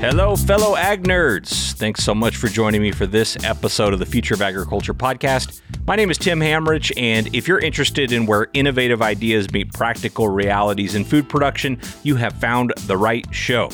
Hello, 0.00 0.34
fellow 0.34 0.76
ag 0.76 1.02
nerds. 1.02 1.74
Thanks 1.74 2.02
so 2.02 2.14
much 2.14 2.36
for 2.36 2.48
joining 2.48 2.80
me 2.80 2.90
for 2.90 3.06
this 3.06 3.36
episode 3.44 3.92
of 3.92 3.98
the 3.98 4.06
Future 4.06 4.32
of 4.32 4.40
Agriculture 4.40 4.94
podcast. 4.94 5.60
My 5.86 5.94
name 5.94 6.10
is 6.10 6.16
Tim 6.16 6.40
Hammerich, 6.40 6.90
and 6.96 7.28
if 7.36 7.46
you're 7.46 7.58
interested 7.58 8.10
in 8.10 8.24
where 8.24 8.48
innovative 8.54 9.02
ideas 9.02 9.52
meet 9.52 9.70
practical 9.74 10.26
realities 10.30 10.94
in 10.94 11.04
food 11.04 11.28
production, 11.28 11.78
you 12.02 12.16
have 12.16 12.32
found 12.32 12.72
the 12.86 12.96
right 12.96 13.26
show. 13.30 13.68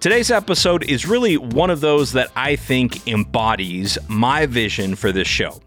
Today's 0.00 0.32
episode 0.32 0.82
is 0.90 1.06
really 1.06 1.36
one 1.36 1.70
of 1.70 1.80
those 1.80 2.10
that 2.10 2.32
I 2.34 2.56
think 2.56 3.06
embodies 3.06 3.98
my 4.08 4.46
vision 4.46 4.96
for 4.96 5.12
this 5.12 5.28
show. 5.28 5.60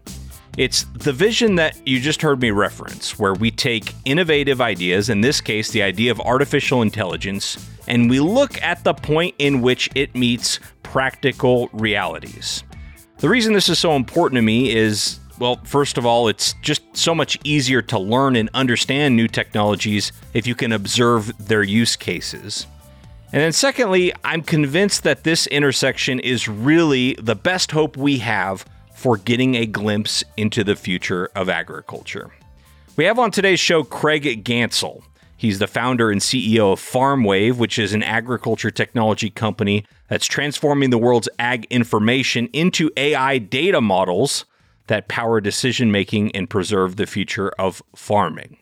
It's 0.56 0.84
the 0.94 1.12
vision 1.12 1.54
that 1.56 1.86
you 1.86 2.00
just 2.00 2.22
heard 2.22 2.40
me 2.40 2.50
reference, 2.50 3.18
where 3.18 3.34
we 3.34 3.50
take 3.50 3.94
innovative 4.04 4.60
ideas, 4.60 5.08
in 5.08 5.20
this 5.20 5.40
case, 5.40 5.70
the 5.70 5.82
idea 5.82 6.10
of 6.10 6.20
artificial 6.20 6.82
intelligence, 6.82 7.68
and 7.86 8.10
we 8.10 8.20
look 8.20 8.60
at 8.62 8.82
the 8.84 8.94
point 8.94 9.34
in 9.38 9.62
which 9.62 9.88
it 9.94 10.14
meets 10.14 10.58
practical 10.82 11.68
realities. 11.72 12.64
The 13.18 13.28
reason 13.28 13.52
this 13.52 13.68
is 13.68 13.78
so 13.78 13.94
important 13.94 14.38
to 14.38 14.42
me 14.42 14.74
is 14.74 15.20
well, 15.40 15.58
first 15.64 15.96
of 15.96 16.04
all, 16.04 16.28
it's 16.28 16.54
just 16.60 16.82
so 16.92 17.14
much 17.14 17.38
easier 17.44 17.80
to 17.82 17.98
learn 17.98 18.36
and 18.36 18.50
understand 18.52 19.16
new 19.16 19.26
technologies 19.26 20.12
if 20.34 20.46
you 20.46 20.54
can 20.54 20.70
observe 20.70 21.32
their 21.48 21.62
use 21.62 21.96
cases. 21.96 22.66
And 23.32 23.40
then, 23.40 23.52
secondly, 23.52 24.12
I'm 24.22 24.42
convinced 24.42 25.02
that 25.04 25.24
this 25.24 25.46
intersection 25.46 26.20
is 26.20 26.46
really 26.46 27.14
the 27.14 27.34
best 27.34 27.70
hope 27.70 27.96
we 27.96 28.18
have 28.18 28.66
for 29.00 29.16
getting 29.16 29.54
a 29.54 29.64
glimpse 29.64 30.22
into 30.36 30.62
the 30.62 30.76
future 30.76 31.30
of 31.34 31.48
agriculture. 31.48 32.30
We 32.96 33.06
have 33.06 33.18
on 33.18 33.30
today's 33.30 33.58
show 33.58 33.82
Craig 33.82 34.44
Ganssle. 34.44 35.02
He's 35.38 35.58
the 35.58 35.66
founder 35.66 36.10
and 36.10 36.20
CEO 36.20 36.74
of 36.74 36.80
FarmWave, 36.80 37.56
which 37.56 37.78
is 37.78 37.94
an 37.94 38.02
agriculture 38.02 38.70
technology 38.70 39.30
company 39.30 39.86
that's 40.08 40.26
transforming 40.26 40.90
the 40.90 40.98
world's 40.98 41.30
ag 41.38 41.66
information 41.70 42.48
into 42.52 42.90
AI 42.98 43.38
data 43.38 43.80
models 43.80 44.44
that 44.88 45.08
power 45.08 45.40
decision 45.40 45.90
making 45.90 46.36
and 46.36 46.50
preserve 46.50 46.96
the 46.96 47.06
future 47.06 47.48
of 47.58 47.82
farming. 47.96 48.58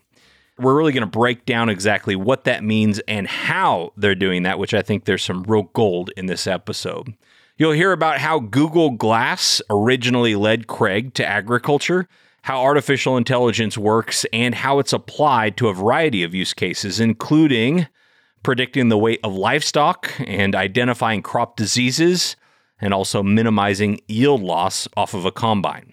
We're 0.56 0.76
really 0.76 0.92
going 0.92 1.00
to 1.00 1.06
break 1.08 1.46
down 1.46 1.68
exactly 1.68 2.14
what 2.14 2.44
that 2.44 2.62
means 2.62 3.00
and 3.08 3.26
how 3.26 3.92
they're 3.96 4.14
doing 4.14 4.44
that, 4.44 4.60
which 4.60 4.72
I 4.72 4.82
think 4.82 5.04
there's 5.04 5.24
some 5.24 5.42
real 5.42 5.64
gold 5.72 6.12
in 6.16 6.26
this 6.26 6.46
episode. 6.46 7.12
You'll 7.58 7.72
hear 7.72 7.90
about 7.90 8.18
how 8.18 8.38
Google 8.38 8.92
Glass 8.92 9.60
originally 9.68 10.36
led 10.36 10.68
Craig 10.68 11.12
to 11.14 11.26
agriculture 11.26 12.06
how 12.42 12.62
artificial 12.62 13.16
intelligence 13.16 13.76
works 13.76 14.24
and 14.32 14.54
how 14.54 14.78
it's 14.78 14.92
applied 14.92 15.56
to 15.56 15.66
a 15.66 15.74
variety 15.74 16.22
of 16.22 16.36
use 16.36 16.54
cases, 16.54 17.00
including 17.00 17.88
predicting 18.44 18.88
the 18.88 18.96
weight 18.96 19.18
of 19.24 19.34
livestock 19.34 20.08
and 20.20 20.54
identifying 20.54 21.20
crop 21.20 21.56
diseases, 21.56 22.36
and 22.80 22.94
also 22.94 23.24
minimizing 23.24 24.00
yield 24.06 24.40
loss 24.40 24.86
off 24.96 25.12
of 25.12 25.24
a 25.24 25.32
combine. 25.32 25.92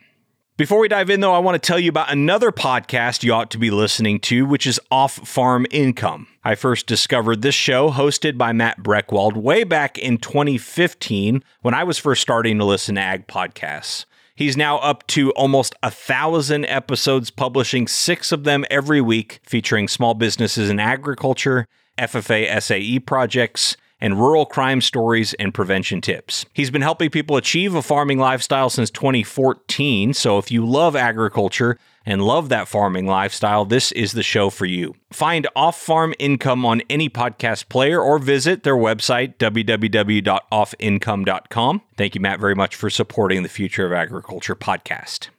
Before 0.57 0.79
we 0.79 0.87
dive 0.87 1.09
in, 1.09 1.19
though, 1.19 1.33
I 1.33 1.39
want 1.39 1.61
to 1.61 1.67
tell 1.67 1.81
you 1.81 1.89
about 1.89 2.13
another 2.13 2.49
podcast 2.49 3.23
you 3.23 3.33
ought 3.33 3.51
to 3.51 3.57
be 3.57 3.71
listening 3.71 4.21
to, 4.21 4.45
which 4.45 4.65
is 4.65 4.79
Off 4.89 5.15
Farm 5.27 5.65
Income. 5.69 6.27
I 6.45 6.55
first 6.55 6.87
discovered 6.87 7.41
this 7.41 7.53
show, 7.53 7.91
hosted 7.91 8.37
by 8.37 8.53
Matt 8.53 8.81
Breckwald, 8.81 9.35
way 9.35 9.65
back 9.65 9.97
in 9.97 10.17
2015 10.17 11.43
when 11.61 11.73
I 11.73 11.83
was 11.83 11.97
first 11.97 12.21
starting 12.21 12.57
to 12.59 12.63
listen 12.63 12.95
to 12.95 13.01
ag 13.01 13.27
podcasts. 13.27 14.05
He's 14.33 14.55
now 14.55 14.77
up 14.77 15.05
to 15.07 15.31
almost 15.31 15.75
a 15.83 15.91
thousand 15.91 16.63
episodes, 16.67 17.31
publishing 17.31 17.85
six 17.85 18.31
of 18.31 18.45
them 18.45 18.63
every 18.71 19.01
week, 19.01 19.41
featuring 19.43 19.89
small 19.89 20.13
businesses 20.13 20.69
in 20.69 20.79
agriculture, 20.79 21.67
FFA 21.97 22.61
SAE 22.61 22.99
projects, 22.99 23.75
and 24.01 24.19
rural 24.19 24.45
crime 24.45 24.81
stories 24.81 25.33
and 25.35 25.53
prevention 25.53 26.01
tips. 26.01 26.45
He's 26.53 26.71
been 26.71 26.81
helping 26.81 27.09
people 27.09 27.37
achieve 27.37 27.75
a 27.75 27.81
farming 27.81 28.19
lifestyle 28.19 28.69
since 28.69 28.89
2014. 28.89 30.13
So 30.13 30.37
if 30.37 30.51
you 30.51 30.65
love 30.65 30.95
agriculture, 30.95 31.77
and 32.05 32.21
love 32.21 32.49
that 32.49 32.67
farming 32.67 33.07
lifestyle, 33.07 33.63
this 33.65 33.91
is 33.91 34.11
the 34.11 34.21
show 34.23 34.49
for 34.49 34.65
you. 34.65 34.95
Find 35.11 35.47
Off 35.55 35.79
Farm 35.81 36.13
Income 36.19 36.65
on 36.65 36.81
any 36.89 37.09
podcast 37.09 37.69
player 37.69 38.01
or 38.01 38.19
visit 38.19 38.63
their 38.63 38.75
website, 38.75 39.37
www.offincome.com. 39.37 41.81
Thank 41.97 42.15
you, 42.15 42.21
Matt, 42.21 42.39
very 42.39 42.55
much 42.55 42.75
for 42.75 42.89
supporting 42.89 43.43
the 43.43 43.49
Future 43.49 43.85
of 43.85 43.93
Agriculture 43.93 44.55
podcast. 44.55 45.29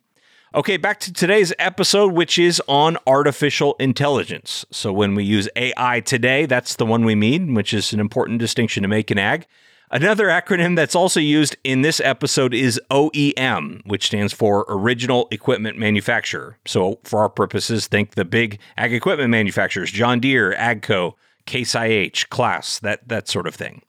Okay, 0.55 0.77
back 0.77 1.01
to 1.01 1.13
today's 1.13 1.53
episode, 1.59 2.13
which 2.13 2.39
is 2.39 2.63
on 2.69 2.97
artificial 3.05 3.75
intelligence. 3.81 4.65
So, 4.71 4.93
when 4.93 5.17
we 5.17 5.25
use 5.25 5.49
AI 5.57 6.01
today, 6.01 6.47
that's 6.47 6.77
the 6.77 6.87
one 6.87 7.05
we 7.05 7.17
mean, 7.17 7.53
which 7.53 7.75
is 7.75 7.93
an 7.93 7.99
important 7.99 8.39
distinction 8.39 8.83
to 8.83 8.89
make 8.89 9.11
in 9.11 9.19
ag. 9.19 9.47
Another 9.91 10.29
acronym 10.29 10.77
that's 10.77 10.95
also 10.95 11.19
used 11.19 11.57
in 11.65 11.83
this 11.83 12.01
episode 12.01 12.55
is 12.55 12.81
OEM, 12.91 13.85
which 13.87 14.07
stands 14.07 14.33
for 14.33 14.65
Original 14.69 15.27
Equipment 15.33 15.79
Manufacturer. 15.79 16.59
So, 16.65 17.01
for 17.03 17.21
our 17.21 17.29
purposes, 17.29 17.89
think 17.89 18.15
the 18.15 18.25
big 18.25 18.61
ag 18.79 18.95
equipment 18.95 19.31
manufacturers 19.31 19.91
John 19.91 20.21
Deere, 20.21 20.55
AGCO, 20.55 21.15
Case 21.45 21.75
IH, 21.75 22.29
Claas, 22.31 22.79
that, 22.81 23.07
that 23.09 23.29
sort 23.29 23.49
of 23.49 23.55
thing. 23.57 23.83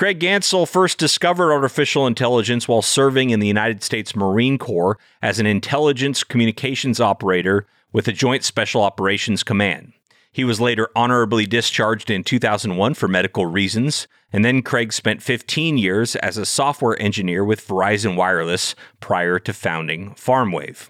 Craig 0.00 0.18
Ganssle 0.18 0.66
first 0.66 0.96
discovered 0.96 1.52
artificial 1.52 2.06
intelligence 2.06 2.66
while 2.66 2.80
serving 2.80 3.28
in 3.28 3.38
the 3.38 3.46
United 3.46 3.82
States 3.82 4.16
Marine 4.16 4.56
Corps 4.56 4.98
as 5.20 5.38
an 5.38 5.44
intelligence 5.44 6.24
communications 6.24 7.02
operator 7.02 7.66
with 7.92 8.06
the 8.06 8.12
Joint 8.12 8.42
Special 8.42 8.80
Operations 8.80 9.42
Command. 9.42 9.92
He 10.32 10.42
was 10.42 10.58
later 10.58 10.88
honorably 10.96 11.44
discharged 11.44 12.08
in 12.08 12.24
2001 12.24 12.94
for 12.94 13.08
medical 13.08 13.44
reasons, 13.44 14.08
and 14.32 14.42
then 14.42 14.62
Craig 14.62 14.94
spent 14.94 15.22
15 15.22 15.76
years 15.76 16.16
as 16.16 16.38
a 16.38 16.46
software 16.46 16.98
engineer 16.98 17.44
with 17.44 17.68
Verizon 17.68 18.16
Wireless 18.16 18.74
prior 19.00 19.38
to 19.40 19.52
founding 19.52 20.14
FarmWave. 20.14 20.88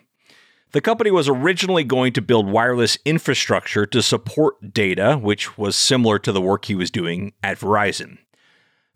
The 0.71 0.81
company 0.81 1.11
was 1.11 1.29
originally 1.29 1.83
going 1.83 2.13
to 2.13 2.23
build 2.23 2.49
wireless 2.49 2.97
infrastructure 3.05 3.87
to 3.87 4.03
support 4.03 4.73
data, 4.73 5.17
which 5.17 5.59
was 5.59 5.75
similar 5.75 6.21
to 6.21 6.31
the 6.31 6.41
work 6.41 6.67
he 6.67 6.77
was 6.77 6.93
doing 6.93 7.33
at 7.43 7.59
Verizon. 7.59 8.19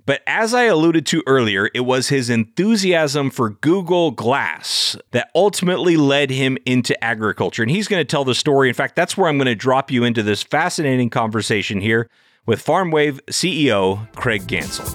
But 0.06 0.20
as 0.26 0.52
I 0.52 0.64
alluded 0.64 1.06
to 1.06 1.22
earlier, 1.26 1.70
it 1.72 1.80
was 1.80 2.08
his 2.08 2.28
enthusiasm 2.28 3.30
for 3.30 3.48
Google 3.48 4.10
Glass 4.10 4.98
that 5.12 5.30
ultimately 5.34 5.96
led 5.96 6.28
him 6.28 6.58
into 6.66 7.02
agriculture. 7.02 7.62
And 7.62 7.70
he's 7.70 7.88
going 7.88 8.02
to 8.02 8.04
tell 8.04 8.24
the 8.24 8.34
story. 8.34 8.68
In 8.68 8.74
fact, 8.74 8.96
that's 8.96 9.16
where 9.16 9.28
I'm 9.28 9.38
going 9.38 9.46
to 9.46 9.54
drop 9.54 9.90
you 9.90 10.04
into 10.04 10.22
this 10.22 10.42
fascinating 10.42 11.08
conversation 11.08 11.80
here 11.80 12.10
with 12.44 12.62
FarmWave 12.62 13.20
CEO 13.30 14.12
Craig 14.14 14.42
Ganssle. 14.42 14.94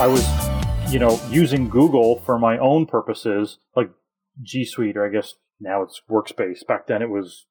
I 0.00 0.08
was, 0.08 0.92
you 0.92 0.98
know, 0.98 1.20
using 1.30 1.68
Google 1.68 2.18
for 2.20 2.36
my 2.36 2.58
own 2.58 2.86
purposes, 2.86 3.58
like 3.76 3.90
G 4.42 4.64
Suite, 4.64 4.96
or 4.96 5.06
I 5.06 5.10
guess 5.10 5.34
now 5.60 5.82
it's 5.82 6.02
Workspace. 6.10 6.66
Back 6.66 6.88
then 6.88 7.00
it 7.00 7.10
was 7.10 7.46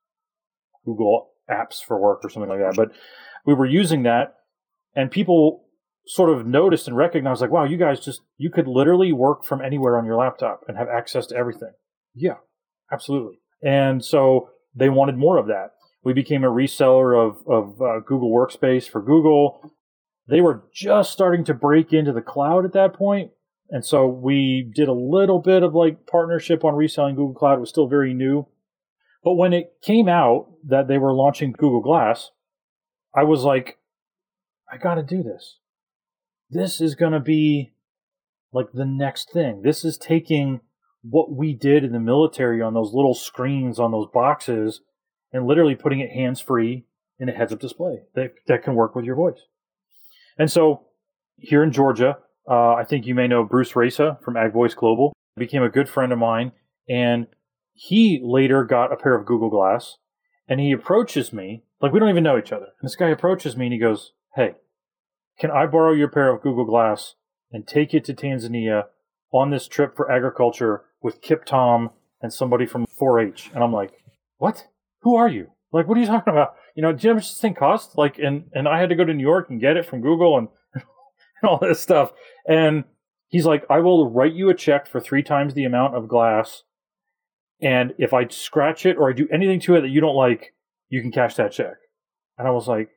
Google 0.83 1.29
Apps 1.49 1.81
for 1.81 1.97
Work 1.97 2.25
or 2.25 2.29
something 2.29 2.49
like 2.49 2.59
that. 2.59 2.75
But 2.75 2.91
we 3.49 3.55
were 3.55 3.65
using 3.65 4.03
that 4.03 4.35
and 4.95 5.09
people 5.09 5.63
sort 6.05 6.29
of 6.29 6.45
noticed 6.45 6.87
and 6.87 6.95
recognized 6.95 7.41
like 7.41 7.49
wow 7.49 7.63
you 7.63 7.77
guys 7.77 7.99
just 7.99 8.21
you 8.37 8.51
could 8.51 8.67
literally 8.67 9.11
work 9.11 9.43
from 9.43 9.59
anywhere 9.59 9.97
on 9.97 10.05
your 10.05 10.15
laptop 10.15 10.61
and 10.67 10.77
have 10.77 10.87
access 10.87 11.25
to 11.25 11.35
everything. 11.35 11.71
Yeah. 12.13 12.35
Absolutely. 12.91 13.39
And 13.63 14.05
so 14.05 14.49
they 14.75 14.89
wanted 14.89 15.17
more 15.17 15.37
of 15.37 15.47
that. 15.47 15.71
We 16.03 16.13
became 16.13 16.43
a 16.43 16.47
reseller 16.47 17.27
of, 17.27 17.37
of 17.47 17.81
uh, 17.81 17.99
google 18.05 18.31
workspace 18.31 18.87
for 18.87 19.01
google. 19.01 19.73
They 20.27 20.41
were 20.41 20.63
just 20.71 21.11
starting 21.11 21.43
to 21.45 21.55
break 21.55 21.91
into 21.91 22.13
the 22.13 22.21
cloud 22.21 22.66
at 22.66 22.73
that 22.73 22.93
point 22.93 23.31
and 23.71 23.83
so 23.83 24.05
we 24.05 24.71
did 24.75 24.87
a 24.87 24.93
little 24.93 25.39
bit 25.39 25.63
of 25.63 25.73
like 25.73 26.05
partnership 26.05 26.63
on 26.63 26.75
reselling 26.75 27.16
google 27.16 27.33
cloud. 27.33 27.57
It 27.57 27.61
was 27.61 27.69
still 27.69 27.87
very 27.87 28.13
new. 28.13 28.45
But 29.23 29.33
when 29.33 29.53
it 29.53 29.73
came 29.81 30.07
out 30.07 30.52
that 30.67 30.87
they 30.87 30.99
were 30.99 31.13
launching 31.13 31.52
google 31.52 31.81
glass 31.81 32.29
I 33.19 33.23
was 33.23 33.43
like, 33.43 33.77
I 34.71 34.77
got 34.77 34.95
to 34.95 35.03
do 35.03 35.23
this. 35.23 35.57
This 36.49 36.79
is 36.79 36.95
going 36.95 37.11
to 37.11 37.19
be 37.19 37.73
like 38.53 38.71
the 38.73 38.85
next 38.85 39.33
thing. 39.33 39.61
This 39.61 39.83
is 39.83 39.97
taking 39.97 40.61
what 41.01 41.29
we 41.29 41.53
did 41.53 41.83
in 41.83 41.91
the 41.91 41.99
military 41.99 42.61
on 42.61 42.73
those 42.73 42.93
little 42.93 43.13
screens 43.13 43.77
on 43.77 43.91
those 43.91 44.07
boxes 44.13 44.79
and 45.33 45.45
literally 45.45 45.75
putting 45.75 45.99
it 45.99 46.11
hands 46.11 46.39
free 46.39 46.85
in 47.19 47.27
a 47.27 47.33
heads 47.33 47.51
up 47.51 47.59
display 47.59 48.03
that, 48.16 48.35
that 48.47 48.63
can 48.63 48.73
work 48.73 48.95
with 48.95 49.03
your 49.03 49.16
voice. 49.16 49.41
And 50.37 50.49
so 50.49 50.85
here 51.35 51.61
in 51.61 51.73
Georgia, 51.73 52.19
uh, 52.49 52.75
I 52.75 52.85
think 52.85 53.05
you 53.05 53.16
may 53.16 53.27
know 53.27 53.43
Bruce 53.43 53.75
Rasa 53.75 54.17
from 54.23 54.37
Ag 54.37 54.53
Voice 54.53 54.73
Global, 54.73 55.11
became 55.35 55.63
a 55.63 55.69
good 55.69 55.89
friend 55.89 56.13
of 56.13 56.19
mine. 56.19 56.53
And 56.87 57.27
he 57.73 58.21
later 58.23 58.63
got 58.63 58.93
a 58.93 58.95
pair 58.95 59.13
of 59.13 59.25
Google 59.25 59.49
Glass 59.49 59.97
and 60.49 60.59
he 60.59 60.72
approaches 60.72 61.31
me 61.31 61.63
like 61.81 61.93
we 61.93 61.99
don't 61.99 62.09
even 62.09 62.23
know 62.23 62.37
each 62.37 62.51
other. 62.51 62.66
And 62.66 62.90
this 62.90 62.96
guy 62.96 63.09
approaches 63.09 63.55
me 63.55 63.67
and 63.67 63.73
he 63.73 63.79
goes, 63.79 64.13
"Hey, 64.35 64.55
can 65.40 65.51
I 65.51 65.66
borrow 65.67 65.93
your 65.93 66.09
pair 66.09 66.34
of 66.34 66.41
Google 66.41 66.66
Glass 66.66 67.16
and 67.51 67.66
take 67.66 67.93
it 67.93 68.03
to 68.05 68.13
Tanzania 68.13 68.85
on 69.31 69.51
this 69.51 69.67
trip 69.67 69.96
for 69.96 70.11
agriculture 70.11 70.84
with 71.01 71.22
Kip 71.22 71.46
Tom 71.46 71.91
and 72.22 72.34
somebody 72.34 72.66
from 72.66 72.85
4-H?" 72.87 73.51
And 73.53 73.63
I'm 73.63 73.72
like, 73.73 74.03
"What? 74.37 74.67
Who 75.03 75.16
are 75.16 75.29
you?" 75.29 75.51
Like, 75.72 75.87
what 75.87 75.97
are 75.97 76.01
you 76.01 76.07
talking 76.07 76.34
about? 76.34 76.55
You 76.75 76.81
know, 76.81 76.91
do 76.93 77.07
you 77.07 77.09
know 77.09 77.13
how 77.13 77.17
much 77.17 77.29
this 77.29 77.40
thing 77.40 77.53
cost? 77.53 77.97
Like, 77.97 78.17
and 78.17 78.49
and 78.53 78.67
I 78.67 78.79
had 78.79 78.90
to 78.90 78.95
go 78.95 79.05
to 79.05 79.13
New 79.13 79.23
York 79.23 79.49
and 79.49 79.61
get 79.61 79.78
it 79.78 79.85
from 79.85 80.02
Google 80.02 80.37
and, 80.37 80.47
and 80.73 80.84
all 81.43 81.59
this 81.59 81.79
stuff. 81.79 82.11
And 82.47 82.85
he's 83.28 83.45
like, 83.45 83.66
I 83.69 83.79
will 83.79 84.09
write 84.09 84.34
you 84.34 84.49
a 84.49 84.55
check 84.55 84.87
for 84.87 84.99
three 84.99 85.23
times 85.23 85.53
the 85.53 85.66
amount 85.66 85.95
of 85.95 86.07
glass. 86.07 86.63
And 87.61 87.94
if 87.97 88.14
I 88.14 88.28
scratch 88.28 88.85
it 88.85 88.97
or 88.97 89.09
I 89.09 89.14
do 89.14 89.28
anything 89.32 89.59
to 89.61 89.76
it 89.76 89.82
that 89.82 89.90
you 89.90 90.02
don't 90.02 90.16
like, 90.16 90.53
you 90.90 91.02
can 91.02 91.11
cash 91.11 91.35
that 91.35 91.52
check. 91.52 91.76
And 92.38 92.47
I 92.47 92.52
was 92.52 92.67
like, 92.67 92.90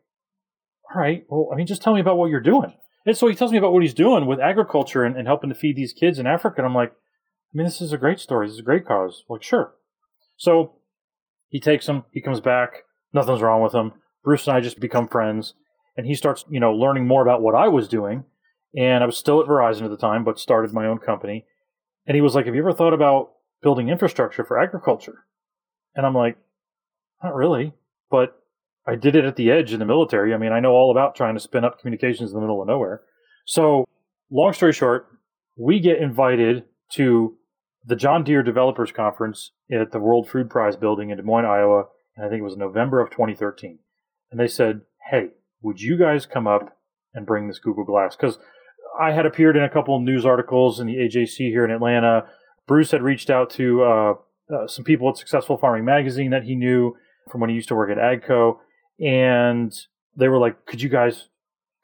all 0.95 1.01
right, 1.01 1.25
well, 1.29 1.49
I 1.53 1.57
mean, 1.57 1.67
just 1.67 1.83
tell 1.83 1.95
me 1.95 2.01
about 2.01 2.17
what 2.17 2.31
you're 2.31 2.41
doing. 2.41 2.73
And 3.05 3.17
so 3.17 3.27
he 3.27 3.35
tells 3.35 3.51
me 3.51 3.59
about 3.59 3.73
what 3.73 3.83
he's 3.83 3.95
doing 3.95 4.27
with 4.27 4.39
agriculture 4.39 5.05
and, 5.05 5.17
and 5.17 5.27
helping 5.27 5.51
to 5.51 5.57
feed 5.57 5.75
these 5.75 5.93
kids 5.93 6.19
in 6.19 6.27
Africa. 6.27 6.57
And 6.59 6.67
I'm 6.67 6.75
like, 6.75 6.91
I 6.93 7.55
mean, 7.55 7.67
this 7.67 7.81
is 7.81 7.93
a 7.93 7.99
great 7.99 8.21
story. 8.21 8.47
This 8.47 8.55
is 8.55 8.61
a 8.61 8.65
great 8.65 8.87
cause. 8.87 9.25
I'm 9.29 9.35
like, 9.35 9.43
sure. 9.43 9.75
So 10.37 10.77
he 11.49 11.61
takes 11.61 11.89
him, 11.89 12.05
he 12.13 12.21
comes 12.21 12.41
back, 12.41 12.85
nothing's 13.13 13.43
wrong 13.43 13.63
with 13.63 13.75
him. 13.75 13.93
Bruce 14.25 14.47
and 14.47 14.57
I 14.57 14.61
just 14.61 14.81
become 14.81 15.09
friends. 15.09 15.55
And 15.97 16.07
he 16.07 16.15
starts, 16.15 16.45
you 16.49 16.61
know, 16.61 16.73
learning 16.73 17.07
more 17.07 17.23
about 17.23 17.43
what 17.43 17.55
I 17.55 17.69
was 17.69 17.89
doing. 17.89 18.25
And 18.77 19.03
I 19.03 19.07
was 19.07 19.17
still 19.17 19.41
at 19.41 19.49
Verizon 19.49 19.83
at 19.83 19.91
the 19.91 19.97
time, 19.97 20.25
but 20.25 20.39
started 20.39 20.73
my 20.73 20.87
own 20.87 20.99
company. 20.99 21.45
And 22.07 22.15
he 22.15 22.23
was 22.23 22.35
like, 22.35 22.47
Have 22.47 22.55
you 22.55 22.63
ever 22.63 22.73
thought 22.73 22.95
about 22.95 23.33
building 23.63 23.89
infrastructure 23.89 24.45
for 24.45 24.59
agriculture? 24.59 25.25
And 25.95 26.07
I'm 26.07 26.15
like, 26.15 26.37
Not 27.23 27.35
really. 27.35 27.73
But 28.11 28.39
I 28.87 28.97
did 28.97 29.17
it 29.17 29.25
at 29.25 29.37
the 29.37 29.51
edge 29.51 29.73
in 29.73 29.79
the 29.79 29.87
military. 29.87 30.35
I 30.35 30.39
mean, 30.39 30.53
I 30.53 30.61
know 30.61 30.73
all 30.73 30.91
about 30.91 31.15
trying 31.15 31.35
to 31.35 31.41
spin 31.41 31.65
up 31.65 31.79
communications 31.79 32.31
in 32.31 32.35
the 32.35 32.41
middle 32.41 32.61
of 32.61 32.69
nowhere. 32.69 33.03
So, 33.47 33.87
long 34.31 34.53
story 34.53 34.73
short, 34.73 35.07
we 35.57 35.81
get 35.81 35.99
invited 35.99 36.65
to 36.95 37.37
the 37.85 37.97
John 37.97 38.25
Deere 38.25 38.43
Developers 38.43 38.93
Conference 38.93 39.53
at 39.71 39.93
the 39.93 39.99
World 39.99 40.29
Food 40.29 40.51
Prize 40.51 40.77
building 40.77 41.11
in 41.11 41.17
Des 41.17 41.23
Moines, 41.23 41.45
Iowa. 41.45 41.85
And 42.17 42.27
I 42.27 42.29
think 42.29 42.41
it 42.41 42.45
was 42.45 42.57
November 42.57 43.01
of 43.01 43.11
2013. 43.11 43.79
And 44.31 44.41
they 44.41 44.49
said, 44.49 44.83
Hey, 45.11 45.29
would 45.63 45.81
you 45.81 45.97
guys 45.97 46.27
come 46.27 46.47
up 46.47 46.77
and 47.15 47.27
bring 47.27 47.49
this 47.49 47.59
Google 47.59 47.85
Glass? 47.85 48.17
Because 48.17 48.39
I 49.01 49.13
had 49.13 49.27
appeared 49.27 49.57
in 49.57 49.63
a 49.63 49.71
couple 49.71 49.99
news 50.01 50.27
articles 50.27 50.81
in 50.81 50.87
the 50.87 50.97
AJC 50.97 51.37
here 51.37 51.65
in 51.65 51.71
Atlanta. 51.71 52.27
Bruce 52.67 52.91
had 52.91 53.03
reached 53.03 53.31
out 53.31 53.51
to 53.51 53.83
uh, 53.83 54.15
uh, 54.53 54.67
some 54.67 54.85
people 54.85 55.09
at 55.09 55.17
Successful 55.17 55.57
Farming 55.57 55.85
Magazine 55.85 56.31
that 56.31 56.45
he 56.45 56.55
knew 56.55 56.97
from 57.31 57.41
when 57.41 57.51
he 57.51 57.57
used 57.57 57.69
to 57.69 57.75
work 57.75 57.91
at 57.91 57.99
AGCO 57.99 58.59
and 59.01 59.75
they 60.17 60.29
were 60.29 60.39
like, 60.39 60.67
"Could 60.67 60.83
you 60.83 60.89
guys 60.89 61.29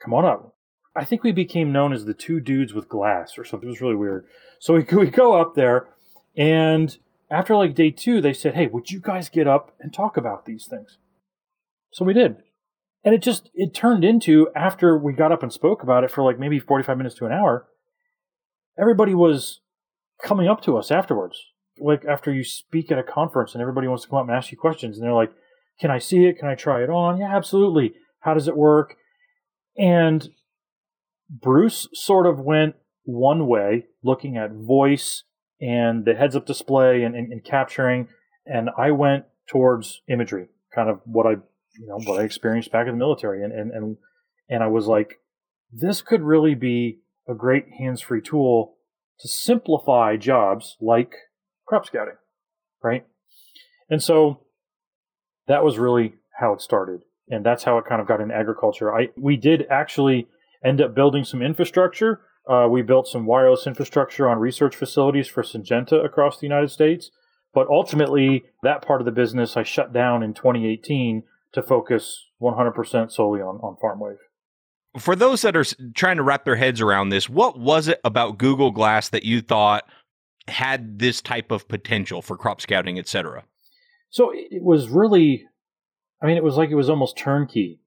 come 0.00 0.14
on 0.14 0.24
up?" 0.24 0.54
I 0.94 1.04
think 1.04 1.22
we 1.22 1.32
became 1.32 1.72
known 1.72 1.92
as 1.92 2.04
the 2.04 2.14
two 2.14 2.40
dudes 2.40 2.74
with 2.74 2.88
glass 2.88 3.38
or 3.38 3.44
something. 3.44 3.68
It 3.68 3.72
was 3.72 3.80
really 3.80 3.96
weird. 3.96 4.26
So 4.58 4.74
we 4.74 4.82
we 4.96 5.10
go 5.10 5.40
up 5.40 5.54
there, 5.54 5.88
and 6.36 6.96
after 7.30 7.56
like 7.56 7.74
day 7.74 7.90
two, 7.90 8.20
they 8.20 8.32
said, 8.32 8.54
"Hey, 8.54 8.66
would 8.66 8.90
you 8.90 9.00
guys 9.00 9.28
get 9.28 9.46
up 9.46 9.74
and 9.80 9.92
talk 9.92 10.16
about 10.16 10.44
these 10.44 10.66
things?" 10.66 10.98
So 11.90 12.04
we 12.04 12.12
did, 12.12 12.36
and 13.04 13.14
it 13.14 13.22
just 13.22 13.50
it 13.54 13.74
turned 13.74 14.04
into 14.04 14.48
after 14.54 14.98
we 14.98 15.12
got 15.12 15.32
up 15.32 15.42
and 15.42 15.52
spoke 15.52 15.82
about 15.82 16.04
it 16.04 16.10
for 16.10 16.22
like 16.22 16.38
maybe 16.38 16.58
forty 16.58 16.84
five 16.84 16.98
minutes 16.98 17.16
to 17.16 17.26
an 17.26 17.32
hour. 17.32 17.66
Everybody 18.78 19.14
was 19.14 19.60
coming 20.22 20.48
up 20.48 20.62
to 20.62 20.76
us 20.76 20.90
afterwards, 20.90 21.38
like 21.78 22.04
after 22.04 22.32
you 22.32 22.44
speak 22.44 22.90
at 22.90 22.98
a 22.98 23.02
conference, 23.02 23.54
and 23.54 23.60
everybody 23.62 23.88
wants 23.88 24.04
to 24.04 24.10
come 24.10 24.18
up 24.18 24.26
and 24.28 24.36
ask 24.36 24.50
you 24.50 24.58
questions, 24.58 24.96
and 24.96 25.06
they're 25.06 25.14
like 25.14 25.32
can 25.80 25.90
I 25.90 25.98
see 25.98 26.24
it? 26.26 26.38
Can 26.38 26.48
I 26.48 26.54
try 26.54 26.82
it 26.82 26.90
on? 26.90 27.18
Yeah, 27.18 27.34
absolutely. 27.34 27.94
How 28.20 28.34
does 28.34 28.48
it 28.48 28.56
work? 28.56 28.96
And 29.76 30.28
Bruce 31.30 31.88
sort 31.92 32.26
of 32.26 32.40
went 32.40 32.74
one 33.04 33.46
way, 33.46 33.86
looking 34.02 34.36
at 34.36 34.52
voice 34.52 35.22
and 35.60 36.04
the 36.04 36.14
heads 36.14 36.36
up 36.36 36.46
display 36.46 37.02
and, 37.02 37.14
and, 37.14 37.32
and 37.32 37.44
capturing, 37.44 38.08
and 38.46 38.70
I 38.76 38.90
went 38.90 39.24
towards 39.48 40.02
imagery, 40.08 40.48
kind 40.74 40.90
of 40.90 41.00
what 41.04 41.26
I 41.26 41.36
you 41.78 41.86
know 41.86 41.98
what 42.04 42.20
I 42.20 42.24
experienced 42.24 42.72
back 42.72 42.86
in 42.86 42.94
the 42.94 42.98
military, 42.98 43.42
and 43.42 43.52
and 43.52 43.70
and, 43.72 43.96
and 44.48 44.62
I 44.62 44.66
was 44.68 44.86
like, 44.86 45.20
this 45.72 46.00
could 46.00 46.22
really 46.22 46.54
be 46.54 47.00
a 47.28 47.34
great 47.34 47.66
hands-free 47.78 48.22
tool 48.22 48.76
to 49.20 49.28
simplify 49.28 50.16
jobs 50.16 50.76
like 50.80 51.14
crop 51.66 51.86
scouting, 51.86 52.14
right? 52.82 53.06
And 53.90 54.02
so 54.02 54.40
that 55.46 55.64
was 55.64 55.78
really 55.78 56.14
how 56.38 56.52
it 56.52 56.60
started. 56.60 57.02
And 57.28 57.44
that's 57.44 57.64
how 57.64 57.78
it 57.78 57.84
kind 57.86 58.00
of 58.00 58.06
got 58.06 58.20
in 58.20 58.30
agriculture. 58.30 58.94
I, 58.94 59.08
we 59.16 59.36
did 59.36 59.66
actually 59.70 60.28
end 60.64 60.80
up 60.80 60.94
building 60.94 61.24
some 61.24 61.42
infrastructure. 61.42 62.20
Uh, 62.48 62.66
we 62.70 62.80
built 62.82 63.06
some 63.06 63.26
wireless 63.26 63.66
infrastructure 63.66 64.28
on 64.28 64.38
research 64.38 64.74
facilities 64.74 65.28
for 65.28 65.42
Syngenta 65.42 66.04
across 66.04 66.38
the 66.38 66.46
United 66.46 66.70
States. 66.70 67.10
But 67.52 67.68
ultimately, 67.68 68.44
that 68.62 68.86
part 68.86 69.00
of 69.00 69.04
the 69.04 69.12
business 69.12 69.56
I 69.56 69.62
shut 69.62 69.92
down 69.92 70.22
in 70.22 70.32
2018 70.32 71.24
to 71.52 71.62
focus 71.62 72.24
100% 72.40 73.10
solely 73.10 73.40
on, 73.40 73.56
on 73.56 73.76
FarmWave. 73.82 74.18
For 74.98 75.16
those 75.16 75.42
that 75.42 75.56
are 75.56 75.64
trying 75.94 76.16
to 76.16 76.22
wrap 76.22 76.44
their 76.44 76.56
heads 76.56 76.80
around 76.80 77.08
this, 77.08 77.28
what 77.28 77.58
was 77.58 77.88
it 77.88 78.00
about 78.04 78.38
Google 78.38 78.70
Glass 78.70 79.08
that 79.10 79.24
you 79.24 79.40
thought 79.40 79.84
had 80.46 80.98
this 80.98 81.20
type 81.20 81.50
of 81.50 81.68
potential 81.68 82.22
for 82.22 82.36
crop 82.36 82.60
scouting, 82.60 82.98
et 82.98 83.08
cetera? 83.08 83.44
So 84.10 84.32
it 84.34 84.62
was 84.62 84.88
really, 84.88 85.46
I 86.22 86.26
mean, 86.26 86.36
it 86.36 86.44
was 86.44 86.56
like 86.56 86.70
it 86.70 86.74
was 86.74 86.88
almost 86.88 87.18
turnkey. 87.18 87.80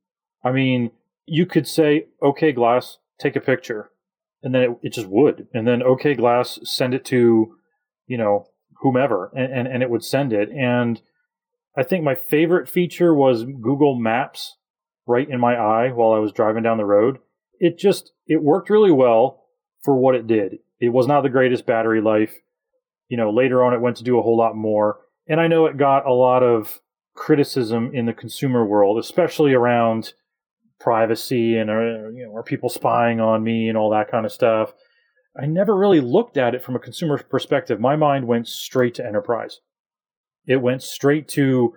I 0.44 0.52
mean, 0.52 0.92
you 1.26 1.46
could 1.46 1.68
say, 1.68 2.08
okay, 2.22 2.52
Glass, 2.52 2.98
take 3.20 3.36
a 3.36 3.42
picture. 3.42 3.90
And 4.44 4.54
then 4.54 4.62
it, 4.62 4.70
it 4.84 4.94
just 4.94 5.08
would. 5.08 5.48
And 5.54 5.68
then, 5.68 5.82
okay, 5.84 6.14
Glass, 6.14 6.60
send 6.64 6.94
it 6.94 7.06
to, 7.06 7.56
you 8.08 8.18
know, 8.18 8.48
whomever. 8.82 9.32
And, 9.36 9.54
and, 9.54 9.68
and 9.68 9.84
it 9.84 9.90
would 9.90 10.04
send 10.04 10.34
it. 10.34 10.50
And 10.50 11.02
I 11.78 11.84
think 11.84 12.04
my 12.04 12.16
favorite 12.16 12.68
feature 12.68 13.14
was 13.14 13.44
Google 13.44 13.96
Maps 13.96 14.58
right 15.12 15.30
in 15.30 15.40
my 15.40 15.56
eye 15.56 15.92
while 15.92 16.14
I 16.14 16.20
was 16.20 16.32
driving 16.32 16.64
down 16.64 16.78
the 16.78 16.86
road. 16.86 17.20
It 17.60 17.78
just, 17.78 18.12
it 18.26 18.42
worked 18.42 18.70
really 18.70 18.92
well 18.92 19.46
for 19.84 19.96
what 19.96 20.16
it 20.16 20.28
did. 20.28 20.60
It 20.80 20.90
was 20.90 21.08
not 21.08 21.22
the 21.22 21.30
greatest 21.30 21.66
battery 21.66 22.02
life. 22.02 22.34
You 23.10 23.18
know, 23.18 23.30
later 23.30 23.64
on 23.64 23.74
it 23.74 23.82
went 23.82 23.98
to 23.98 24.04
do 24.04 24.18
a 24.18 24.22
whole 24.22 24.38
lot 24.38 24.56
more 24.56 25.00
and 25.28 25.40
I 25.40 25.48
know 25.48 25.66
it 25.66 25.78
got 25.78 26.06
a 26.06 26.14
lot 26.14 26.44
of 26.44 26.82
criticism 27.16 27.92
in 27.94 28.06
the 28.06 28.14
consumer 28.14 28.66
world, 28.66 28.98
especially 28.98 29.54
around 29.54 30.14
privacy 30.80 31.58
and 31.58 31.70
uh, 31.70 32.10
you 32.10 32.26
know, 32.26 32.36
are 32.36 32.44
people 32.44 32.70
spying 32.70 33.20
on 33.22 33.44
me 33.44 33.70
and 33.70 33.78
all 33.78 33.92
that 33.92 34.10
kind 34.10 34.26
of 34.26 34.32
stuff. 34.32 34.74
I 35.42 35.46
never 35.46 35.76
really 35.76 36.02
looked 36.02 36.38
at 36.38 36.56
it 36.56 36.64
from 36.64 36.76
a 36.76 36.80
consumer 36.80 37.18
perspective. 37.18 37.80
My 37.80 37.96
mind 37.96 38.28
went 38.28 38.48
straight 38.48 38.96
to 38.96 39.06
enterprise. 39.06 39.62
It 40.46 40.58
went 40.58 40.84
straight 40.84 41.30
to, 41.30 41.74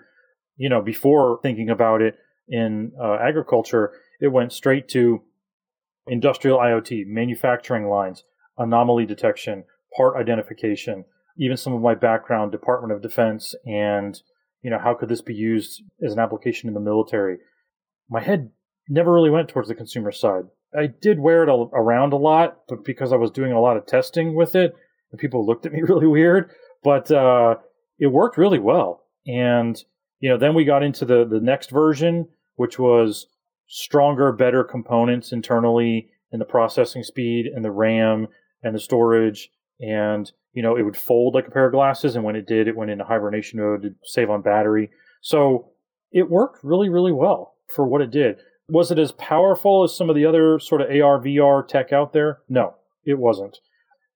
you 0.57 0.69
know, 0.69 0.81
before 0.81 1.39
thinking 1.43 1.71
about 1.71 2.03
it 2.03 2.17
in 2.49 2.93
uh, 3.01 3.17
agriculture, 3.21 3.93
it 4.21 4.29
went 4.29 4.53
straight 4.53 4.89
to 4.89 5.23
industrial 6.07 6.59
IoT, 6.59 7.07
manufacturing 7.07 7.89
lines, 7.89 8.25
anomaly 8.59 9.07
detection, 9.07 9.65
part 9.97 10.17
identification, 10.17 11.05
even 11.39 11.57
some 11.57 11.73
of 11.73 11.83
my 11.83 11.95
background, 11.95 12.53
Department 12.53 12.93
of 12.93 13.03
Defense, 13.03 13.55
and 13.67 14.21
you 14.63 14.71
know 14.71 14.79
how 14.79 14.95
could 14.95 15.09
this 15.09 15.23
be 15.23 15.35
used 15.35 15.83
as 16.05 16.13
an 16.13 16.19
application 16.19 16.69
in 16.69 16.75
the 16.75 16.81
military. 16.81 17.39
My 18.09 18.21
head 18.21 18.51
never 18.89 19.13
really 19.13 19.31
went 19.31 19.49
towards 19.49 19.69
the 19.69 19.75
consumer 19.75 20.13
side. 20.13 20.45
I 20.77 20.87
did 20.87 21.19
wear 21.19 21.45
it 21.45 21.49
around 21.49 22.13
a 22.13 22.17
lot, 22.17 22.63
but 22.69 22.85
because 22.85 23.13
I 23.13 23.17
was 23.17 23.31
doing 23.31 23.53
a 23.53 23.61
lot 23.61 23.77
of 23.77 23.87
testing 23.87 24.35
with 24.35 24.55
it, 24.55 24.75
and 25.11 25.21
people 25.21 25.47
looked 25.47 25.67
at 25.67 25.73
me 25.73 25.83
really 25.89 26.07
weird. 26.07 26.51
But 26.83 27.11
uh, 27.11 27.57
it 27.99 28.09
worked 28.09 28.37
really 28.37 28.59
well, 28.59 29.05
and 29.27 29.83
you 30.25 30.31
know 30.31 30.39
then 30.39 30.55
we 30.55 30.65
got 30.65 30.83
into 30.83 31.05
the 31.05 31.27
the 31.27 31.41
next 31.41 31.71
version, 31.71 32.27
which 32.57 32.79
was 32.79 33.27
stronger, 33.67 34.33
better 34.33 34.65
components 34.65 35.33
internally 35.33 36.09
in 36.33 36.39
the 36.39 36.45
processing 36.45 37.03
speed 37.03 37.47
and 37.47 37.65
the 37.65 37.71
RAM 37.71 38.29
and 38.63 38.75
the 38.75 38.81
storage 38.81 39.51
and 39.81 40.33
you 40.55 40.63
know, 40.63 40.77
it 40.77 40.83
would 40.83 40.97
fold 40.97 41.35
like 41.35 41.49
a 41.49 41.51
pair 41.51 41.67
of 41.67 41.73
glasses, 41.73 42.15
and 42.15 42.25
when 42.25 42.37
it 42.37 42.47
did, 42.47 42.69
it 42.69 42.77
went 42.77 42.91
into 42.91 43.05
hibernation 43.05 43.59
mode 43.59 43.83
to 43.83 43.95
save 44.05 44.31
on 44.31 44.41
battery. 44.41 44.89
So 45.21 45.73
it 46.13 46.31
worked 46.31 46.63
really, 46.63 46.89
really 46.89 47.13
well 47.13 47.57
for 47.75 47.87
what 47.87 48.01
it 48.01 48.13
did. 48.13 48.37
Was 48.69 48.91
it 48.91 48.99
as 48.99 49.13
powerful 49.13 49.83
as 49.83 49.95
some 49.95 50.09
of 50.09 50.17
the 50.17 50.25
other 50.25 50.59
sort 50.61 50.81
of 50.81 50.89
AR, 50.89 51.21
VR 51.21 51.67
tech 51.67 51.93
out 51.93 52.13
there? 52.13 52.39
No, 52.49 52.77
it 53.05 53.19
wasn't. 53.19 53.59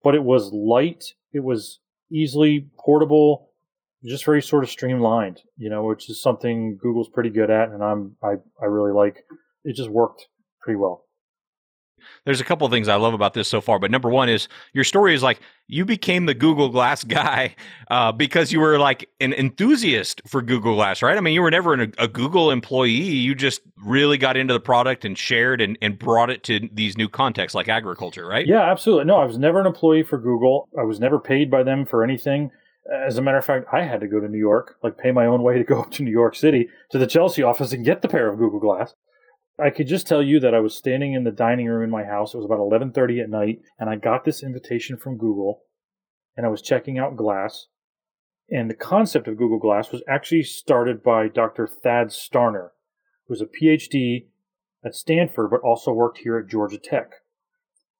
But 0.02 0.14
it 0.14 0.22
was 0.22 0.52
light, 0.52 1.12
it 1.32 1.42
was 1.42 1.80
easily 2.10 2.68
portable, 2.78 3.47
just 4.04 4.24
very 4.24 4.42
sort 4.42 4.64
of 4.64 4.70
streamlined, 4.70 5.40
you 5.56 5.70
know, 5.70 5.84
which 5.84 6.08
is 6.08 6.22
something 6.22 6.78
Google's 6.80 7.08
pretty 7.08 7.30
good 7.30 7.50
at, 7.50 7.70
and 7.70 7.82
I'm 7.82 8.16
I, 8.22 8.34
I 8.60 8.66
really 8.66 8.92
like. 8.92 9.24
It 9.64 9.76
just 9.76 9.90
worked 9.90 10.26
pretty 10.62 10.76
well 10.76 11.04
there's 12.24 12.40
a 12.40 12.44
couple 12.44 12.66
of 12.66 12.72
things 12.72 12.88
I 12.88 12.96
love 12.96 13.14
about 13.14 13.34
this 13.34 13.48
so 13.48 13.60
far. 13.60 13.78
But 13.78 13.90
number 13.90 14.08
one 14.08 14.28
is 14.28 14.48
your 14.72 14.84
story 14.84 15.14
is 15.14 15.22
like 15.22 15.40
you 15.66 15.84
became 15.84 16.26
the 16.26 16.34
Google 16.34 16.68
Glass 16.68 17.04
guy 17.18 17.54
uh, 17.90 18.12
because 18.12 18.52
you 18.52 18.60
were 18.60 18.78
like 18.78 19.08
an 19.20 19.32
enthusiast 19.32 20.22
for 20.26 20.42
Google 20.42 20.74
Glass, 20.74 21.02
right? 21.02 21.16
I 21.16 21.20
mean, 21.20 21.34
you 21.34 21.42
were 21.42 21.50
never 21.50 21.74
an, 21.74 21.92
a 21.98 22.08
Google 22.08 22.50
employee. 22.50 22.90
You 22.90 23.34
just 23.34 23.62
really 23.84 24.18
got 24.18 24.36
into 24.36 24.54
the 24.54 24.60
product 24.60 25.04
and 25.04 25.16
shared 25.16 25.60
and, 25.60 25.78
and 25.82 25.98
brought 25.98 26.30
it 26.30 26.42
to 26.44 26.68
these 26.72 26.96
new 26.96 27.08
contexts 27.08 27.54
like 27.54 27.68
agriculture, 27.68 28.26
right? 28.26 28.46
Yeah, 28.46 28.70
absolutely. 28.70 29.06
No, 29.06 29.16
I 29.16 29.24
was 29.24 29.38
never 29.38 29.60
an 29.60 29.66
employee 29.66 30.02
for 30.02 30.18
Google. 30.18 30.68
I 30.78 30.82
was 30.82 31.00
never 31.00 31.18
paid 31.18 31.50
by 31.50 31.62
them 31.62 31.86
for 31.86 32.04
anything. 32.04 32.50
As 32.90 33.18
a 33.18 33.22
matter 33.22 33.36
of 33.36 33.44
fact, 33.44 33.66
I 33.72 33.82
had 33.82 34.00
to 34.00 34.08
go 34.08 34.18
to 34.18 34.28
New 34.28 34.38
York, 34.38 34.76
like 34.82 34.96
pay 34.96 35.12
my 35.12 35.26
own 35.26 35.42
way 35.42 35.58
to 35.58 35.64
go 35.64 35.80
up 35.80 35.90
to 35.92 36.02
New 36.02 36.10
York 36.10 36.34
City 36.34 36.68
to 36.90 36.98
the 36.98 37.06
Chelsea 37.06 37.42
office 37.42 37.72
and 37.72 37.84
get 37.84 38.00
the 38.00 38.08
pair 38.08 38.28
of 38.28 38.38
Google 38.38 38.60
Glass. 38.60 38.94
I 39.58 39.70
could 39.70 39.88
just 39.88 40.06
tell 40.06 40.22
you 40.22 40.38
that 40.40 40.54
I 40.54 40.60
was 40.60 40.76
standing 40.76 41.12
in 41.12 41.24
the 41.24 41.32
dining 41.32 41.66
room 41.66 41.82
in 41.82 41.90
my 41.90 42.04
house. 42.04 42.32
It 42.32 42.38
was 42.38 42.46
about 42.46 42.60
11:30 42.60 43.20
at 43.20 43.28
night, 43.28 43.60
and 43.78 43.90
I 43.90 43.96
got 43.96 44.24
this 44.24 44.42
invitation 44.42 44.96
from 44.96 45.18
Google, 45.18 45.64
and 46.36 46.46
I 46.46 46.48
was 46.48 46.62
checking 46.62 46.98
out 46.98 47.16
Glass. 47.16 47.66
And 48.50 48.70
the 48.70 48.74
concept 48.74 49.28
of 49.28 49.36
Google 49.36 49.58
Glass 49.58 49.92
was 49.92 50.02
actually 50.08 50.44
started 50.44 51.02
by 51.02 51.28
Dr. 51.28 51.66
Thad 51.66 52.08
Starner, 52.08 52.70
who 53.26 53.32
was 53.32 53.42
a 53.42 53.46
PhD 53.46 54.28
at 54.84 54.94
Stanford, 54.94 55.50
but 55.50 55.60
also 55.60 55.92
worked 55.92 56.18
here 56.18 56.38
at 56.38 56.46
Georgia 56.46 56.78
Tech. 56.78 57.16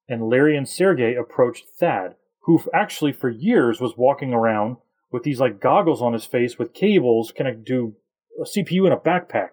And 0.07 0.27
Larry 0.27 0.57
and 0.57 0.67
Sergey 0.67 1.13
approached 1.13 1.67
Thad, 1.77 2.15
who 2.41 2.61
actually 2.73 3.11
for 3.11 3.29
years 3.29 3.79
was 3.79 3.97
walking 3.97 4.33
around 4.33 4.77
with 5.11 5.23
these 5.23 5.39
like 5.39 5.59
goggles 5.59 6.01
on 6.01 6.13
his 6.13 6.25
face 6.25 6.57
with 6.57 6.73
cables 6.73 7.31
connected 7.35 7.65
to 7.67 7.95
a 8.39 8.43
CPU 8.43 8.85
in 8.85 8.93
a 8.93 8.97
backpack. 8.97 9.49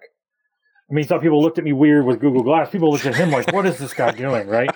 I 0.88 0.94
mean, 0.94 1.04
thought 1.04 1.22
people 1.22 1.42
looked 1.42 1.58
at 1.58 1.64
me 1.64 1.72
weird 1.72 2.04
with 2.06 2.20
Google 2.20 2.42
Glass. 2.42 2.70
People 2.70 2.92
looked 2.92 3.06
at 3.06 3.16
him 3.16 3.30
like, 3.30 3.52
what 3.52 3.66
is 3.66 3.78
this 3.78 3.92
guy 3.92 4.12
doing, 4.12 4.46
right? 4.46 4.70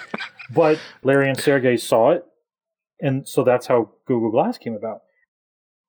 But 0.52 0.80
Larry 1.04 1.28
and 1.28 1.38
Sergey 1.38 1.76
saw 1.76 2.10
it. 2.10 2.24
And 3.00 3.26
so 3.28 3.44
that's 3.44 3.66
how 3.66 3.92
Google 4.06 4.30
Glass 4.30 4.58
came 4.58 4.74
about. 4.74 5.02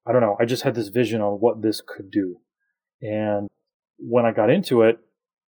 I 0.06 0.12
don't 0.12 0.22
know. 0.22 0.38
I 0.40 0.46
just 0.46 0.64
had 0.64 0.76
this 0.76 0.90
vision 0.90 1.22
on 1.22 1.34
what 1.40 1.62
this 1.62 1.82
could 1.86 2.12
do. 2.12 2.38
And 3.02 3.48
when 3.98 4.26
I 4.26 4.32
got 4.32 4.50
into 4.50 4.84
it, 4.84 5.00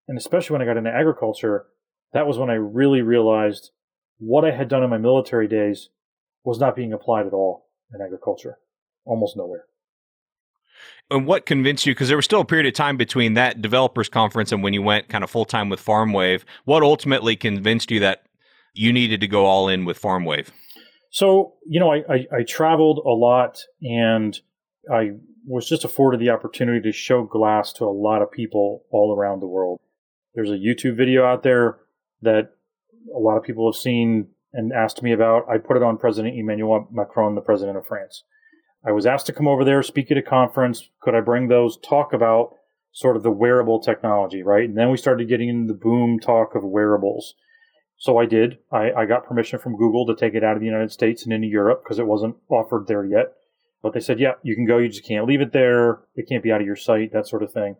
and 0.08 0.16
especially 0.16 0.54
when 0.54 0.62
I 0.62 0.66
got 0.66 0.78
into 0.78 0.90
agriculture, 0.90 1.66
that 2.12 2.26
was 2.26 2.38
when 2.38 2.50
I 2.50 2.54
really 2.54 3.02
realized 3.02 3.70
what 4.18 4.44
I 4.44 4.50
had 4.52 4.68
done 4.68 4.82
in 4.82 4.90
my 4.90 4.98
military 4.98 5.48
days 5.48 5.90
was 6.44 6.58
not 6.58 6.76
being 6.76 6.92
applied 6.92 7.26
at 7.26 7.32
all 7.32 7.66
in 7.94 8.00
agriculture, 8.00 8.58
almost 9.04 9.36
nowhere. 9.36 9.64
And 11.10 11.26
what 11.26 11.46
convinced 11.46 11.86
you? 11.86 11.94
Because 11.94 12.08
there 12.08 12.16
was 12.16 12.24
still 12.24 12.40
a 12.40 12.44
period 12.44 12.66
of 12.66 12.74
time 12.74 12.96
between 12.96 13.34
that 13.34 13.60
developers 13.60 14.08
conference 14.08 14.52
and 14.52 14.62
when 14.62 14.72
you 14.72 14.82
went 14.82 15.08
kind 15.08 15.22
of 15.22 15.30
full 15.30 15.44
time 15.44 15.68
with 15.68 15.84
FarmWave. 15.84 16.42
What 16.64 16.82
ultimately 16.82 17.36
convinced 17.36 17.90
you 17.90 18.00
that 18.00 18.24
you 18.72 18.92
needed 18.92 19.20
to 19.20 19.28
go 19.28 19.44
all 19.44 19.68
in 19.68 19.84
with 19.84 20.00
FarmWave? 20.00 20.48
So, 21.10 21.54
you 21.68 21.78
know, 21.78 21.92
I, 21.92 21.98
I, 22.08 22.26
I 22.38 22.42
traveled 22.48 23.00
a 23.04 23.10
lot 23.10 23.58
and 23.82 24.38
I 24.90 25.10
was 25.46 25.68
just 25.68 25.84
afforded 25.84 26.20
the 26.20 26.30
opportunity 26.30 26.80
to 26.80 26.92
show 26.92 27.24
glass 27.24 27.72
to 27.74 27.84
a 27.84 27.92
lot 27.92 28.22
of 28.22 28.30
people 28.30 28.84
all 28.90 29.14
around 29.14 29.40
the 29.40 29.46
world. 29.46 29.80
There's 30.34 30.50
a 30.50 30.54
YouTube 30.54 30.96
video 30.96 31.24
out 31.24 31.42
there 31.42 31.78
that 32.22 32.52
a 33.14 33.18
lot 33.18 33.36
of 33.36 33.42
people 33.42 33.70
have 33.70 33.78
seen 33.78 34.28
and 34.52 34.72
asked 34.72 35.02
me 35.02 35.12
about. 35.12 35.48
I 35.48 35.58
put 35.58 35.76
it 35.76 35.82
on 35.82 35.98
President 35.98 36.38
Emmanuel 36.38 36.88
Macron, 36.92 37.34
the 37.34 37.40
president 37.40 37.78
of 37.78 37.86
France. 37.86 38.24
I 38.84 38.92
was 38.92 39.06
asked 39.06 39.26
to 39.26 39.32
come 39.32 39.46
over 39.46 39.64
there, 39.64 39.82
speak 39.82 40.10
at 40.10 40.18
a 40.18 40.22
conference. 40.22 40.88
Could 41.00 41.14
I 41.14 41.20
bring 41.20 41.48
those, 41.48 41.78
talk 41.78 42.12
about 42.12 42.56
sort 42.92 43.16
of 43.16 43.22
the 43.22 43.30
wearable 43.30 43.80
technology, 43.80 44.42
right? 44.42 44.68
And 44.68 44.76
then 44.76 44.90
we 44.90 44.96
started 44.96 45.28
getting 45.28 45.48
into 45.48 45.72
the 45.72 45.78
boom 45.78 46.18
talk 46.18 46.54
of 46.54 46.64
wearables. 46.64 47.34
So 47.96 48.18
I 48.18 48.26
did. 48.26 48.58
I, 48.72 48.90
I 48.92 49.06
got 49.06 49.26
permission 49.26 49.58
from 49.58 49.76
Google 49.76 50.06
to 50.06 50.16
take 50.16 50.34
it 50.34 50.42
out 50.42 50.54
of 50.54 50.60
the 50.60 50.66
United 50.66 50.90
States 50.90 51.24
and 51.24 51.32
into 51.32 51.46
Europe 51.46 51.82
because 51.84 51.98
it 51.98 52.06
wasn't 52.06 52.36
offered 52.50 52.86
there 52.88 53.04
yet. 53.04 53.32
But 53.82 53.94
they 53.94 54.00
said, 54.00 54.20
yeah, 54.20 54.32
you 54.42 54.54
can 54.54 54.66
go. 54.66 54.78
You 54.78 54.88
just 54.88 55.06
can't 55.06 55.26
leave 55.26 55.40
it 55.40 55.52
there. 55.52 56.00
It 56.14 56.28
can't 56.28 56.42
be 56.42 56.52
out 56.52 56.60
of 56.60 56.66
your 56.66 56.76
sight, 56.76 57.12
that 57.12 57.26
sort 57.26 57.42
of 57.42 57.52
thing. 57.52 57.76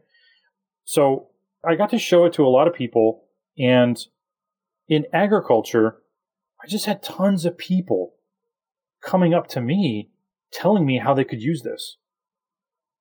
So 0.85 1.29
I 1.65 1.75
got 1.75 1.91
to 1.91 1.99
show 1.99 2.25
it 2.25 2.33
to 2.35 2.47
a 2.47 2.49
lot 2.49 2.69
of 2.69 2.75
people. 2.75 3.25
And 3.59 3.99
in 4.89 5.07
agriculture, 5.13 5.99
I 6.63 6.69
just 6.69 6.87
had 6.87 7.03
tons 7.03 7.45
of 7.45 7.59
people 7.59 8.15
coming 9.03 9.35
up 9.35 9.49
to 9.49 9.61
me 9.61 10.11
telling 10.53 10.87
me 10.87 10.99
how 10.99 11.15
they 11.15 11.25
could 11.25 11.43
use 11.43 11.63
this. 11.63 11.97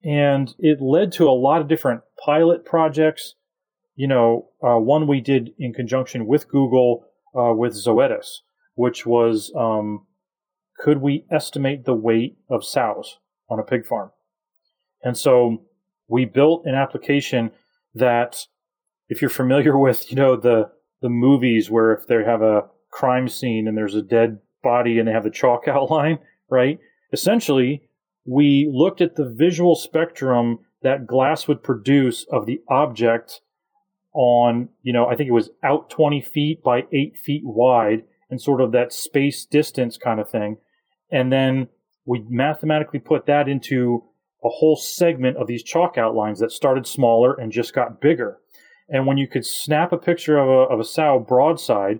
And 0.03 0.53
it 0.57 0.81
led 0.81 1.11
to 1.13 1.29
a 1.29 1.31
lot 1.31 1.61
of 1.61 1.67
different 1.67 2.01
pilot 2.23 2.65
projects. 2.65 3.35
You 3.95 4.07
know, 4.07 4.49
uh, 4.63 4.77
one 4.77 5.05
we 5.05 5.21
did 5.21 5.51
in 5.59 5.73
conjunction 5.73 6.25
with 6.25 6.47
Google 6.47 7.05
uh, 7.37 7.53
with 7.53 7.73
Zoetis, 7.73 8.39
which 8.73 9.05
was 9.05 9.53
um, 9.55 10.07
could 10.79 10.99
we 10.99 11.25
estimate 11.29 11.85
the 11.85 11.93
weight 11.93 12.37
of 12.49 12.65
sows 12.65 13.19
on 13.49 13.59
a 13.59 13.63
pig 13.63 13.85
farm? 13.85 14.11
And 15.03 15.15
so 15.15 15.63
we 16.07 16.25
built 16.25 16.65
an 16.65 16.73
application 16.73 17.51
that, 17.93 18.47
if 19.07 19.21
you're 19.21 19.29
familiar 19.29 19.77
with, 19.85 20.09
you 20.09 20.15
know, 20.15 20.35
the 20.35 20.71
the 21.01 21.09
movies 21.09 21.69
where 21.69 21.93
if 21.93 22.07
they 22.07 22.23
have 22.23 22.41
a 22.41 22.63
crime 22.91 23.27
scene 23.27 23.67
and 23.67 23.77
there's 23.77 23.95
a 23.95 24.01
dead 24.01 24.39
body 24.63 24.99
and 24.99 25.07
they 25.07 25.11
have 25.11 25.23
the 25.23 25.29
chalk 25.29 25.63
outline, 25.67 26.19
right? 26.49 26.79
Essentially, 27.13 27.81
we 28.25 28.69
looked 28.71 29.01
at 29.01 29.15
the 29.15 29.29
visual 29.29 29.75
spectrum 29.75 30.59
that 30.83 31.07
glass 31.07 31.47
would 31.47 31.63
produce 31.63 32.25
of 32.31 32.45
the 32.45 32.61
object 32.67 33.41
on, 34.13 34.69
you 34.83 34.93
know, 34.93 35.07
I 35.07 35.15
think 35.15 35.29
it 35.29 35.33
was 35.33 35.49
out 35.63 35.89
20 35.89 36.21
feet 36.21 36.63
by 36.63 36.85
8 36.91 37.17
feet 37.17 37.43
wide 37.45 38.03
and 38.29 38.41
sort 38.41 38.61
of 38.61 38.71
that 38.71 38.93
space 38.93 39.45
distance 39.45 39.97
kind 39.97 40.19
of 40.19 40.29
thing. 40.29 40.57
And 41.11 41.31
then 41.31 41.67
we 42.05 42.25
mathematically 42.29 42.99
put 42.99 43.25
that 43.25 43.47
into 43.47 44.03
a 44.43 44.49
whole 44.49 44.75
segment 44.75 45.37
of 45.37 45.47
these 45.47 45.63
chalk 45.63 45.97
outlines 45.97 46.39
that 46.39 46.51
started 46.51 46.87
smaller 46.87 47.33
and 47.33 47.51
just 47.51 47.73
got 47.73 48.01
bigger. 48.01 48.37
And 48.89 49.05
when 49.05 49.17
you 49.17 49.27
could 49.27 49.45
snap 49.45 49.91
a 49.91 49.97
picture 49.97 50.37
of 50.37 50.49
a, 50.49 50.73
of 50.73 50.79
a 50.79 50.83
sow 50.83 51.19
broadside, 51.19 51.99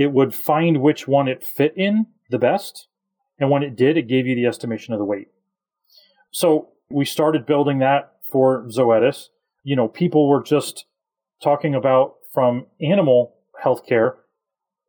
it 0.00 0.12
would 0.12 0.34
find 0.34 0.80
which 0.80 1.06
one 1.06 1.28
it 1.28 1.44
fit 1.44 1.74
in 1.76 2.06
the 2.30 2.38
best. 2.38 2.88
And 3.38 3.50
when 3.50 3.62
it 3.62 3.76
did, 3.76 3.98
it 3.98 4.08
gave 4.08 4.26
you 4.26 4.34
the 4.34 4.46
estimation 4.46 4.94
of 4.94 4.98
the 4.98 5.04
weight. 5.04 5.28
So 6.30 6.70
we 6.88 7.04
started 7.04 7.44
building 7.44 7.80
that 7.80 8.14
for 8.32 8.64
Zoetis. 8.68 9.26
You 9.62 9.76
know, 9.76 9.88
people 9.88 10.26
were 10.26 10.42
just 10.42 10.86
talking 11.42 11.74
about 11.74 12.14
from 12.32 12.64
animal 12.80 13.34
healthcare, 13.62 14.14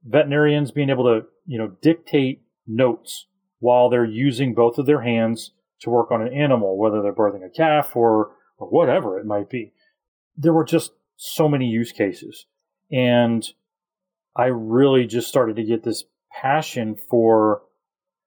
veterinarians 0.06 0.72
being 0.72 0.89
able 0.89 1.03
to, 1.03 1.27
you 1.46 1.58
know, 1.58 1.75
dictate 1.82 2.44
notes 2.65 3.25
while 3.60 3.89
they're 3.89 4.06
using 4.06 4.53
both 4.53 4.77
of 4.77 4.86
their 4.86 5.01
hands 5.01 5.51
to 5.82 5.89
work 5.89 6.10
on 6.10 6.22
an 6.22 6.34
animal, 6.34 6.77
whether 6.77 7.01
they're 7.01 7.12
birthing 7.12 7.46
a 7.46 7.50
calf 7.50 7.98
or, 7.98 8.32
or 8.58 8.70
whatever 8.70 9.20
it 9.20 9.25
might 9.25 9.50
be. 9.50 9.74
There 10.38 10.53
were 10.53 10.63
just 10.63 10.94
so 11.18 11.50
many 11.50 11.65
use 11.65 11.91
cases. 11.91 12.46
And 12.89 13.46
I 14.36 14.46
really 14.46 15.06
just 15.06 15.28
started 15.28 15.56
to 15.58 15.64
get 15.64 15.84
this 15.84 16.06
passion 16.32 16.96
for 17.10 17.62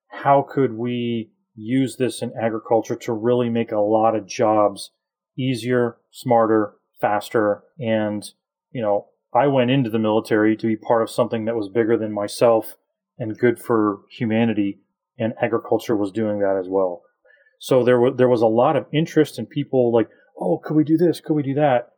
how 0.09 0.47
could 0.49 0.75
we 0.75 1.31
use 1.57 1.97
this 1.97 2.23
in 2.23 2.33
agriculture 2.41 2.97
to 2.97 3.13
really 3.13 3.49
make 3.49 3.73
a 3.73 3.79
lot 3.79 4.15
of 4.17 4.27
jobs 4.27 4.91
easier, 5.37 5.97
smarter, 6.11 6.75
faster. 7.01 7.63
And, 7.79 8.29
you 8.73 8.83
know, 8.83 9.09
I 9.35 9.47
went 9.49 9.71
into 9.71 9.91
the 9.91 9.99
military 9.99 10.57
to 10.57 10.67
be 10.67 10.77
part 10.77 11.03
of 11.03 11.11
something 11.11 11.45
that 11.45 11.57
was 11.57 11.69
bigger 11.69 11.97
than 11.97 12.13
myself 12.13 12.77
and 13.19 13.39
good 13.39 13.59
for 13.59 14.01
humanity. 14.11 14.81
And 15.19 15.35
agriculture 15.41 15.97
was 15.97 16.11
doing 16.11 16.41
that 16.41 16.57
as 16.59 16.69
well. 16.69 17.03
So 17.59 17.85
there 17.85 18.01
was, 18.01 18.15
there 18.17 18.29
was 18.29 18.43
a 18.43 18.47
lot 18.47 18.77
of 18.77 18.87
interest 18.93 19.39
in 19.39 19.47
people 19.47 19.93
like, 19.93 20.09
oh, 20.39 20.59
could 20.59 20.77
we 20.77 20.85
do 20.85 20.97
this? 20.97 21.21
Could 21.21 21.35
we 21.35 21.43
do 21.43 21.55
that? 21.55 21.93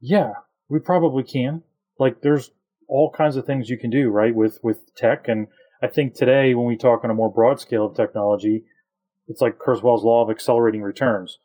Yeah, 0.00 0.32
we 0.68 0.80
probably 0.80 1.22
can. 1.22 1.62
Like 1.98 2.20
there's 2.20 2.50
all 2.88 3.12
kinds 3.12 3.36
of 3.36 3.46
things 3.46 3.68
you 3.68 3.78
can 3.78 3.90
do, 3.90 4.08
right, 4.08 4.34
with, 4.34 4.58
with 4.62 4.94
tech. 4.94 5.28
And 5.28 5.48
I 5.82 5.86
think 5.86 6.14
today 6.14 6.54
when 6.54 6.66
we 6.66 6.76
talk 6.76 7.04
on 7.04 7.10
a 7.10 7.14
more 7.14 7.32
broad 7.32 7.60
scale 7.60 7.86
of 7.86 7.94
technology, 7.94 8.64
it's 9.26 9.40
like 9.40 9.58
Kurzweil's 9.58 10.02
law 10.02 10.24
of 10.24 10.30
accelerating 10.30 10.82
returns. 10.82 11.38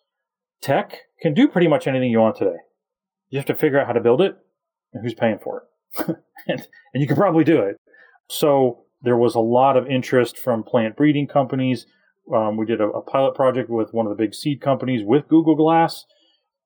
Tech 0.62 1.00
can 1.22 1.34
do 1.34 1.48
pretty 1.48 1.68
much 1.68 1.88
anything 1.88 2.10
you 2.10 2.20
want 2.20 2.38
today. 2.38 2.58
You 3.30 3.38
have 3.38 3.46
to 3.48 3.56
figure 3.56 3.80
out 3.80 3.88
how 3.88 3.94
to 3.94 4.00
build 4.00 4.22
it 4.22 4.38
and 4.94 5.04
who's 5.04 5.14
paying 5.14 5.40
for 5.44 5.64
it. 5.64 6.08
and, 6.48 6.68
and 6.94 7.02
you 7.02 7.08
can 7.08 7.18
probably 7.18 7.44
do 7.44 7.60
it. 7.60 7.76
So 8.30 8.86
there 9.02 9.18
was 9.18 9.36
a 9.36 9.40
lot 9.40 9.76
of 9.76 9.88
interest 9.88 10.38
from 10.38 10.64
plant 10.64 10.96
breeding 10.96 11.28
companies. 11.28 11.86
Um, 12.34 12.56
we 12.56 12.66
did 12.66 12.80
a, 12.80 12.86
a, 12.86 13.02
pilot 13.02 13.36
project 13.36 13.70
with 13.70 13.94
one 13.94 14.06
of 14.06 14.16
the 14.16 14.24
big 14.24 14.34
seed 14.34 14.62
companies 14.62 15.04
with 15.06 15.28
Google 15.28 15.56
Glass. 15.56 16.06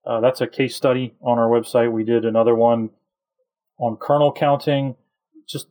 Uh, 0.05 0.22
that's 0.22 0.39
a 0.39 0.48
case 0.48 0.75
study 0.75 1.15
on 1.22 1.39
our 1.39 1.50
website. 1.50 1.91
We 1.91 2.03
did 2.03 2.25
another 2.25 2.53
one 2.53 2.91
on 3.79 3.98
kernel 3.98 4.31
counting, 4.31 4.96
just 5.48 5.67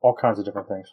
all 0.00 0.14
kinds 0.14 0.38
of 0.38 0.44
different 0.44 0.68
things. 0.68 0.88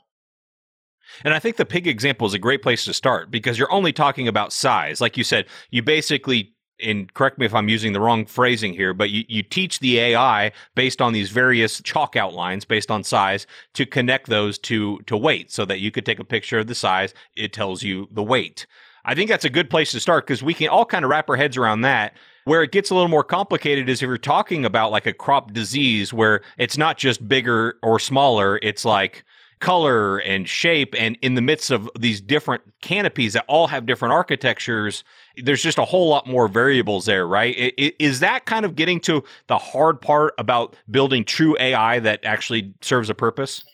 And 1.24 1.34
I 1.34 1.40
think 1.40 1.56
the 1.56 1.66
pig 1.66 1.88
example 1.88 2.28
is 2.28 2.34
a 2.34 2.40
great 2.40 2.62
place 2.62 2.84
to 2.86 2.94
start 2.94 3.32
because 3.32 3.58
you're 3.58 3.72
only 3.72 3.94
talking 3.94 4.28
about 4.28 4.52
size. 4.52 5.00
Like 5.00 5.18
you 5.18 5.24
said, 5.24 5.46
you 5.72 5.82
basically 5.82 6.54
and 6.80 7.12
correct 7.14 7.40
me 7.40 7.46
if 7.46 7.54
I'm 7.54 7.70
using 7.70 7.94
the 7.94 8.00
wrong 8.00 8.26
phrasing 8.26 8.74
here, 8.74 8.94
but 8.94 9.10
you, 9.10 9.24
you 9.28 9.42
teach 9.42 9.80
the 9.80 10.00
AI 10.00 10.52
based 10.76 11.02
on 11.02 11.14
these 11.14 11.32
various 11.32 11.82
chalk 11.82 12.16
outlines 12.16 12.66
based 12.66 12.92
on 12.92 13.04
size 13.04 13.48
to 13.74 13.86
connect 13.86 14.28
those 14.28 14.58
to 14.60 15.00
to 15.08 15.18
weight 15.18 15.52
so 15.52 15.66
that 15.66 15.80
you 15.80 15.92
could 15.92 16.06
take 16.06 16.20
a 16.20 16.24
picture 16.24 16.60
of 16.60 16.68
the 16.68 16.76
size, 16.76 17.14
it 17.36 17.54
tells 17.54 17.84
you 17.84 18.08
the 18.12 18.24
weight. 18.24 18.68
I 19.06 19.16
think 19.16 19.30
that's 19.30 19.46
a 19.46 19.50
good 19.50 19.70
place 19.70 19.92
to 19.92 20.00
start 20.00 20.28
because 20.28 20.44
we 20.44 20.54
can 20.54 20.68
all 20.68 20.86
kind 20.86 21.06
of 21.06 21.10
wrap 21.10 21.30
our 21.30 21.36
heads 21.36 21.58
around 21.58 21.82
that. 21.82 22.14
Where 22.48 22.64
it 22.64 22.72
gets 22.72 22.92
a 22.92 22.96
little 22.96 23.10
more 23.10 23.26
complicated 23.26 23.90
is 23.90 24.02
if 24.02 24.08
you're 24.08 24.18
talking 24.18 24.64
about 24.64 24.90
like 24.90 25.06
a 25.06 25.12
crop 25.12 25.52
disease 25.52 26.14
where 26.14 26.40
it's 26.58 26.78
not 26.78 26.98
just 26.98 27.28
bigger 27.28 27.78
or 27.84 28.00
smaller, 28.00 28.58
it's 28.64 28.86
like 28.86 29.26
color 29.60 30.20
and 30.20 30.48
shape 30.48 30.96
and 30.98 31.18
in 31.22 31.34
the 31.36 31.42
midst 31.42 31.72
of 31.72 31.90
these 32.00 32.22
different 32.22 32.64
canopies 32.82 33.34
that 33.34 33.44
all 33.50 33.68
have 33.68 33.86
different 33.86 34.14
architectures 34.14 35.04
there's 35.44 35.64
just 35.64 35.80
a 35.80 35.84
whole 35.84 36.08
lot 36.08 36.26
more 36.28 36.48
variables 36.48 37.06
there 37.06 37.28
right? 37.28 37.74
Is 38.00 38.22
that 38.22 38.46
kind 38.46 38.66
of 38.66 38.76
getting 38.76 39.02
to 39.02 39.24
the 39.48 39.58
hard 39.58 40.00
part 40.00 40.34
about 40.38 40.76
building 40.90 41.26
true 41.26 41.58
ai 41.60 42.00
that 42.00 42.24
actually 42.24 42.74
serves 42.82 43.10
a 43.10 43.16
purpose? 43.16 43.66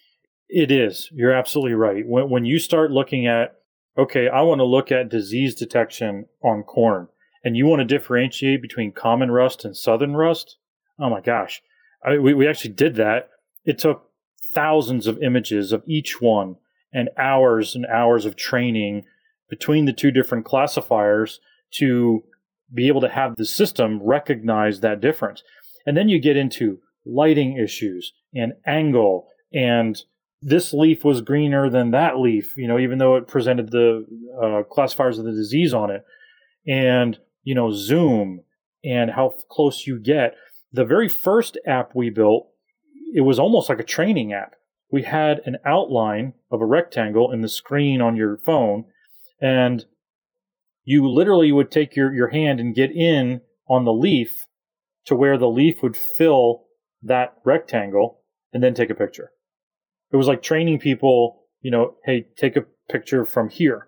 It 0.49 0.71
is. 0.71 1.09
You're 1.13 1.33
absolutely 1.33 1.75
right. 1.75 2.03
When, 2.07 2.45
you 2.45 2.57
start 2.57 2.89
looking 2.89 3.27
at 3.27 3.57
okay 3.97 4.27
i 4.29 4.41
want 4.41 4.59
to 4.59 4.65
look 4.65 4.91
at 4.91 5.09
disease 5.09 5.53
detection 5.53 6.25
on 6.41 6.63
corn 6.63 7.07
and 7.43 7.57
you 7.57 7.65
want 7.65 7.79
to 7.79 7.85
differentiate 7.85 8.61
between 8.61 8.91
common 8.91 9.31
rust 9.31 9.65
and 9.65 9.75
southern 9.75 10.15
rust? 10.15 10.57
Oh 10.99 11.09
my 11.09 11.21
gosh. 11.21 11.61
I, 12.05 12.17
we, 12.17 12.33
we 12.33 12.47
actually 12.47 12.73
did 12.73 12.95
that. 12.95 13.29
It 13.65 13.77
took 13.77 14.09
thousands 14.53 15.07
of 15.07 15.21
images 15.21 15.71
of 15.71 15.83
each 15.85 16.21
one 16.21 16.55
and 16.93 17.09
hours 17.17 17.75
and 17.75 17.85
hours 17.87 18.25
of 18.25 18.35
training 18.35 19.05
between 19.49 19.85
the 19.85 19.93
two 19.93 20.11
different 20.11 20.45
classifiers 20.45 21.39
to 21.71 22.23
be 22.73 22.87
able 22.87 23.01
to 23.01 23.09
have 23.09 23.35
the 23.35 23.45
system 23.45 24.01
recognize 24.01 24.79
that 24.79 25.01
difference. 25.01 25.43
And 25.85 25.97
then 25.97 26.09
you 26.09 26.19
get 26.19 26.37
into 26.37 26.79
lighting 27.05 27.57
issues 27.57 28.13
and 28.33 28.53
angle 28.65 29.27
and 29.53 30.01
this 30.43 30.73
leaf 30.73 31.05
was 31.05 31.21
greener 31.21 31.69
than 31.69 31.91
that 31.91 32.19
leaf, 32.19 32.55
you 32.57 32.67
know, 32.67 32.77
even 32.77 32.97
though 32.97 33.15
it 33.15 33.27
presented 33.27 33.71
the 33.71 34.05
uh, 34.41 34.63
classifiers 34.63 35.17
of 35.17 35.25
the 35.25 35.31
disease 35.31 35.73
on 35.73 35.89
it, 35.89 36.03
and 36.67 37.17
you 37.43 37.55
know, 37.55 37.71
zoom 37.71 38.41
and 38.83 39.11
how 39.11 39.33
close 39.49 39.85
you 39.87 39.99
get. 39.99 40.35
The 40.71 40.85
very 40.85 41.09
first 41.09 41.57
app 41.65 41.91
we 41.95 42.09
built 42.09 42.47
it 43.13 43.21
was 43.21 43.39
almost 43.39 43.69
like 43.69 43.79
a 43.79 43.83
training 43.83 44.33
app. 44.33 44.55
We 44.91 45.03
had 45.03 45.41
an 45.45 45.57
outline 45.65 46.33
of 46.51 46.61
a 46.61 46.65
rectangle 46.65 47.31
in 47.31 47.41
the 47.41 47.49
screen 47.49 48.01
on 48.01 48.15
your 48.15 48.37
phone, 48.37 48.85
and 49.39 49.85
you 50.83 51.07
literally 51.07 51.51
would 51.51 51.71
take 51.71 51.95
your, 51.95 52.13
your 52.13 52.29
hand 52.29 52.59
and 52.59 52.75
get 52.75 52.91
in 52.91 53.41
on 53.69 53.85
the 53.85 53.93
leaf 53.93 54.47
to 55.05 55.15
where 55.15 55.37
the 55.37 55.47
leaf 55.47 55.81
would 55.83 55.95
fill 55.95 56.65
that 57.03 57.35
rectangle 57.45 58.21
and 58.51 58.63
then 58.63 58.73
take 58.73 58.89
a 58.89 58.95
picture. 58.95 59.31
It 60.11 60.17
was 60.17 60.27
like 60.27 60.41
training 60.41 60.79
people, 60.79 61.43
you 61.61 61.71
know, 61.71 61.95
hey, 62.05 62.27
take 62.35 62.55
a 62.55 62.65
picture 62.89 63.25
from 63.25 63.49
here. 63.49 63.87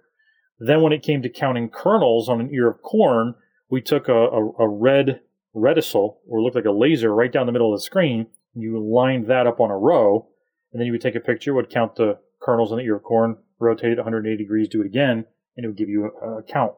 Then 0.60 0.82
when 0.82 0.94
it 0.94 1.04
came 1.04 1.22
to 1.22 1.30
counting 1.30 1.70
kernels 1.70 2.30
on 2.30 2.40
an 2.40 2.54
ear 2.54 2.70
of 2.70 2.82
corn, 2.82 3.36
we 3.70 3.82
took 3.82 4.08
a, 4.08 4.14
a, 4.14 4.52
a 4.60 4.68
red 4.68 5.22
reticule 5.54 6.20
or 6.28 6.42
looked 6.42 6.56
like 6.56 6.66
a 6.66 6.72
laser 6.72 7.14
right 7.14 7.32
down 7.32 7.46
the 7.46 7.52
middle 7.52 7.74
of 7.74 7.80
the 7.80 7.84
screen 7.84 8.28
you 8.56 8.80
lined 8.80 9.28
that 9.28 9.48
up 9.48 9.60
on 9.60 9.70
a 9.70 9.78
row, 9.78 10.28
and 10.72 10.80
then 10.80 10.86
you 10.86 10.94
would 10.94 11.02
take 11.02 11.16
a 11.16 11.20
picture, 11.20 11.54
would 11.54 11.70
count 11.70 11.96
the 11.96 12.18
kernels 12.42 12.72
in 12.72 12.78
the 12.78 12.84
ear 12.84 12.96
of 12.96 13.04
corn, 13.04 13.38
rotate 13.60 13.92
it 13.92 13.98
180 13.98 14.42
degrees, 14.42 14.70
do 14.70 14.82
it 14.82 14.88
again, 14.88 15.26
and 15.56 15.64
it 15.64 15.68
would 15.68 15.78
give 15.78 15.90
you 15.90 16.12
a, 16.22 16.38
a 16.38 16.44
count. 16.44 16.74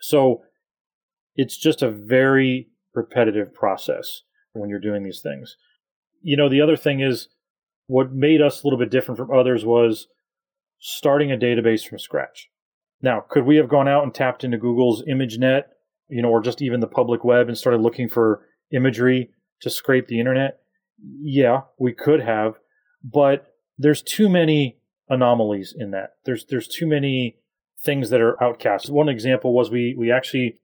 So 0.00 0.42
it's 1.34 1.56
just 1.56 1.82
a 1.82 1.90
very 1.90 2.68
repetitive 2.94 3.52
process 3.52 4.22
when 4.52 4.70
you're 4.70 4.80
doing 4.80 5.02
these 5.02 5.20
things. 5.20 5.56
You 6.22 6.36
know, 6.36 6.48
the 6.48 6.60
other 6.60 6.76
thing 6.76 7.00
is 7.00 7.28
what 7.86 8.12
made 8.12 8.40
us 8.40 8.62
a 8.62 8.66
little 8.66 8.78
bit 8.78 8.90
different 8.90 9.18
from 9.18 9.32
others 9.32 9.64
was 9.64 10.06
starting 10.78 11.32
a 11.32 11.36
database 11.36 11.86
from 11.86 11.98
scratch. 11.98 12.48
Now, 13.02 13.24
could 13.28 13.44
we 13.44 13.56
have 13.56 13.68
gone 13.68 13.88
out 13.88 14.04
and 14.04 14.14
tapped 14.14 14.44
into 14.44 14.58
Google's 14.58 15.02
ImageNet, 15.04 15.64
you 16.10 16.22
know, 16.22 16.30
or 16.30 16.40
just 16.40 16.62
even 16.62 16.80
the 16.80 16.86
public 16.86 17.24
web 17.24 17.48
and 17.48 17.56
started 17.56 17.80
looking 17.80 18.08
for 18.08 18.46
imagery 18.72 19.30
to 19.60 19.70
scrape 19.70 20.08
the 20.08 20.18
internet? 20.18 20.60
yeah, 21.20 21.62
we 21.78 21.92
could 21.92 22.20
have, 22.20 22.54
but 23.02 23.54
there's 23.78 24.02
too 24.02 24.28
many 24.28 24.78
anomalies 25.08 25.74
in 25.76 25.90
that. 25.92 26.14
There's 26.24 26.44
there's 26.46 26.68
too 26.68 26.86
many 26.86 27.36
things 27.82 28.10
that 28.10 28.20
are 28.20 28.42
outcasts. 28.42 28.90
One 28.90 29.08
example 29.08 29.54
was 29.54 29.70
we 29.70 29.94
we 29.96 30.12
actually 30.12 30.60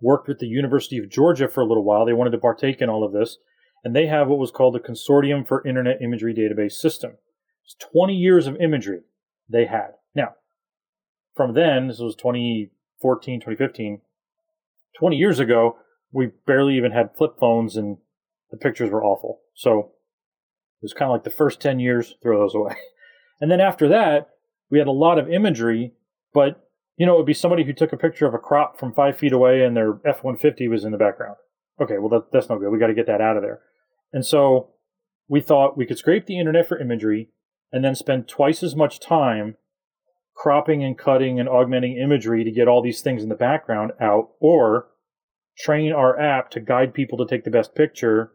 worked 0.00 0.28
with 0.28 0.38
the 0.38 0.46
University 0.46 0.98
of 0.98 1.10
Georgia 1.10 1.48
for 1.48 1.60
a 1.60 1.66
little 1.66 1.84
while. 1.84 2.04
They 2.04 2.12
wanted 2.12 2.30
to 2.30 2.38
partake 2.38 2.80
in 2.80 2.88
all 2.88 3.04
of 3.04 3.12
this, 3.12 3.38
and 3.84 3.94
they 3.94 4.06
have 4.06 4.28
what 4.28 4.38
was 4.38 4.50
called 4.50 4.74
the 4.74 4.80
Consortium 4.80 5.46
for 5.46 5.66
Internet 5.66 6.02
Imagery 6.02 6.34
Database 6.34 6.72
System. 6.72 7.12
It's 7.64 7.74
20 7.92 8.14
years 8.14 8.46
of 8.46 8.56
imagery 8.56 9.00
they 9.48 9.66
had. 9.66 9.92
Now, 10.14 10.34
from 11.34 11.54
then, 11.54 11.88
this 11.88 11.98
was 11.98 12.14
2014, 12.16 13.40
2015, 13.40 14.00
20 14.98 15.16
years 15.16 15.38
ago, 15.38 15.76
we 16.12 16.30
barely 16.46 16.76
even 16.76 16.92
had 16.92 17.14
flip 17.16 17.38
phones 17.38 17.76
and 17.76 17.98
the 18.50 18.56
pictures 18.56 18.90
were 18.90 19.04
awful. 19.04 19.40
So 19.54 19.92
it 20.80 20.82
was 20.82 20.92
kind 20.92 21.10
of 21.10 21.14
like 21.14 21.24
the 21.24 21.30
first 21.30 21.60
10 21.60 21.78
years, 21.80 22.16
throw 22.22 22.38
those 22.38 22.54
away. 22.54 22.74
And 23.40 23.52
then 23.52 23.60
after 23.60 23.86
that, 23.86 24.30
we 24.68 24.78
had 24.78 24.88
a 24.88 24.90
lot 24.90 25.16
of 25.16 25.30
imagery, 25.30 25.92
but 26.34 26.68
you 26.96 27.06
know, 27.06 27.14
it 27.14 27.18
would 27.18 27.26
be 27.26 27.34
somebody 27.34 27.62
who 27.62 27.72
took 27.72 27.92
a 27.92 27.96
picture 27.96 28.26
of 28.26 28.34
a 28.34 28.38
crop 28.38 28.80
from 28.80 28.92
five 28.92 29.16
feet 29.16 29.32
away 29.32 29.62
and 29.62 29.76
their 29.76 30.00
F 30.04 30.24
150 30.24 30.66
was 30.66 30.84
in 30.84 30.90
the 30.90 30.98
background. 30.98 31.36
Okay, 31.80 31.98
well, 31.98 32.08
that, 32.08 32.32
that's 32.32 32.48
no 32.48 32.58
good. 32.58 32.70
We 32.70 32.80
got 32.80 32.88
to 32.88 32.94
get 32.94 33.06
that 33.06 33.20
out 33.20 33.36
of 33.36 33.44
there. 33.44 33.60
And 34.12 34.26
so 34.26 34.70
we 35.28 35.40
thought 35.40 35.76
we 35.78 35.86
could 35.86 35.98
scrape 35.98 36.26
the 36.26 36.40
internet 36.40 36.66
for 36.66 36.80
imagery 36.80 37.28
and 37.70 37.84
then 37.84 37.94
spend 37.94 38.26
twice 38.26 38.64
as 38.64 38.74
much 38.74 38.98
time 38.98 39.56
cropping 40.38 40.84
and 40.84 40.96
cutting 40.96 41.40
and 41.40 41.48
augmenting 41.48 41.96
imagery 41.96 42.44
to 42.44 42.52
get 42.52 42.68
all 42.68 42.80
these 42.80 43.02
things 43.02 43.24
in 43.24 43.28
the 43.28 43.34
background 43.34 43.90
out, 44.00 44.30
or 44.38 44.86
train 45.58 45.92
our 45.92 46.18
app 46.18 46.50
to 46.50 46.60
guide 46.60 46.94
people 46.94 47.18
to 47.18 47.26
take 47.26 47.42
the 47.44 47.50
best 47.50 47.74
picture 47.74 48.30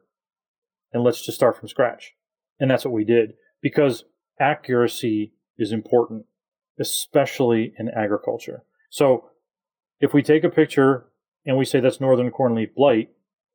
and 0.92 1.04
let's 1.04 1.26
just 1.26 1.38
start 1.38 1.58
from 1.58 1.70
scratch. 1.70 2.14
And 2.60 2.70
that's 2.70 2.84
what 2.86 2.94
we 2.94 3.06
did 3.06 3.34
because 3.62 4.04
accuracy 4.40 5.34
is 5.58 5.72
important, 5.72 6.26
especially 6.80 7.74
in 7.80 7.90
agriculture. 7.90 8.64
So 8.90 9.30
if 10.02 10.14
we 10.14 10.22
take 10.22 10.44
a 10.44 10.50
picture 10.50 11.06
and 11.46 11.58
we 11.58 11.66
say 11.66 11.80
that's 11.80 12.02
northern 12.02 12.32
cornleaf 12.32 12.76
blight, 12.76 13.10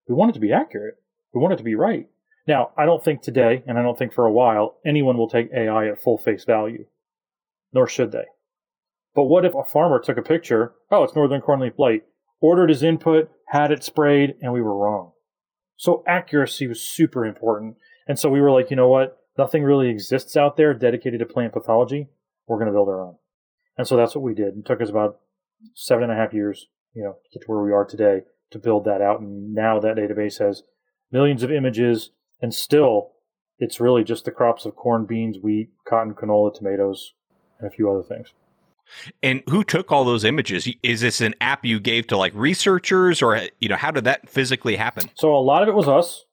we 0.09 0.15
want 0.15 0.31
it 0.31 0.35
to 0.35 0.41
be 0.41 0.53
accurate. 0.53 0.95
We 1.35 1.41
want 1.41 1.53
it 1.53 1.59
to 1.59 1.63
be 1.63 1.75
right. 1.75 2.09
Now, 2.47 2.71
I 2.79 2.87
don't 2.87 3.05
think 3.05 3.21
today, 3.21 3.63
and 3.67 3.79
I 3.79 3.83
don't 3.83 3.99
think 3.99 4.15
for 4.15 4.25
a 4.25 4.33
while, 4.33 4.79
anyone 4.87 5.19
will 5.19 5.29
take 5.29 5.53
AI 5.53 5.89
at 5.89 6.01
full 6.01 6.17
face 6.17 6.45
value, 6.45 6.87
nor 7.75 7.87
should 7.87 8.11
they. 8.11 8.25
But 9.19 9.25
what 9.25 9.45
if 9.45 9.53
a 9.53 9.65
farmer 9.65 9.99
took 9.99 10.17
a 10.17 10.23
picture? 10.23 10.75
Oh, 10.93 11.03
it's 11.03 11.17
northern 11.17 11.41
cornleaf 11.41 11.75
blight, 11.75 12.05
ordered 12.41 12.69
his 12.69 12.85
input, 12.85 13.29
had 13.49 13.73
it 13.73 13.83
sprayed, 13.83 14.37
and 14.41 14.53
we 14.53 14.63
were 14.63 14.79
wrong. 14.79 15.11
So 15.77 16.05
accuracy 16.07 16.69
was 16.69 16.87
super 16.87 17.27
important. 17.27 17.79
And 18.07 18.17
so 18.17 18.31
we 18.31 18.41
were 18.41 18.53
like, 18.53 18.71
you 18.71 18.77
know 18.77 18.87
what? 18.87 19.19
Nothing 19.37 19.65
really 19.65 19.89
exists 19.89 20.37
out 20.37 20.57
there 20.57 20.73
dedicated 20.73 21.19
to 21.19 21.27
plant 21.27 21.53
pathology. 21.53 22.07
We're 22.47 22.59
going 22.59 22.69
to 22.69 22.73
build 22.73 22.89
our 22.89 23.03
own. 23.03 23.17
And 23.77 23.89
so 23.89 23.97
that's 23.97 24.15
what 24.15 24.23
we 24.23 24.35
did. 24.35 24.57
It 24.57 24.65
took 24.65 24.81
us 24.81 24.89
about 24.89 25.19
seven 25.75 26.05
and 26.05 26.13
a 26.13 26.15
half 26.15 26.33
years, 26.33 26.69
you 26.95 27.03
know, 27.03 27.15
to 27.15 27.31
get 27.33 27.45
to 27.45 27.51
where 27.51 27.65
we 27.65 27.73
are 27.73 27.85
today 27.85 28.21
to 28.53 28.59
build 28.61 28.85
that 28.85 29.03
out. 29.03 29.21
And 29.21 29.53
now 29.53 29.81
that 29.81 29.97
database 29.97 30.39
has 30.39 30.63
millions 31.11 31.43
of 31.43 31.51
images 31.51 32.11
and 32.41 32.55
still 32.55 33.15
it's 33.59 33.81
really 33.81 34.05
just 34.05 34.27
the 34.27 34.31
crops 34.31 34.65
of 34.65 34.77
corn, 34.77 35.07
beans, 35.07 35.39
wheat, 35.43 35.71
cotton, 35.89 36.15
canola, 36.15 36.55
tomatoes, 36.55 37.15
and 37.59 37.67
a 37.67 37.75
few 37.75 37.91
other 37.91 38.05
things. 38.05 38.33
And 39.23 39.43
who 39.49 39.65
took 39.65 39.93
all 39.93 40.05
those 40.05 40.25
images? 40.25 40.69
Is 40.83 41.01
this 41.01 41.21
an 41.21 41.35
app 41.41 41.65
you 41.65 41.81
gave 41.81 42.07
to 42.09 42.17
like 42.17 42.33
researchers 42.35 43.23
or 43.23 43.41
you 43.61 43.69
know 43.69 43.77
how 43.77 43.91
did 43.91 44.05
that 44.05 44.29
physically 44.29 44.77
happen? 44.77 45.11
So 45.15 45.35
a 45.35 45.39
lot 45.41 45.63
of 45.63 45.69
it 45.69 45.75
was 45.75 45.89
us. 45.89 46.25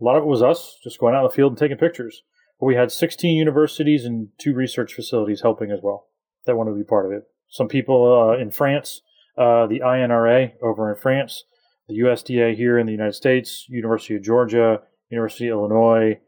A 0.00 0.04
lot 0.04 0.16
of 0.16 0.24
it 0.24 0.26
was 0.26 0.42
us 0.42 0.76
just 0.84 0.98
going 0.98 1.14
out 1.14 1.24
in 1.24 1.28
the 1.28 1.34
field 1.34 1.52
and 1.52 1.58
taking 1.58 1.78
pictures. 1.78 2.22
But 2.60 2.66
we 2.66 2.74
had 2.74 2.90
16 2.90 3.36
universities 3.36 4.04
and 4.04 4.28
two 4.38 4.54
research 4.54 4.94
facilities 4.94 5.42
helping 5.42 5.70
as 5.70 5.80
well 5.82 6.08
that 6.46 6.56
wanted 6.56 6.72
to 6.72 6.76
be 6.76 6.84
part 6.84 7.06
of 7.06 7.12
it. 7.12 7.24
Some 7.48 7.68
people 7.68 8.30
uh, 8.30 8.40
in 8.40 8.50
France, 8.50 9.02
uh, 9.36 9.66
the 9.66 9.80
INRA 9.80 10.52
over 10.62 10.92
in 10.92 11.00
France, 11.00 11.44
the 11.88 11.98
USDA 12.00 12.56
here 12.56 12.78
in 12.78 12.86
the 12.86 12.92
United 12.92 13.14
States, 13.14 13.66
University 13.68 14.16
of 14.16 14.22
Georgia, 14.22 14.80
University 15.10 15.48
of 15.48 15.58
Illinois. 15.58 16.18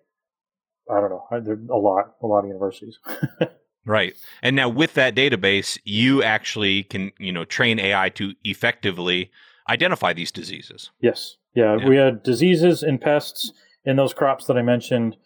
I 0.91 1.01
don't 1.01 1.11
know. 1.11 1.25
There 1.41 1.59
a 1.71 1.77
lot, 1.77 2.15
a 2.23 2.27
lot 2.27 2.41
of 2.41 2.47
universities. 2.47 2.99
Right. 3.88 4.14
And 4.42 4.55
now 4.55 4.68
with 4.68 4.92
that 4.94 5.14
database, 5.14 5.79
you 5.83 6.22
actually 6.22 6.83
can, 6.83 7.11
you 7.18 7.33
know, 7.33 7.46
train 7.46 7.79
AI 7.81 8.11
to 8.11 8.35
effectively 8.44 9.31
identify 9.68 10.12
these 10.12 10.31
diseases. 10.31 10.90
Yes. 11.01 11.37
Yeah, 11.55 11.79
yeah. 11.81 11.88
we 11.88 11.96
had 11.96 12.22
diseases 12.22 12.83
and 12.83 13.01
pests 13.01 13.51
in 13.87 13.96
those 13.96 14.12
crops 14.12 14.44
that 14.46 14.59
I 14.59 14.62
mentioned. 14.62 15.16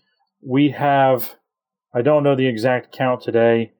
We 0.40 0.70
have 0.70 1.34
I 1.92 2.02
don't 2.02 2.22
know 2.22 2.36
the 2.36 2.46
exact 2.46 2.96
count 2.96 3.20
today. 3.20 3.72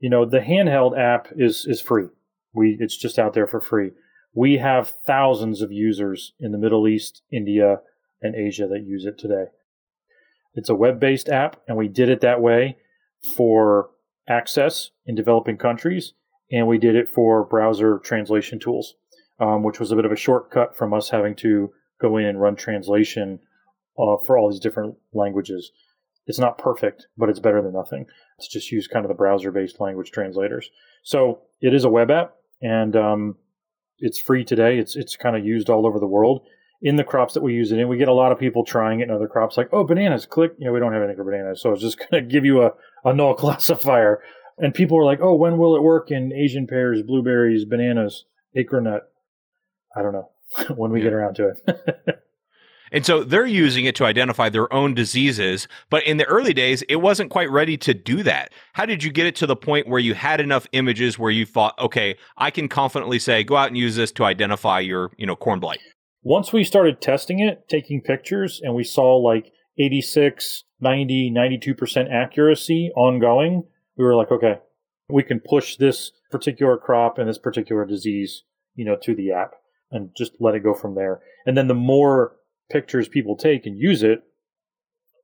You 0.00 0.10
know, 0.10 0.24
the 0.24 0.40
handheld 0.40 0.98
app 0.98 1.28
is 1.36 1.64
is 1.66 1.80
free. 1.80 2.08
We 2.52 2.76
it's 2.80 2.96
just 2.96 3.18
out 3.18 3.32
there 3.32 3.46
for 3.46 3.60
free. 3.60 3.92
We 4.34 4.58
have 4.58 4.92
thousands 5.06 5.62
of 5.62 5.70
users 5.70 6.32
in 6.40 6.50
the 6.50 6.58
Middle 6.58 6.88
East, 6.88 7.22
India, 7.32 7.80
and 8.20 8.34
Asia 8.34 8.66
that 8.66 8.84
use 8.84 9.04
it 9.04 9.18
today. 9.18 9.46
It's 10.54 10.68
a 10.68 10.74
web-based 10.74 11.28
app 11.28 11.60
and 11.68 11.76
we 11.76 11.86
did 11.86 12.08
it 12.08 12.20
that 12.22 12.40
way 12.40 12.76
for 13.36 13.90
access 14.30 14.90
in 15.06 15.14
developing 15.14 15.58
countries, 15.58 16.14
and 16.50 16.66
we 16.66 16.78
did 16.78 16.94
it 16.94 17.10
for 17.10 17.44
browser 17.44 17.98
translation 17.98 18.58
tools, 18.58 18.94
um, 19.40 19.62
which 19.62 19.80
was 19.80 19.90
a 19.90 19.96
bit 19.96 20.04
of 20.04 20.12
a 20.12 20.16
shortcut 20.16 20.76
from 20.76 20.94
us 20.94 21.10
having 21.10 21.34
to 21.36 21.70
go 22.00 22.16
in 22.16 22.26
and 22.26 22.40
run 22.40 22.56
translation 22.56 23.40
uh, 23.98 24.16
for 24.26 24.38
all 24.38 24.50
these 24.50 24.60
different 24.60 24.94
languages. 25.12 25.72
It's 26.26 26.38
not 26.38 26.58
perfect, 26.58 27.06
but 27.18 27.28
it's 27.28 27.40
better 27.40 27.60
than 27.60 27.72
nothing. 27.72 28.06
It's 28.38 28.48
just 28.48 28.70
use 28.70 28.86
kind 28.86 29.04
of 29.04 29.08
the 29.08 29.14
browser 29.14 29.50
based 29.50 29.80
language 29.80 30.10
translators. 30.10 30.70
So 31.02 31.42
it 31.60 31.74
is 31.74 31.84
a 31.84 31.90
web 31.90 32.10
app 32.10 32.34
and 32.62 32.94
um, 32.94 33.36
it's 33.98 34.20
free 34.20 34.44
today. 34.44 34.78
It's, 34.78 34.96
it's 34.96 35.16
kind 35.16 35.36
of 35.36 35.44
used 35.44 35.68
all 35.68 35.86
over 35.86 35.98
the 35.98 36.06
world 36.06 36.46
in 36.82 36.96
the 36.96 37.04
crops 37.04 37.34
that 37.34 37.42
we 37.42 37.52
use 37.52 37.72
it 37.72 37.78
in. 37.78 37.88
We 37.88 37.98
get 37.98 38.08
a 38.08 38.14
lot 38.14 38.32
of 38.32 38.38
people 38.38 38.64
trying 38.64 39.00
it 39.00 39.04
in 39.04 39.10
other 39.10 39.28
crops 39.28 39.56
like, 39.56 39.68
oh, 39.72 39.84
bananas, 39.84 40.26
click. 40.26 40.52
You 40.58 40.66
know, 40.66 40.72
we 40.72 40.80
don't 40.80 40.92
have 40.92 41.02
anything 41.02 41.16
for 41.16 41.30
bananas. 41.30 41.60
So 41.60 41.72
it's 41.72 41.82
just 41.82 41.98
going 42.10 42.22
to 42.22 42.28
give 42.30 42.44
you 42.44 42.62
a, 42.62 42.72
a 43.04 43.12
null 43.12 43.34
classifier. 43.36 44.20
And 44.58 44.74
people 44.74 44.98
are 44.98 45.04
like, 45.04 45.20
oh, 45.22 45.34
when 45.34 45.58
will 45.58 45.76
it 45.76 45.82
work 45.82 46.10
in 46.10 46.32
Asian 46.32 46.66
pears, 46.66 47.02
blueberries, 47.02 47.64
bananas, 47.64 48.24
acre 48.54 48.80
nut? 48.80 49.10
I 49.96 50.02
don't 50.02 50.12
know 50.12 50.30
when 50.74 50.90
we 50.90 51.00
yeah. 51.00 51.04
get 51.04 51.12
around 51.12 51.34
to 51.36 51.48
it. 51.48 52.24
And 52.92 53.06
so 53.06 53.22
they're 53.22 53.46
using 53.46 53.84
it 53.84 53.94
to 53.96 54.04
identify 54.04 54.48
their 54.48 54.72
own 54.72 54.94
diseases. 54.94 55.68
But 55.90 56.02
in 56.04 56.16
the 56.16 56.24
early 56.24 56.52
days, 56.52 56.82
it 56.88 56.96
wasn't 56.96 57.30
quite 57.30 57.50
ready 57.50 57.76
to 57.78 57.94
do 57.94 58.22
that. 58.24 58.52
How 58.72 58.84
did 58.84 59.04
you 59.04 59.12
get 59.12 59.26
it 59.26 59.36
to 59.36 59.46
the 59.46 59.56
point 59.56 59.88
where 59.88 60.00
you 60.00 60.14
had 60.14 60.40
enough 60.40 60.66
images 60.72 61.18
where 61.18 61.30
you 61.30 61.46
thought, 61.46 61.78
okay, 61.78 62.16
I 62.36 62.50
can 62.50 62.68
confidently 62.68 63.18
say, 63.18 63.44
go 63.44 63.56
out 63.56 63.68
and 63.68 63.78
use 63.78 63.96
this 63.96 64.10
to 64.12 64.24
identify 64.24 64.80
your, 64.80 65.12
you 65.16 65.26
know, 65.26 65.36
corn 65.36 65.60
blight? 65.60 65.78
Once 66.22 66.52
we 66.52 66.62
started 66.62 67.00
testing 67.00 67.40
it, 67.40 67.68
taking 67.68 68.00
pictures, 68.00 68.60
and 68.62 68.74
we 68.74 68.84
saw 68.84 69.16
like 69.16 69.52
86, 69.78 70.64
90, 70.80 71.32
92% 71.34 72.10
accuracy 72.12 72.90
ongoing, 72.94 73.64
we 73.96 74.04
were 74.04 74.14
like, 74.14 74.30
okay, 74.30 74.58
we 75.08 75.22
can 75.22 75.40
push 75.40 75.76
this 75.76 76.12
particular 76.30 76.76
crop 76.76 77.18
and 77.18 77.28
this 77.28 77.38
particular 77.38 77.86
disease, 77.86 78.44
you 78.74 78.84
know, 78.84 78.96
to 79.02 79.14
the 79.14 79.32
app 79.32 79.54
and 79.90 80.10
just 80.16 80.32
let 80.40 80.54
it 80.54 80.62
go 80.62 80.74
from 80.74 80.94
there. 80.94 81.20
And 81.46 81.56
then 81.56 81.68
the 81.68 81.74
more 81.74 82.36
pictures 82.70 83.08
people 83.08 83.36
take 83.36 83.66
and 83.66 83.78
use 83.78 84.02
it, 84.02 84.22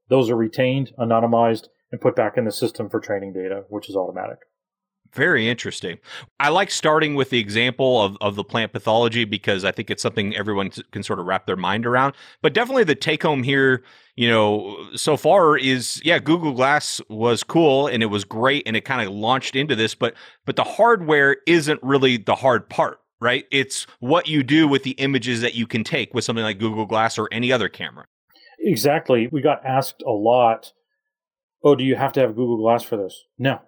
those 0.08 0.30
are 0.30 0.36
retained, 0.36 0.92
anonymized, 0.98 1.68
and 1.92 2.00
put 2.00 2.16
back 2.16 2.36
in 2.36 2.44
the 2.44 2.52
system 2.52 2.88
for 2.88 3.00
training 3.00 3.32
data, 3.32 3.64
which 3.68 3.88
is 3.88 3.96
automatic. 3.96 4.38
Very 5.16 5.48
interesting. 5.48 5.98
I 6.38 6.50
like 6.50 6.70
starting 6.70 7.14
with 7.14 7.30
the 7.30 7.38
example 7.38 8.02
of, 8.02 8.18
of 8.20 8.36
the 8.36 8.44
plant 8.44 8.72
pathology 8.72 9.24
because 9.24 9.64
I 9.64 9.72
think 9.72 9.90
it's 9.90 10.02
something 10.02 10.36
everyone 10.36 10.70
can 10.90 11.02
sort 11.02 11.18
of 11.18 11.26
wrap 11.26 11.46
their 11.46 11.56
mind 11.56 11.86
around. 11.86 12.14
But 12.42 12.52
definitely 12.52 12.84
the 12.84 12.94
take 12.94 13.22
home 13.22 13.42
here, 13.42 13.82
you 14.14 14.28
know, 14.28 14.76
so 14.94 15.16
far 15.16 15.56
is 15.56 16.02
yeah, 16.04 16.18
Google 16.18 16.52
Glass 16.52 17.00
was 17.08 17.42
cool 17.42 17.86
and 17.86 18.02
it 18.02 18.06
was 18.06 18.24
great 18.24 18.62
and 18.66 18.76
it 18.76 18.84
kind 18.84 19.06
of 19.06 19.12
launched 19.12 19.56
into 19.56 19.74
this, 19.74 19.94
but 19.94 20.14
but 20.44 20.56
the 20.56 20.64
hardware 20.64 21.38
isn't 21.46 21.82
really 21.82 22.18
the 22.18 22.34
hard 22.34 22.68
part 22.68 23.00
right? 23.20 23.46
It's 23.50 23.86
what 24.00 24.28
you 24.28 24.42
do 24.42 24.68
with 24.68 24.82
the 24.82 24.90
images 24.92 25.40
that 25.40 25.54
you 25.54 25.66
can 25.66 25.84
take 25.84 26.12
with 26.12 26.22
something 26.22 26.44
like 26.44 26.58
Google 26.58 26.84
Glass 26.84 27.16
or 27.16 27.30
any 27.32 27.50
other 27.50 27.68
camera. 27.68 28.04
Exactly. 28.58 29.28
We 29.28 29.40
got 29.40 29.64
asked 29.64 30.02
a 30.06 30.10
lot, 30.10 30.72
oh, 31.62 31.74
do 31.74 31.82
you 31.84 31.96
have 31.96 32.12
to 32.12 32.20
have 32.20 32.36
Google 32.36 32.58
Glass 32.58 32.82
for 32.82 32.96
this? 32.96 33.24
No. 33.38 33.60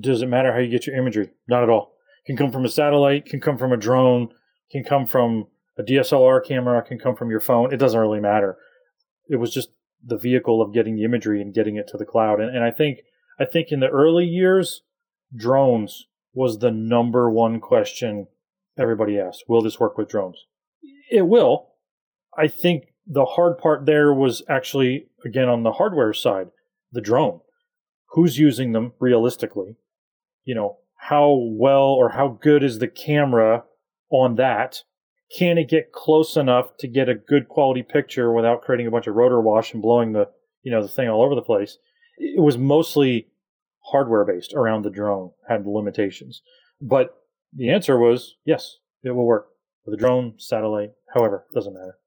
Does 0.00 0.22
it 0.22 0.26
matter 0.26 0.52
how 0.52 0.58
you 0.58 0.70
get 0.70 0.86
your 0.86 0.96
imagery? 0.96 1.30
Not 1.48 1.62
at 1.62 1.68
all. 1.68 1.94
Can 2.26 2.36
come 2.36 2.52
from 2.52 2.64
a 2.64 2.68
satellite, 2.68 3.26
can 3.26 3.40
come 3.40 3.58
from 3.58 3.72
a 3.72 3.76
drone, 3.76 4.28
can 4.70 4.84
come 4.84 5.06
from 5.06 5.46
a 5.78 5.82
DSLR 5.82 6.46
camera, 6.46 6.82
can 6.82 6.98
come 6.98 7.16
from 7.16 7.30
your 7.30 7.40
phone. 7.40 7.72
It 7.72 7.78
doesn't 7.78 7.98
really 7.98 8.20
matter. 8.20 8.56
It 9.28 9.36
was 9.36 9.52
just 9.52 9.70
the 10.06 10.18
vehicle 10.18 10.62
of 10.62 10.72
getting 10.72 10.96
the 10.96 11.04
imagery 11.04 11.40
and 11.40 11.54
getting 11.54 11.76
it 11.76 11.88
to 11.88 11.96
the 11.96 12.04
cloud. 12.04 12.40
And, 12.40 12.54
and 12.54 12.64
I 12.64 12.70
think 12.70 13.00
I 13.38 13.44
think 13.44 13.68
in 13.70 13.80
the 13.80 13.88
early 13.88 14.24
years, 14.24 14.82
drones 15.34 16.06
was 16.32 16.58
the 16.58 16.70
number 16.70 17.30
one 17.30 17.60
question 17.60 18.28
everybody 18.78 19.18
asked. 19.18 19.44
will 19.48 19.62
this 19.62 19.80
work 19.80 19.96
with 19.96 20.08
drones? 20.08 20.46
It 21.10 21.26
will. 21.26 21.68
I 22.36 22.48
think 22.48 22.84
the 23.06 23.24
hard 23.24 23.58
part 23.58 23.86
there 23.86 24.12
was 24.12 24.42
actually, 24.48 25.06
again, 25.24 25.48
on 25.48 25.62
the 25.62 25.72
hardware 25.72 26.12
side, 26.12 26.48
the 26.92 27.00
drone. 27.00 27.40
Who's 28.14 28.38
using 28.38 28.72
them 28.72 28.92
realistically? 29.00 29.76
You 30.44 30.54
know, 30.54 30.78
how 30.96 31.32
well 31.32 31.88
or 31.88 32.10
how 32.10 32.38
good 32.40 32.62
is 32.62 32.78
the 32.78 32.86
camera 32.86 33.64
on 34.10 34.36
that? 34.36 34.82
Can 35.36 35.58
it 35.58 35.68
get 35.68 35.92
close 35.92 36.36
enough 36.36 36.76
to 36.78 36.86
get 36.86 37.08
a 37.08 37.14
good 37.16 37.48
quality 37.48 37.82
picture 37.82 38.32
without 38.32 38.62
creating 38.62 38.86
a 38.86 38.90
bunch 38.90 39.08
of 39.08 39.16
rotor 39.16 39.40
wash 39.40 39.72
and 39.72 39.82
blowing 39.82 40.12
the, 40.12 40.28
you 40.62 40.70
know, 40.70 40.80
the 40.80 40.88
thing 40.88 41.08
all 41.08 41.22
over 41.22 41.34
the 41.34 41.42
place? 41.42 41.78
It 42.16 42.40
was 42.40 42.56
mostly 42.56 43.26
hardware 43.80 44.24
based 44.24 44.54
around 44.54 44.82
the 44.82 44.90
drone, 44.90 45.32
had 45.48 45.64
the 45.64 45.70
limitations. 45.70 46.40
But 46.80 47.16
the 47.52 47.70
answer 47.70 47.98
was 47.98 48.36
yes, 48.44 48.76
it 49.02 49.10
will 49.10 49.26
work 49.26 49.48
with 49.84 49.94
a 49.94 49.98
drone, 49.98 50.34
satellite, 50.38 50.92
however, 51.12 51.46
doesn't 51.52 51.74
matter. 51.74 51.98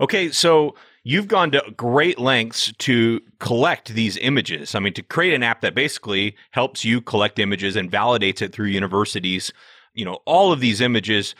Okay, 0.00 0.30
so 0.30 0.74
you've 1.04 1.28
gone 1.28 1.50
to 1.52 1.62
great 1.76 2.18
lengths 2.18 2.72
to 2.78 3.20
collect 3.38 3.94
these 3.94 4.16
images. 4.18 4.74
I 4.74 4.80
mean, 4.80 4.92
to 4.94 5.02
create 5.02 5.34
an 5.34 5.42
app 5.42 5.60
that 5.62 5.74
basically 5.74 6.36
helps 6.50 6.84
you 6.84 7.00
collect 7.00 7.38
images 7.38 7.76
and 7.76 7.90
validates 7.90 8.42
it 8.42 8.52
through 8.52 8.66
universities. 8.66 9.52
You 9.94 10.04
know, 10.04 10.18
all 10.26 10.52
of 10.52 10.60
these 10.60 10.80
images. 10.80 11.34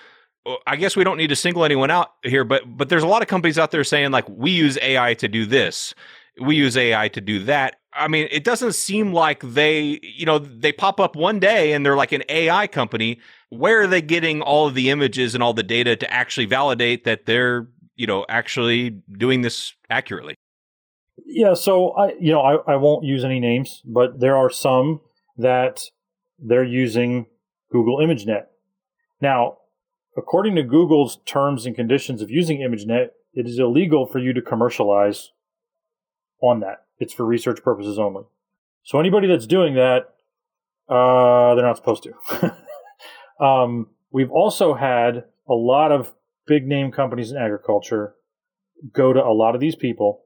Uh, 0.44 0.56
I 0.66 0.76
guess 0.76 0.96
we 0.96 1.04
don't 1.04 1.18
need 1.18 1.28
to 1.28 1.36
single 1.36 1.64
anyone 1.64 1.90
out 1.90 2.12
here, 2.24 2.44
but 2.44 2.62
but 2.66 2.88
there's 2.88 3.04
a 3.04 3.08
lot 3.08 3.22
of 3.22 3.28
companies 3.28 3.58
out 3.58 3.70
there 3.70 3.84
saying 3.84 4.10
like 4.10 4.28
we 4.28 4.50
use 4.50 4.76
AI 4.82 5.14
to 5.14 5.28
do 5.28 5.46
this, 5.46 5.94
we 6.40 6.56
use 6.56 6.76
AI 6.76 7.08
to 7.08 7.20
do 7.20 7.44
that. 7.44 7.76
I 7.94 8.08
mean, 8.08 8.28
it 8.30 8.44
doesn't 8.44 8.72
seem 8.72 9.12
like 9.12 9.40
they, 9.40 10.00
you 10.02 10.24
know, 10.24 10.38
they 10.38 10.72
pop 10.72 10.98
up 10.98 11.14
one 11.14 11.38
day 11.38 11.72
and 11.72 11.84
they're 11.84 11.96
like 11.96 12.12
an 12.12 12.22
AI 12.28 12.66
company. 12.66 13.20
Where 13.50 13.82
are 13.82 13.86
they 13.86 14.00
getting 14.00 14.40
all 14.40 14.66
of 14.66 14.74
the 14.74 14.88
images 14.88 15.34
and 15.34 15.42
all 15.42 15.52
the 15.52 15.62
data 15.62 15.94
to 15.96 16.12
actually 16.12 16.46
validate 16.46 17.04
that 17.04 17.26
they're, 17.26 17.66
you 18.02 18.06
know, 18.08 18.26
actually 18.28 18.90
doing 19.16 19.42
this 19.42 19.74
accurately? 19.88 20.34
Yeah, 21.24 21.54
so 21.54 21.90
I, 21.92 22.14
you 22.18 22.32
know, 22.32 22.40
I, 22.40 22.72
I 22.72 22.74
won't 22.74 23.04
use 23.04 23.24
any 23.24 23.38
names, 23.38 23.80
but 23.84 24.18
there 24.18 24.36
are 24.36 24.50
some 24.50 25.00
that 25.38 25.84
they're 26.36 26.64
using 26.64 27.26
Google 27.70 27.98
ImageNet. 27.98 28.46
Now, 29.20 29.58
according 30.16 30.56
to 30.56 30.64
Google's 30.64 31.20
terms 31.26 31.64
and 31.64 31.76
conditions 31.76 32.22
of 32.22 32.28
using 32.28 32.58
ImageNet, 32.58 33.10
it 33.34 33.46
is 33.46 33.60
illegal 33.60 34.04
for 34.06 34.18
you 34.18 34.32
to 34.32 34.42
commercialize 34.42 35.30
on 36.42 36.58
that. 36.58 36.86
It's 36.98 37.14
for 37.14 37.24
research 37.24 37.62
purposes 37.62 38.00
only. 38.00 38.24
So 38.82 38.98
anybody 38.98 39.28
that's 39.28 39.46
doing 39.46 39.74
that, 39.76 40.14
uh, 40.88 41.54
they're 41.54 41.64
not 41.64 41.76
supposed 41.76 42.02
to. 42.02 42.52
um, 43.44 43.90
we've 44.10 44.32
also 44.32 44.74
had 44.74 45.22
a 45.48 45.54
lot 45.54 45.92
of 45.92 46.12
big 46.46 46.66
name 46.66 46.90
companies 46.90 47.30
in 47.30 47.36
agriculture 47.36 48.14
go 48.92 49.12
to 49.12 49.24
a 49.24 49.32
lot 49.32 49.54
of 49.54 49.60
these 49.60 49.76
people 49.76 50.22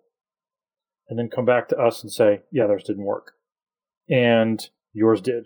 and 1.08 1.18
then 1.18 1.28
come 1.28 1.44
back 1.44 1.68
to 1.68 1.76
us 1.76 2.02
and 2.02 2.10
say, 2.10 2.40
yeah, 2.50 2.66
theirs 2.66 2.84
didn't 2.84 3.04
work. 3.04 3.32
And 4.08 4.68
yours 4.92 5.20
did. 5.20 5.44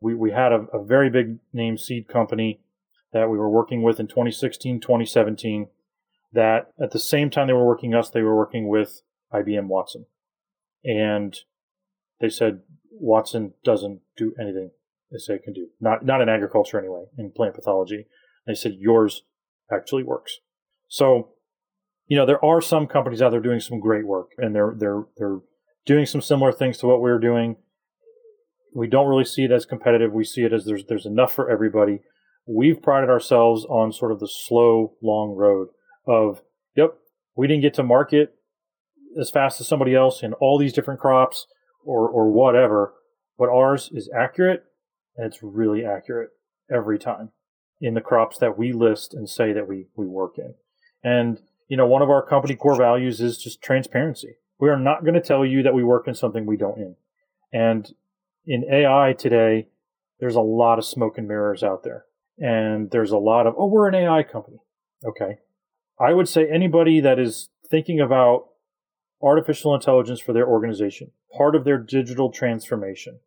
We, 0.00 0.14
we 0.14 0.32
had 0.32 0.52
a, 0.52 0.66
a 0.72 0.84
very 0.84 1.08
big 1.08 1.38
name 1.52 1.78
seed 1.78 2.08
company 2.08 2.60
that 3.12 3.30
we 3.30 3.38
were 3.38 3.48
working 3.48 3.82
with 3.82 4.00
in 4.00 4.06
2016, 4.06 4.80
2017, 4.80 5.68
that 6.32 6.72
at 6.80 6.90
the 6.90 6.98
same 6.98 7.30
time 7.30 7.46
they 7.46 7.52
were 7.52 7.66
working 7.66 7.94
us, 7.94 8.10
they 8.10 8.22
were 8.22 8.36
working 8.36 8.68
with 8.68 9.02
IBM 9.32 9.66
Watson 9.66 10.06
and 10.84 11.40
they 12.20 12.28
said 12.28 12.60
Watson 12.90 13.54
doesn't 13.64 14.00
do 14.16 14.34
anything 14.38 14.70
they 15.10 15.18
say 15.18 15.34
it 15.34 15.42
can 15.42 15.52
do. 15.52 15.68
Not 15.80 16.04
not 16.04 16.20
in 16.20 16.28
agriculture 16.28 16.78
anyway, 16.78 17.04
in 17.16 17.30
plant 17.30 17.54
pathology. 17.54 18.06
They 18.46 18.54
said 18.54 18.74
yours 18.78 19.22
actually 19.72 20.02
works. 20.02 20.38
So, 20.88 21.30
you 22.06 22.16
know, 22.16 22.26
there 22.26 22.44
are 22.44 22.60
some 22.60 22.86
companies 22.86 23.20
out 23.20 23.30
there 23.30 23.40
doing 23.40 23.60
some 23.60 23.80
great 23.80 24.06
work, 24.06 24.32
and 24.38 24.54
they're 24.54 24.74
they're 24.76 25.04
they're 25.16 25.40
doing 25.86 26.06
some 26.06 26.20
similar 26.20 26.52
things 26.52 26.78
to 26.78 26.86
what 26.86 27.00
we're 27.00 27.18
doing. 27.18 27.56
We 28.74 28.86
don't 28.86 29.08
really 29.08 29.24
see 29.24 29.44
it 29.44 29.52
as 29.52 29.66
competitive. 29.66 30.12
We 30.12 30.24
see 30.24 30.42
it 30.42 30.52
as 30.52 30.64
there's 30.64 30.84
there's 30.86 31.06
enough 31.06 31.32
for 31.32 31.50
everybody. 31.50 32.00
We've 32.46 32.80
prided 32.80 33.10
ourselves 33.10 33.66
on 33.66 33.92
sort 33.92 34.10
of 34.10 34.20
the 34.20 34.28
slow, 34.28 34.94
long 35.02 35.34
road 35.36 35.68
of, 36.06 36.40
yep, 36.74 36.94
we 37.36 37.46
didn't 37.46 37.60
get 37.60 37.74
to 37.74 37.82
market 37.82 38.34
as 39.20 39.30
fast 39.30 39.60
as 39.60 39.68
somebody 39.68 39.94
else 39.94 40.22
in 40.22 40.32
all 40.34 40.58
these 40.58 40.72
different 40.72 40.98
crops 40.98 41.46
or, 41.84 42.08
or 42.08 42.30
whatever, 42.30 42.94
but 43.38 43.50
ours 43.50 43.90
is 43.92 44.10
accurate 44.18 44.64
and 45.16 45.26
it's 45.26 45.42
really 45.42 45.84
accurate 45.84 46.30
every 46.72 46.98
time 46.98 47.32
in 47.80 47.94
the 47.94 48.00
crops 48.00 48.38
that 48.38 48.58
we 48.58 48.72
list 48.72 49.14
and 49.14 49.28
say 49.28 49.52
that 49.52 49.68
we, 49.68 49.86
we 49.96 50.06
work 50.06 50.38
in. 50.38 50.54
And, 51.02 51.40
you 51.68 51.76
know, 51.76 51.86
one 51.86 52.02
of 52.02 52.10
our 52.10 52.26
company 52.26 52.56
core 52.56 52.76
values 52.76 53.20
is 53.20 53.38
just 53.38 53.62
transparency. 53.62 54.36
We 54.58 54.68
are 54.68 54.78
not 54.78 55.02
going 55.02 55.14
to 55.14 55.20
tell 55.20 55.44
you 55.44 55.62
that 55.62 55.74
we 55.74 55.84
work 55.84 56.08
in 56.08 56.14
something 56.14 56.44
we 56.44 56.56
don't 56.56 56.78
in. 56.78 56.96
And 57.52 57.94
in 58.46 58.64
AI 58.70 59.14
today, 59.16 59.68
there's 60.18 60.34
a 60.34 60.40
lot 60.40 60.78
of 60.78 60.84
smoke 60.84 61.18
and 61.18 61.28
mirrors 61.28 61.62
out 61.62 61.84
there. 61.84 62.04
And 62.38 62.90
there's 62.90 63.12
a 63.12 63.18
lot 63.18 63.46
of, 63.46 63.54
oh, 63.56 63.66
we're 63.66 63.88
an 63.88 63.94
AI 63.94 64.22
company. 64.22 64.58
Okay. 65.04 65.38
I 66.00 66.12
would 66.12 66.28
say 66.28 66.48
anybody 66.48 67.00
that 67.00 67.18
is 67.18 67.48
thinking 67.70 68.00
about 68.00 68.46
artificial 69.22 69.74
intelligence 69.74 70.20
for 70.20 70.32
their 70.32 70.46
organization, 70.46 71.10
part 71.36 71.54
of 71.54 71.64
their 71.64 71.78
digital 71.78 72.30
transformation. 72.30 73.18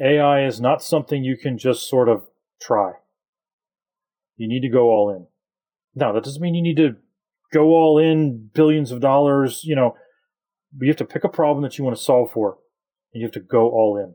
AI 0.00 0.44
is 0.44 0.60
not 0.60 0.82
something 0.82 1.24
you 1.24 1.36
can 1.36 1.58
just 1.58 1.88
sort 1.88 2.08
of 2.08 2.22
try. 2.60 2.92
You 4.38 4.48
need 4.48 4.62
to 4.62 4.72
go 4.72 4.86
all 4.86 5.10
in. 5.10 5.26
Now, 5.94 6.12
that 6.12 6.24
doesn't 6.24 6.40
mean 6.40 6.54
you 6.54 6.62
need 6.62 6.76
to 6.78 6.96
go 7.52 7.66
all 7.66 7.98
in 7.98 8.50
billions 8.54 8.90
of 8.90 9.00
dollars. 9.00 9.62
You 9.64 9.76
know, 9.76 9.94
but 10.72 10.84
you 10.84 10.90
have 10.90 10.96
to 10.96 11.04
pick 11.04 11.24
a 11.24 11.28
problem 11.28 11.62
that 11.62 11.76
you 11.76 11.84
want 11.84 11.96
to 11.96 12.02
solve 12.02 12.32
for 12.32 12.58
and 13.12 13.20
you 13.20 13.26
have 13.26 13.32
to 13.32 13.40
go 13.40 13.68
all 13.68 13.96
in. 13.96 14.14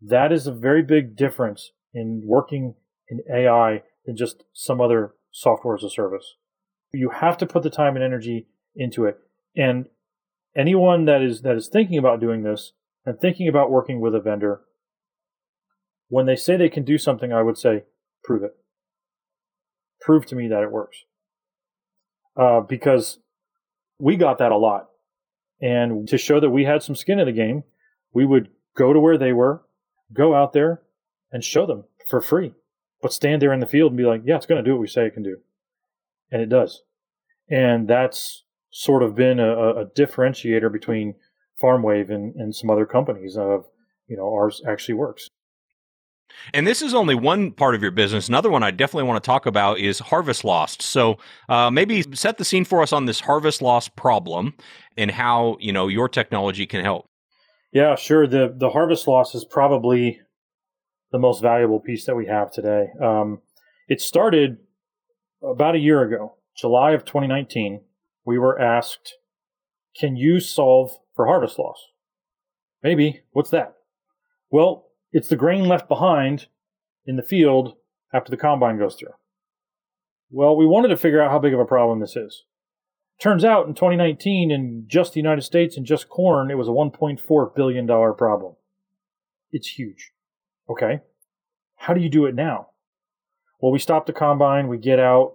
That 0.00 0.32
is 0.32 0.46
a 0.46 0.52
very 0.52 0.82
big 0.82 1.16
difference 1.16 1.72
in 1.92 2.22
working 2.24 2.74
in 3.08 3.20
AI 3.32 3.82
than 4.04 4.16
just 4.16 4.44
some 4.52 4.80
other 4.80 5.14
software 5.30 5.74
as 5.74 5.82
a 5.82 5.90
service. 5.90 6.36
You 6.92 7.10
have 7.10 7.36
to 7.38 7.46
put 7.46 7.62
the 7.62 7.70
time 7.70 7.96
and 7.96 8.04
energy 8.04 8.46
into 8.76 9.04
it. 9.06 9.18
And 9.56 9.86
anyone 10.56 11.06
that 11.06 11.22
is 11.22 11.42
that 11.42 11.56
is 11.56 11.68
thinking 11.68 11.98
about 11.98 12.20
doing 12.20 12.42
this 12.42 12.72
and 13.04 13.18
thinking 13.18 13.48
about 13.48 13.70
working 13.70 14.00
with 14.00 14.14
a 14.14 14.20
vendor, 14.20 14.60
when 16.08 16.26
they 16.26 16.36
say 16.36 16.56
they 16.56 16.68
can 16.68 16.84
do 16.84 16.98
something, 16.98 17.32
I 17.32 17.42
would 17.42 17.58
say, 17.58 17.84
prove 18.22 18.42
it. 18.42 18.52
Prove 20.04 20.26
to 20.26 20.36
me 20.36 20.48
that 20.48 20.62
it 20.62 20.70
works. 20.70 20.98
Uh, 22.36 22.60
because 22.60 23.18
we 23.98 24.16
got 24.16 24.38
that 24.38 24.52
a 24.52 24.56
lot. 24.56 24.88
And 25.62 26.06
to 26.08 26.18
show 26.18 26.40
that 26.40 26.50
we 26.50 26.64
had 26.64 26.82
some 26.82 26.94
skin 26.94 27.18
in 27.18 27.26
the 27.26 27.32
game, 27.32 27.64
we 28.12 28.26
would 28.26 28.50
go 28.76 28.92
to 28.92 29.00
where 29.00 29.16
they 29.16 29.32
were, 29.32 29.62
go 30.12 30.34
out 30.34 30.52
there 30.52 30.82
and 31.32 31.42
show 31.42 31.64
them 31.64 31.84
for 32.06 32.20
free, 32.20 32.52
but 33.00 33.14
stand 33.14 33.40
there 33.40 33.52
in 33.52 33.60
the 33.60 33.66
field 33.66 33.92
and 33.92 33.96
be 33.96 34.04
like, 34.04 34.22
yeah, 34.24 34.36
it's 34.36 34.46
going 34.46 34.62
to 34.62 34.68
do 34.68 34.74
what 34.74 34.80
we 34.80 34.88
say 34.88 35.06
it 35.06 35.14
can 35.14 35.22
do. 35.22 35.38
And 36.30 36.42
it 36.42 36.50
does. 36.50 36.82
And 37.48 37.88
that's 37.88 38.44
sort 38.70 39.02
of 39.02 39.14
been 39.14 39.40
a, 39.40 39.70
a 39.70 39.86
differentiator 39.86 40.70
between 40.70 41.14
FarmWave 41.62 42.10
and, 42.10 42.34
and 42.34 42.54
some 42.54 42.68
other 42.68 42.84
companies 42.84 43.36
of, 43.36 43.64
you 44.06 44.16
know, 44.16 44.34
ours 44.34 44.60
actually 44.68 44.94
works. 44.94 45.30
And 46.52 46.66
this 46.66 46.82
is 46.82 46.94
only 46.94 47.14
one 47.14 47.52
part 47.52 47.74
of 47.74 47.82
your 47.82 47.90
business. 47.90 48.28
Another 48.28 48.50
one 48.50 48.62
I 48.62 48.70
definitely 48.70 49.08
want 49.08 49.22
to 49.22 49.26
talk 49.26 49.46
about 49.46 49.78
is 49.78 49.98
harvest 49.98 50.44
loss. 50.44 50.76
So 50.84 51.18
uh, 51.48 51.70
maybe 51.70 52.02
set 52.14 52.38
the 52.38 52.44
scene 52.44 52.64
for 52.64 52.82
us 52.82 52.92
on 52.92 53.06
this 53.06 53.20
harvest 53.20 53.62
loss 53.62 53.88
problem 53.88 54.54
and 54.96 55.10
how 55.10 55.56
you 55.60 55.72
know 55.72 55.88
your 55.88 56.08
technology 56.08 56.66
can 56.66 56.84
help. 56.84 57.08
Yeah, 57.72 57.96
sure. 57.96 58.26
the 58.26 58.54
The 58.56 58.70
harvest 58.70 59.08
loss 59.08 59.34
is 59.34 59.44
probably 59.44 60.20
the 61.12 61.18
most 61.18 61.40
valuable 61.40 61.80
piece 61.80 62.06
that 62.06 62.16
we 62.16 62.26
have 62.26 62.50
today. 62.50 62.88
Um, 63.00 63.40
it 63.88 64.00
started 64.00 64.58
about 65.42 65.74
a 65.74 65.78
year 65.78 66.02
ago, 66.02 66.36
July 66.56 66.92
of 66.92 67.04
2019. 67.04 67.82
We 68.24 68.38
were 68.38 68.60
asked, 68.60 69.14
"Can 69.96 70.16
you 70.16 70.40
solve 70.40 70.98
for 71.14 71.26
harvest 71.26 71.58
loss?" 71.58 71.90
Maybe. 72.82 73.22
What's 73.32 73.50
that? 73.50 73.74
Well, 74.50 74.86
it's 75.14 75.28
the 75.28 75.36
grain 75.36 75.64
left 75.66 75.88
behind 75.88 76.48
in 77.06 77.14
the 77.14 77.22
field 77.22 77.76
after 78.12 78.30
the 78.30 78.36
combine 78.36 78.78
goes 78.78 78.96
through. 78.96 79.14
Well, 80.28 80.56
we 80.56 80.66
wanted 80.66 80.88
to 80.88 80.96
figure 80.96 81.22
out 81.22 81.30
how 81.30 81.38
big 81.38 81.54
of 81.54 81.60
a 81.60 81.64
problem 81.64 82.00
this 82.00 82.16
is. 82.16 82.44
Turns 83.20 83.44
out 83.44 83.68
in 83.68 83.74
2019, 83.74 84.50
in 84.50 84.84
just 84.88 85.12
the 85.12 85.20
United 85.20 85.42
States 85.42 85.76
and 85.76 85.86
just 85.86 86.08
corn, 86.08 86.50
it 86.50 86.58
was 86.58 86.66
a 86.66 86.72
$1.4 86.72 87.54
billion 87.54 87.86
problem. 87.86 88.56
It's 89.52 89.68
huge. 89.68 90.10
Okay. 90.68 90.98
How 91.76 91.94
do 91.94 92.00
you 92.00 92.08
do 92.08 92.26
it 92.26 92.34
now? 92.34 92.70
Well, 93.60 93.70
we 93.70 93.78
stop 93.78 94.06
the 94.06 94.12
combine, 94.12 94.66
we 94.66 94.78
get 94.78 94.98
out, 94.98 95.34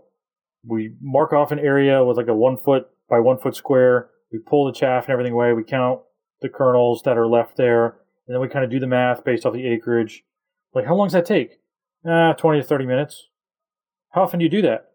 we 0.65 0.93
mark 1.01 1.31
off 1.31 1.53
an 1.53 1.59
area 1.59 2.03
with 2.03 2.17
like 2.17 2.27
a 2.27 2.35
one 2.35 2.57
foot 2.57 2.87
by 3.09 3.19
one 3.19 3.37
foot 3.37 3.55
square, 3.55 4.09
we 4.29 4.39
pull 4.39 4.65
the 4.65 4.77
chaff 4.77 5.05
and 5.05 5.13
everything 5.13 5.33
away, 5.33 5.53
we 5.53 5.63
count 5.63 6.01
the 6.41 6.49
kernels 6.49 7.01
that 7.03 7.17
are 7.17 7.27
left 7.27 7.55
there, 7.55 7.98
and 8.29 8.35
then 8.35 8.41
we 8.41 8.47
kind 8.47 8.63
of 8.63 8.69
do 8.69 8.79
the 8.79 8.85
math 8.85 9.23
based 9.23 9.43
off 9.43 9.53
the 9.53 9.65
acreage. 9.65 10.23
Like, 10.75 10.85
how 10.85 10.93
long 10.93 11.07
does 11.07 11.13
that 11.13 11.25
take? 11.25 11.61
Ah, 12.07 12.33
20 12.33 12.61
to 12.61 12.63
30 12.63 12.85
minutes. 12.85 13.27
How 14.11 14.21
often 14.21 14.37
do 14.37 14.45
you 14.45 14.51
do 14.51 14.61
that? 14.61 14.91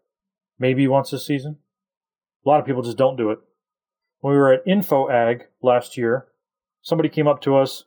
Maybe 0.57 0.87
once 0.87 1.11
a 1.11 1.19
season. 1.19 1.57
A 2.45 2.49
lot 2.49 2.61
of 2.61 2.65
people 2.65 2.81
just 2.81 2.97
don't 2.97 3.17
do 3.17 3.31
it. 3.31 3.39
When 4.21 4.33
we 4.33 4.39
were 4.39 4.53
at 4.53 4.65
InfoAg 4.65 5.41
last 5.61 5.97
year, 5.97 6.27
somebody 6.81 7.09
came 7.09 7.27
up 7.27 7.41
to 7.41 7.57
us 7.57 7.83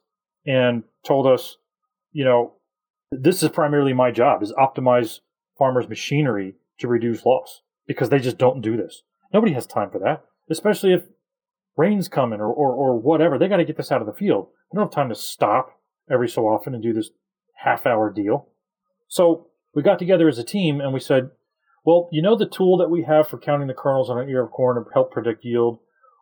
and 0.46 0.82
told 1.02 1.26
us, 1.26 1.56
you 2.12 2.26
know, 2.26 2.52
this 3.10 3.42
is 3.42 3.48
primarily 3.48 3.94
my 3.94 4.10
job 4.10 4.42
is 4.42 4.52
optimize 4.52 5.20
farmers' 5.56 5.88
machinery 5.88 6.56
to 6.78 6.88
reduce 6.88 7.24
loss 7.24 7.62
because 7.86 8.10
they 8.10 8.18
just 8.18 8.36
don't 8.36 8.60
do 8.60 8.76
this. 8.76 9.02
Nobody 9.32 9.54
has 9.54 9.66
time 9.66 9.88
for 9.90 9.98
that, 10.00 10.26
especially 10.50 10.92
if 10.92 11.04
rain's 11.78 12.08
coming 12.08 12.40
or, 12.40 12.52
or, 12.52 12.72
or 12.74 12.98
whatever. 12.98 13.38
They 13.38 13.48
got 13.48 13.58
to 13.58 13.64
get 13.64 13.76
this 13.76 13.92
out 13.92 14.02
of 14.02 14.06
the 14.06 14.12
field. 14.12 14.48
They 14.70 14.76
don't 14.76 14.86
have 14.86 14.94
time 14.94 15.08
to 15.08 15.14
stop 15.14 15.80
every 16.10 16.28
so 16.28 16.42
often 16.42 16.74
and 16.74 16.82
do 16.82 16.92
this 16.92 17.10
half 17.54 17.86
hour 17.86 18.12
deal. 18.12 18.48
So 19.06 19.46
we 19.74 19.82
got 19.82 19.98
together 19.98 20.28
as 20.28 20.38
a 20.38 20.44
team 20.44 20.80
and 20.80 20.92
we 20.92 21.00
said, 21.00 21.30
well, 21.84 22.08
you 22.12 22.20
know 22.20 22.36
the 22.36 22.48
tool 22.48 22.76
that 22.78 22.90
we 22.90 23.04
have 23.04 23.28
for 23.28 23.38
counting 23.38 23.68
the 23.68 23.74
kernels 23.74 24.10
on 24.10 24.18
an 24.18 24.28
ear 24.28 24.44
of 24.44 24.50
corn 24.50 24.76
to 24.76 24.90
help 24.92 25.10
predict 25.12 25.44
yield, 25.44 25.78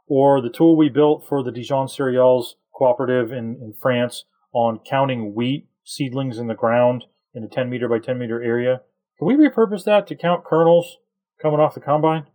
or 0.06 0.40
the 0.40 0.50
tool 0.50 0.76
we 0.76 0.88
built 0.88 1.26
for 1.26 1.42
the 1.42 1.50
Dijon 1.50 1.88
Cereals 1.88 2.56
cooperative 2.72 3.32
in, 3.32 3.58
in 3.60 3.74
France 3.80 4.24
on 4.52 4.78
counting 4.88 5.34
wheat 5.34 5.66
seedlings 5.82 6.38
in 6.38 6.46
the 6.46 6.54
ground 6.54 7.04
in 7.34 7.42
a 7.42 7.48
10 7.48 7.68
meter 7.68 7.88
by 7.88 7.98
10 7.98 8.18
meter 8.18 8.42
area. 8.42 8.82
Can 9.18 9.26
we 9.26 9.34
repurpose 9.34 9.84
that 9.84 10.06
to 10.08 10.14
count 10.14 10.44
kernels 10.44 10.98
coming 11.40 11.58
off 11.58 11.74
the 11.74 11.80
combine? 11.80 12.26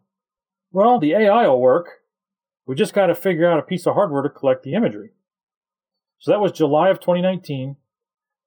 Well, 0.72 1.00
the 1.00 1.14
AI 1.14 1.48
will 1.48 1.62
work, 1.62 2.01
we 2.66 2.76
just 2.76 2.94
got 2.94 3.08
to 3.08 3.16
figure 3.16 3.50
out 3.50 3.60
a 3.60 3.64
piece 3.64 3.88
of 3.88 3.96
hardware 3.96 4.22
to 4.22 4.30
collect 4.30 4.64
the 4.64 4.74
imagery. 4.74 5.12
So 6.20 6.32
that 6.32 6.40
was 6.40 6.52
July 6.52 6.90
of 6.90 7.00
2019. 7.00 7.78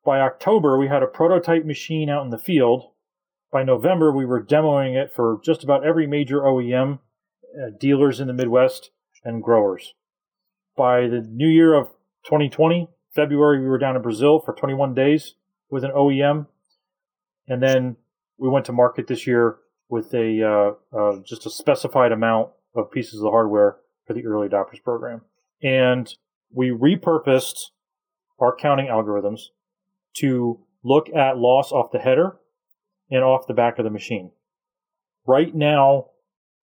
By 0.04 0.20
October, 0.20 0.78
we 0.78 0.88
had 0.88 1.02
a 1.02 1.08
prototype 1.08 1.64
machine 1.64 2.08
out 2.08 2.24
in 2.24 2.30
the 2.30 2.38
field. 2.38 2.92
By 3.50 3.64
November, 3.64 4.12
we 4.12 4.24
were 4.24 4.42
demoing 4.42 4.94
it 4.94 5.12
for 5.12 5.40
just 5.44 5.64
about 5.64 5.84
every 5.84 6.06
major 6.06 6.40
OEM, 6.40 6.98
uh, 7.56 7.70
dealers 7.78 8.20
in 8.20 8.26
the 8.26 8.32
Midwest, 8.32 8.90
and 9.24 9.42
growers. 9.42 9.94
By 10.76 11.08
the 11.08 11.20
new 11.20 11.48
year 11.48 11.74
of 11.74 11.88
2020, 12.24 12.88
February, 13.14 13.60
we 13.60 13.66
were 13.66 13.78
down 13.78 13.96
in 13.96 14.02
Brazil 14.02 14.40
for 14.40 14.54
21 14.54 14.94
days 14.94 15.34
with 15.70 15.84
an 15.84 15.92
OEM. 15.92 16.46
And 17.48 17.62
then 17.62 17.96
we 18.38 18.48
went 18.48 18.66
to 18.66 18.72
market 18.72 19.06
this 19.06 19.26
year 19.26 19.56
with 19.88 20.12
a 20.14 20.42
uh, 20.42 20.96
uh, 20.96 21.20
just 21.24 21.46
a 21.46 21.50
specified 21.50 22.12
amount 22.12 22.50
of 22.74 22.90
pieces 22.90 23.20
of 23.20 23.30
hardware 23.30 23.76
for 24.06 24.14
the 24.14 24.26
early 24.26 24.48
adopters 24.48 24.82
program. 24.82 25.22
And 25.62 26.12
we 26.52 26.70
repurposed 26.70 27.70
our 28.38 28.54
counting 28.54 28.86
algorithms 28.86 29.40
to 30.18 30.60
look 30.82 31.08
at 31.14 31.38
loss 31.38 31.72
off 31.72 31.90
the 31.92 31.98
header 31.98 32.36
and 33.10 33.24
off 33.24 33.46
the 33.46 33.54
back 33.54 33.78
of 33.78 33.84
the 33.84 33.90
machine. 33.90 34.30
Right 35.26 35.54
now, 35.54 36.10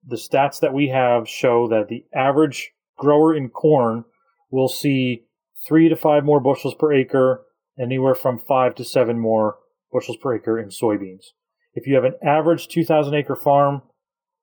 the 0.06 0.16
stats 0.16 0.60
that 0.60 0.74
we 0.74 0.90
have 0.90 1.28
show 1.28 1.68
that 1.68 1.88
the 1.88 2.06
average 2.14 2.72
grower 2.98 3.36
in 3.36 3.50
corn 3.50 4.06
will 4.50 4.68
see 4.68 5.26
three 5.68 5.90
to 5.90 5.96
five 5.96 6.24
more 6.24 6.40
bushels 6.40 6.76
per 6.76 6.94
acre, 6.94 7.44
anywhere 7.80 8.16
from 8.16 8.40
five 8.40 8.76
to 8.76 8.84
seven 8.84 9.20
more 9.20 9.58
bushels 9.92 10.18
per 10.18 10.36
acre 10.36 10.60
in 10.60 10.70
soybeans. 10.70 11.28
If 11.74 11.88
you 11.88 11.96
have 11.96 12.04
an 12.04 12.16
average 12.24 12.68
2,000 12.68 13.14
acre 13.14 13.36
farm, 13.36 13.82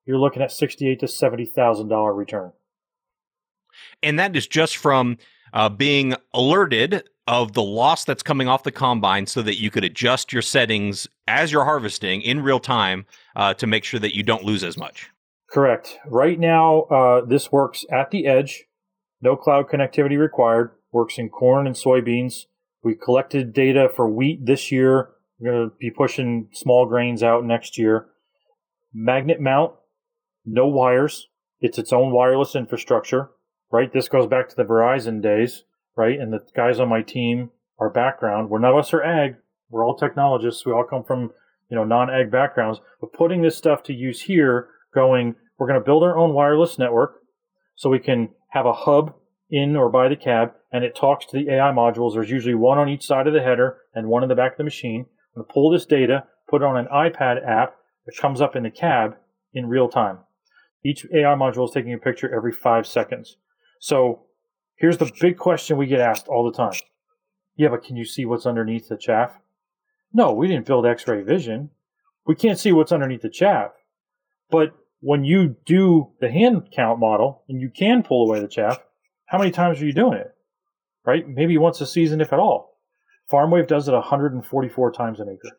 you're 0.05 0.17
looking 0.17 0.41
at 0.41 0.51
sixty-eight 0.51 1.01
to 1.01 1.07
seventy 1.07 1.45
thousand 1.45 1.89
dollar 1.89 2.13
return 2.13 2.51
and 4.03 4.19
that 4.19 4.35
is 4.35 4.47
just 4.47 4.77
from 4.77 5.17
uh, 5.53 5.69
being 5.69 6.15
alerted 6.33 7.03
of 7.27 7.53
the 7.53 7.61
loss 7.61 8.05
that's 8.05 8.23
coming 8.23 8.47
off 8.47 8.63
the 8.63 8.71
combine 8.71 9.27
so 9.27 9.41
that 9.43 9.59
you 9.59 9.69
could 9.69 9.83
adjust 9.83 10.33
your 10.33 10.41
settings 10.41 11.07
as 11.27 11.51
you're 11.51 11.63
harvesting 11.63 12.21
in 12.21 12.41
real 12.41 12.59
time 12.59 13.05
uh, 13.35 13.53
to 13.53 13.67
make 13.67 13.83
sure 13.83 13.99
that 13.99 14.15
you 14.15 14.23
don't 14.23 14.43
lose 14.43 14.63
as 14.63 14.77
much. 14.77 15.11
Correct. 15.51 15.99
Right 16.07 16.39
now, 16.39 16.81
uh, 16.83 17.25
this 17.25 17.51
works 17.51 17.85
at 17.91 18.09
the 18.09 18.25
edge, 18.25 18.65
no 19.21 19.35
cloud 19.35 19.67
connectivity 19.69 20.19
required, 20.19 20.71
works 20.91 21.19
in 21.19 21.29
corn 21.29 21.67
and 21.67 21.75
soybeans. 21.75 22.45
We 22.83 22.95
collected 22.95 23.53
data 23.53 23.89
for 23.95 24.09
wheat 24.09 24.45
this 24.45 24.71
year. 24.71 25.09
We're 25.39 25.51
going 25.51 25.69
to 25.69 25.75
be 25.79 25.91
pushing 25.91 26.49
small 26.51 26.87
grains 26.87 27.21
out 27.21 27.45
next 27.45 27.77
year. 27.77 28.07
Magnet 28.91 29.39
mount, 29.39 29.73
no 30.45 30.67
wires. 30.67 31.27
It's 31.61 31.77
its 31.77 31.93
own 31.93 32.11
wireless 32.11 32.55
infrastructure 32.55 33.29
right? 33.71 33.91
This 33.91 34.09
goes 34.09 34.27
back 34.27 34.49
to 34.49 34.55
the 34.55 34.63
Verizon 34.63 35.21
days, 35.21 35.63
right? 35.95 36.19
And 36.19 36.33
the 36.33 36.45
guys 36.55 36.79
on 36.79 36.89
my 36.89 37.01
team, 37.01 37.51
our 37.79 37.89
background, 37.89 38.49
we're 38.49 38.59
none 38.59 38.71
of 38.71 38.77
us 38.77 38.93
are 38.93 39.03
ag. 39.03 39.35
We're 39.69 39.85
all 39.85 39.95
technologists. 39.95 40.65
We 40.65 40.71
all 40.71 40.83
come 40.83 41.03
from, 41.03 41.31
you 41.69 41.75
know, 41.75 41.83
non-ag 41.83 42.31
backgrounds. 42.31 42.79
But 42.99 43.13
putting 43.13 43.41
this 43.41 43.57
stuff 43.57 43.83
to 43.83 43.93
use 43.93 44.21
here, 44.21 44.69
going, 44.93 45.35
we're 45.57 45.67
going 45.67 45.79
to 45.79 45.85
build 45.85 46.03
our 46.03 46.17
own 46.17 46.33
wireless 46.33 46.79
network 46.79 47.21
so 47.75 47.89
we 47.89 47.99
can 47.99 48.29
have 48.49 48.65
a 48.65 48.73
hub 48.73 49.13
in 49.49 49.75
or 49.75 49.89
by 49.89 50.07
the 50.07 50.15
cab 50.15 50.53
and 50.71 50.83
it 50.83 50.95
talks 50.95 51.25
to 51.25 51.37
the 51.37 51.51
AI 51.51 51.71
modules. 51.71 52.13
There's 52.13 52.29
usually 52.29 52.55
one 52.55 52.77
on 52.77 52.89
each 52.89 53.05
side 53.05 53.27
of 53.27 53.33
the 53.33 53.41
header 53.41 53.77
and 53.93 54.07
one 54.07 54.23
in 54.23 54.29
the 54.29 54.35
back 54.35 54.53
of 54.53 54.57
the 54.57 54.63
machine. 54.63 55.05
I'm 55.35 55.41
going 55.41 55.47
to 55.47 55.53
pull 55.53 55.71
this 55.71 55.85
data, 55.85 56.25
put 56.47 56.61
it 56.61 56.65
on 56.65 56.77
an 56.77 56.87
iPad 56.93 57.47
app, 57.47 57.75
which 58.05 58.19
comes 58.19 58.41
up 58.41 58.55
in 58.55 58.63
the 58.63 58.71
cab 58.71 59.15
in 59.53 59.67
real 59.67 59.89
time. 59.89 60.19
Each 60.83 61.05
AI 61.13 61.35
module 61.35 61.65
is 61.65 61.71
taking 61.73 61.93
a 61.93 61.97
picture 61.97 62.33
every 62.33 62.51
five 62.51 62.87
seconds. 62.87 63.37
So 63.79 64.25
here's 64.75 64.97
the 64.97 65.11
big 65.19 65.37
question 65.37 65.77
we 65.77 65.87
get 65.87 66.01
asked 66.01 66.27
all 66.27 66.49
the 66.49 66.55
time. 66.55 66.79
Yeah, 67.55 67.69
but 67.69 67.83
can 67.83 67.95
you 67.95 68.05
see 68.05 68.25
what's 68.25 68.45
underneath 68.45 68.87
the 68.87 68.97
chaff? 68.97 69.37
No, 70.13 70.33
we 70.33 70.47
didn't 70.47 70.65
build 70.65 70.85
x 70.85 71.07
ray 71.07 71.21
vision. 71.21 71.69
We 72.25 72.35
can't 72.35 72.59
see 72.59 72.71
what's 72.71 72.91
underneath 72.91 73.21
the 73.21 73.29
chaff. 73.29 73.71
But 74.49 74.73
when 75.01 75.23
you 75.23 75.55
do 75.65 76.11
the 76.19 76.29
hand 76.29 76.69
count 76.75 76.99
model 76.99 77.43
and 77.47 77.61
you 77.61 77.69
can 77.69 78.03
pull 78.03 78.27
away 78.27 78.39
the 78.39 78.47
chaff, 78.47 78.79
how 79.25 79.37
many 79.37 79.51
times 79.51 79.81
are 79.81 79.85
you 79.85 79.93
doing 79.93 80.19
it? 80.19 80.33
Right? 81.05 81.27
Maybe 81.27 81.57
once 81.57 81.81
a 81.81 81.87
season, 81.87 82.21
if 82.21 82.33
at 82.33 82.39
all. 82.39 82.77
FarmWave 83.31 83.67
does 83.67 83.87
it 83.87 83.93
144 83.93 84.91
times 84.91 85.19
an 85.19 85.29
acre. 85.29 85.55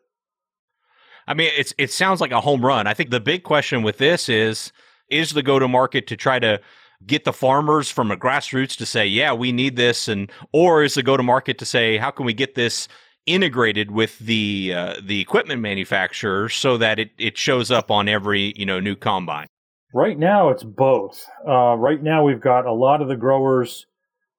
I 1.27 1.33
mean, 1.33 1.51
it's 1.55 1.73
it 1.77 1.91
sounds 1.91 2.19
like 2.19 2.31
a 2.31 2.41
home 2.41 2.65
run. 2.65 2.87
I 2.87 2.93
think 2.93 3.09
the 3.09 3.19
big 3.19 3.43
question 3.43 3.83
with 3.83 3.97
this 3.97 4.27
is 4.27 4.71
is 5.09 5.31
the 5.31 5.43
go 5.43 5.59
to 5.59 5.67
market 5.67 6.07
to 6.07 6.17
try 6.17 6.39
to 6.39 6.59
get 7.05 7.23
the 7.23 7.33
farmers 7.33 7.89
from 7.89 8.11
a 8.11 8.17
grassroots 8.17 8.77
to 8.77 8.85
say, 8.85 9.05
yeah, 9.05 9.33
we 9.33 9.51
need 9.51 9.75
this, 9.75 10.07
and 10.07 10.31
or 10.51 10.83
is 10.83 10.95
the 10.95 11.03
go 11.03 11.17
to 11.17 11.23
market 11.23 11.57
to 11.59 11.65
say, 11.65 11.97
how 11.97 12.11
can 12.11 12.25
we 12.25 12.33
get 12.33 12.55
this 12.55 12.87
integrated 13.25 13.91
with 13.91 14.17
the 14.19 14.73
uh, 14.75 14.95
the 15.03 15.19
equipment 15.19 15.61
manufacturer 15.61 16.49
so 16.49 16.77
that 16.77 16.99
it, 16.99 17.11
it 17.17 17.37
shows 17.37 17.69
up 17.71 17.91
on 17.91 18.07
every 18.07 18.53
you 18.55 18.65
know 18.65 18.79
new 18.79 18.95
combine? 18.95 19.47
Right 19.93 20.17
now, 20.17 20.49
it's 20.49 20.63
both. 20.63 21.25
Uh, 21.47 21.75
right 21.75 22.01
now, 22.01 22.23
we've 22.23 22.39
got 22.39 22.65
a 22.65 22.71
lot 22.71 23.01
of 23.01 23.09
the 23.09 23.17
growers 23.17 23.87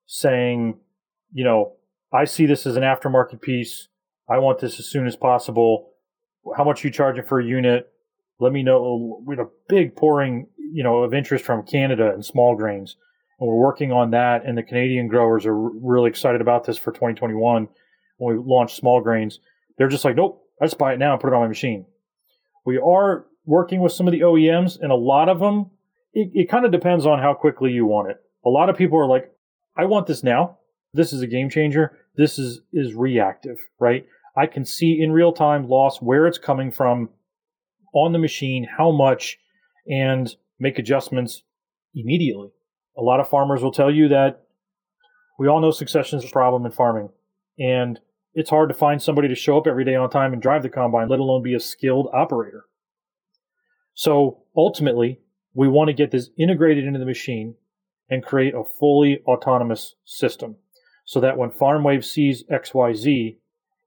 saying, 0.07 0.79
you 1.33 1.45
know, 1.45 1.75
I 2.13 2.25
see 2.25 2.47
this 2.47 2.67
as 2.67 2.77
an 2.77 2.83
aftermarket 2.83 3.43
piece. 3.43 3.89
I 4.29 4.39
want 4.39 4.61
this 4.61 4.79
as 4.79 4.87
soon 4.87 5.07
as 5.07 5.15
possible. 5.15 5.91
How 6.57 6.65
much 6.65 6.85
you 6.85 6.91
charging 6.91 7.25
for 7.25 7.39
a 7.39 7.45
unit? 7.45 7.91
Let 8.41 8.53
me 8.53 8.63
know. 8.63 9.23
We 9.27 9.37
have 9.37 9.47
a 9.47 9.51
big 9.69 9.95
pouring, 9.95 10.47
you 10.73 10.83
know, 10.83 11.03
of 11.03 11.15
interest 11.15 11.45
from 11.45 11.65
Canada 11.65 12.13
and 12.13 12.25
small 12.25 12.57
grains, 12.57 12.97
and 13.39 13.49
we're 13.49 13.57
working 13.57 13.93
on 13.93 14.11
that. 14.11 14.45
And 14.45 14.57
the 14.57 14.63
Canadian 14.63 15.09
growers 15.09 15.47
are 15.47 15.55
really 15.55 16.09
excited 16.09 16.41
about 16.41 16.65
this 16.65 16.79
for 16.79 16.93
2021 16.93 17.69
when 18.19 18.37
we 18.37 18.43
launch 18.45 18.75
small 18.75 19.01
grains. 19.01 19.41
They're 19.77 19.89
just 19.89 20.05
like, 20.05 20.17
nope, 20.17 20.43
I 20.61 20.67
just 20.67 20.79
buy 20.79 20.93
it 20.93 20.99
now 20.99 21.13
and 21.13 21.21
put 21.21 21.29
it 21.29 21.35
on 21.35 21.43
my 21.43 21.49
machine. 21.49 21.87
We 22.65 22.79
are 22.79 23.27
working 23.45 23.81
with 23.81 23.93
some 23.93 24.07
of 24.07 24.13
the 24.13 24.21
OEMs, 24.21 24.79
and 24.81 24.93
a 24.93 24.97
lot 24.97 25.29
of 25.29 25.41
them, 25.41 25.71
it, 26.15 26.31
it 26.35 26.51
kind 26.51 26.65
of 26.65 26.73
depends 26.73 27.07
on 27.07 27.19
how 27.19 27.35
quickly 27.35 27.73
you 27.73 27.87
want 27.87 28.11
it. 28.11 28.19
A 28.45 28.49
lot 28.49 28.69
of 28.69 28.77
people 28.77 28.99
are 28.99 29.07
like, 29.07 29.33
I 29.77 29.85
want 29.87 30.07
this 30.07 30.23
now. 30.23 30.59
This 30.95 31.13
is 31.13 31.23
a 31.23 31.27
game 31.27 31.49
changer. 31.49 31.99
This 32.17 32.39
is 32.39 32.61
is 32.73 32.95
reactive, 32.95 33.59
right? 33.79 34.07
I 34.37 34.47
can 34.47 34.65
see 34.65 35.01
in 35.01 35.13
real 35.13 35.33
time 35.33 35.69
loss 35.69 36.01
where 36.01 36.27
it's 36.27 36.39
coming 36.39 36.71
from 36.71 37.09
on 37.95 38.13
the 38.13 38.19
machine, 38.19 38.65
how 38.65 38.91
much, 38.91 39.39
and 39.89 40.35
make 40.63 40.79
adjustments 40.79 41.43
immediately. 41.93 42.51
A 42.97 43.03
lot 43.03 43.19
of 43.19 43.29
farmers 43.29 43.63
will 43.63 43.73
tell 43.73 43.91
you 43.91 44.09
that 44.09 44.45
we 45.39 45.49
all 45.49 45.61
know 45.61 45.73
succession 45.73 46.21
is 46.21 46.25
a 46.25 46.31
problem 46.31 46.65
in 46.65 46.71
farming, 46.71 47.09
and 47.59 47.99
it's 48.33 48.51
hard 48.51 48.69
to 48.69 48.75
find 48.75 49.03
somebody 49.03 49.27
to 49.27 49.35
show 49.35 49.59
up 49.59 49.67
every 49.67 49.85
day 49.85 49.97
on 49.97 50.09
time 50.09 50.33
and 50.33 50.41
drive 50.41 50.63
the 50.63 50.69
combine, 50.69 51.09
let 51.09 51.19
alone 51.19 51.43
be 51.43 51.55
a 51.55 51.61
skilled 51.61 52.09
operator. 52.15 52.65
So 53.95 54.45
ultimately, 54.57 55.19
we 55.53 55.69
want 55.69 55.89
to 55.89 55.95
get 55.95 56.13
this 56.13 56.31
integrated 56.39 56.85
into 56.85 57.01
the 57.01 57.07
machine 57.07 57.57
and 58.09 58.25
create 58.25 58.55
a 58.55 58.63
fully 58.65 59.21
autonomous 59.27 59.97
system 60.05 60.57
so 61.05 61.19
that 61.21 61.37
when 61.37 61.51
FarmWave 61.51 62.05
sees 62.05 62.45
XYZ, 62.45 63.37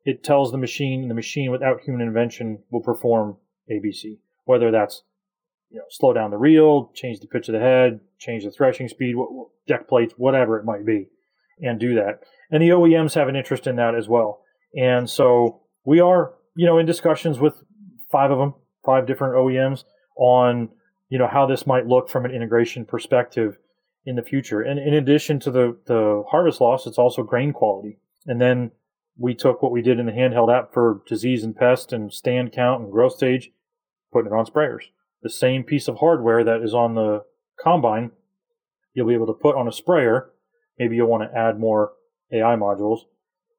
it 0.04 0.24
tells 0.24 0.52
the 0.52 0.58
machine, 0.58 1.02
and 1.02 1.10
the 1.10 1.16
machine 1.16 1.52
without 1.52 1.82
human 1.82 2.02
intervention 2.02 2.60
will 2.70 2.82
perform 2.82 3.38
ABC. 3.72 4.18
Whether 4.44 4.72
that's 4.72 5.04
you 5.76 5.82
know, 5.82 5.86
slow 5.90 6.14
down 6.14 6.32
the 6.32 6.38
reel, 6.38 6.90
change 6.96 7.20
the 7.20 7.28
pitch 7.28 7.50
of 7.50 7.54
the 7.54 7.60
head, 7.60 8.00
change 8.18 8.46
the 8.46 8.50
threshing 8.50 8.88
speed, 8.88 9.14
deck 9.68 9.90
plates, 9.90 10.14
whatever 10.16 10.58
it 10.58 10.64
might 10.64 10.86
be, 10.86 11.10
and 11.60 11.82
do 11.82 11.96
that. 11.96 12.22
And 12.50 12.64
the 12.64 12.70
OEMs 12.70 13.14
have 13.16 13.28
an 13.28 13.36
interest 13.36 13.68
in 13.68 13.76
that 13.76 13.94
as 13.94 14.08
well. 14.08 14.40
And 14.78 15.10
so 15.10 15.64
we 15.84 16.00
are, 16.00 16.34
you 16.56 16.66
know, 16.66 16.78
in 16.78 16.86
discussions 16.86 17.40
with 17.40 17.62
five 18.10 18.32
of 18.32 18.38
them, 18.38 18.54
five 18.86 19.06
different 19.06 19.36
OEMs 19.36 19.84
on, 20.16 20.70
you 21.10 21.18
know, 21.18 21.28
how 21.28 21.46
this 21.46 21.68
might 21.68 21.88
look 21.88 22.08
from 22.10 22.24
an 22.24 22.32
integration 22.32 22.86
perspective 22.86 23.58
in 24.06 24.16
the 24.16 24.24
future. 24.24 24.62
And 24.62 24.80
in 24.80 24.94
addition 24.94 25.42
to 25.42 25.52
the, 25.52 25.78
the 25.88 26.24
harvest 26.30 26.62
loss, 26.62 26.88
it's 26.88 26.98
also 26.98 27.22
grain 27.22 27.52
quality. 27.52 27.98
And 28.26 28.40
then 28.40 28.72
we 29.18 29.36
took 29.36 29.62
what 29.62 29.74
we 29.74 29.82
did 29.82 30.00
in 30.00 30.06
the 30.06 30.14
handheld 30.14 30.58
app 30.58 30.72
for 30.74 31.02
disease 31.06 31.44
and 31.44 31.54
pest 31.54 31.92
and 31.92 32.14
stand 32.14 32.54
count 32.54 32.82
and 32.82 32.94
growth 32.94 33.16
stage, 33.16 33.52
putting 34.14 34.32
it 34.32 34.36
on 34.36 34.46
sprayers. 34.46 34.84
The 35.26 35.30
same 35.30 35.64
piece 35.64 35.88
of 35.88 35.98
hardware 35.98 36.44
that 36.44 36.62
is 36.62 36.74
on 36.74 36.96
the 36.96 37.26
combine, 37.60 38.12
you'll 38.94 39.08
be 39.08 39.14
able 39.14 39.28
to 39.28 39.34
put 39.34 39.58
on 39.58 39.68
a 39.68 39.72
sprayer. 39.72 40.30
Maybe 40.80 40.96
you'll 40.96 41.10
want 41.10 41.30
to 41.30 41.38
add 41.38 41.60
more 41.60 41.92
AI 42.32 42.56
modules. 42.56 43.00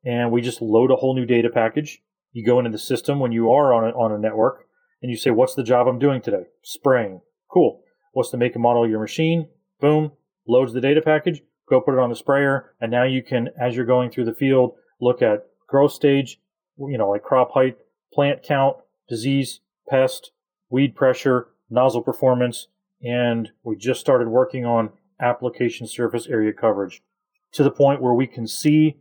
And 0.04 0.30
we 0.30 0.40
just 0.40 0.62
load 0.62 0.90
a 0.90 0.96
whole 0.96 1.14
new 1.14 1.26
data 1.26 1.50
package. 1.50 2.00
You 2.32 2.46
go 2.46 2.58
into 2.58 2.70
the 2.70 2.78
system 2.78 3.18
when 3.18 3.32
you 3.32 3.52
are 3.52 3.74
on 3.74 3.84
a, 3.84 3.88
on 3.88 4.12
a 4.12 4.18
network 4.18 4.64
and 5.02 5.10
you 5.10 5.18
say, 5.18 5.30
What's 5.30 5.54
the 5.54 5.62
job 5.62 5.86
I'm 5.86 5.98
doing 5.98 6.22
today? 6.22 6.44
Spraying. 6.62 7.20
Cool. 7.52 7.82
What's 8.12 8.30
the 8.30 8.38
make 8.38 8.54
and 8.54 8.62
model 8.62 8.84
of 8.84 8.90
your 8.90 9.00
machine? 9.00 9.48
Boom 9.80 10.12
loads 10.46 10.72
the 10.72 10.80
data 10.80 11.02
package, 11.02 11.42
go 11.68 11.80
put 11.80 11.94
it 11.94 12.00
on 12.00 12.10
the 12.10 12.16
sprayer, 12.16 12.72
and 12.80 12.90
now 12.90 13.04
you 13.04 13.22
can, 13.22 13.48
as 13.60 13.74
you're 13.74 13.84
going 13.84 14.10
through 14.10 14.24
the 14.24 14.34
field, 14.34 14.74
look 15.00 15.22
at 15.22 15.46
growth 15.68 15.92
stage, 15.92 16.40
you 16.78 16.98
know, 16.98 17.10
like 17.10 17.22
crop 17.22 17.52
height, 17.52 17.76
plant 18.12 18.42
count, 18.42 18.76
disease, 19.08 19.60
pest, 19.88 20.32
weed 20.70 20.94
pressure, 20.94 21.48
nozzle 21.70 22.02
performance, 22.02 22.68
and 23.02 23.50
we 23.62 23.76
just 23.76 24.00
started 24.00 24.28
working 24.28 24.64
on 24.64 24.90
application 25.20 25.86
surface 25.86 26.26
area 26.26 26.52
coverage 26.52 27.02
to 27.52 27.62
the 27.62 27.70
point 27.70 28.02
where 28.02 28.14
we 28.14 28.26
can 28.26 28.46
see, 28.46 28.96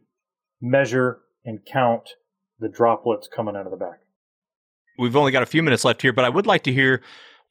measure, 0.61 1.19
and 1.43 1.65
count 1.65 2.11
the 2.59 2.69
droplets 2.69 3.27
coming 3.27 3.55
out 3.55 3.65
of 3.65 3.71
the 3.71 3.77
back. 3.77 3.99
We've 4.97 5.15
only 5.15 5.31
got 5.31 5.43
a 5.43 5.47
few 5.47 5.61
minutes 5.61 5.83
left 5.83 6.01
here, 6.01 6.13
but 6.13 6.25
I 6.25 6.29
would 6.29 6.47
like 6.47 6.63
to 6.63 6.73
hear 6.73 7.01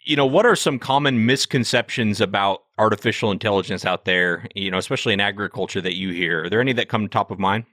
you 0.04 0.16
know, 0.16 0.26
what 0.26 0.44
are 0.44 0.54
some 0.54 0.78
common 0.78 1.24
misconceptions 1.24 2.20
about 2.20 2.62
artificial 2.78 3.30
intelligence 3.30 3.84
out 3.84 4.04
there, 4.04 4.46
you 4.54 4.70
know, 4.70 4.78
especially 4.78 5.14
in 5.14 5.20
agriculture 5.20 5.80
that 5.80 5.94
you 5.94 6.10
hear? 6.10 6.44
Are 6.44 6.50
there 6.50 6.60
any 6.60 6.74
that 6.74 6.88
come 6.88 7.08
top 7.08 7.30
of 7.30 7.38
mind? 7.38 7.64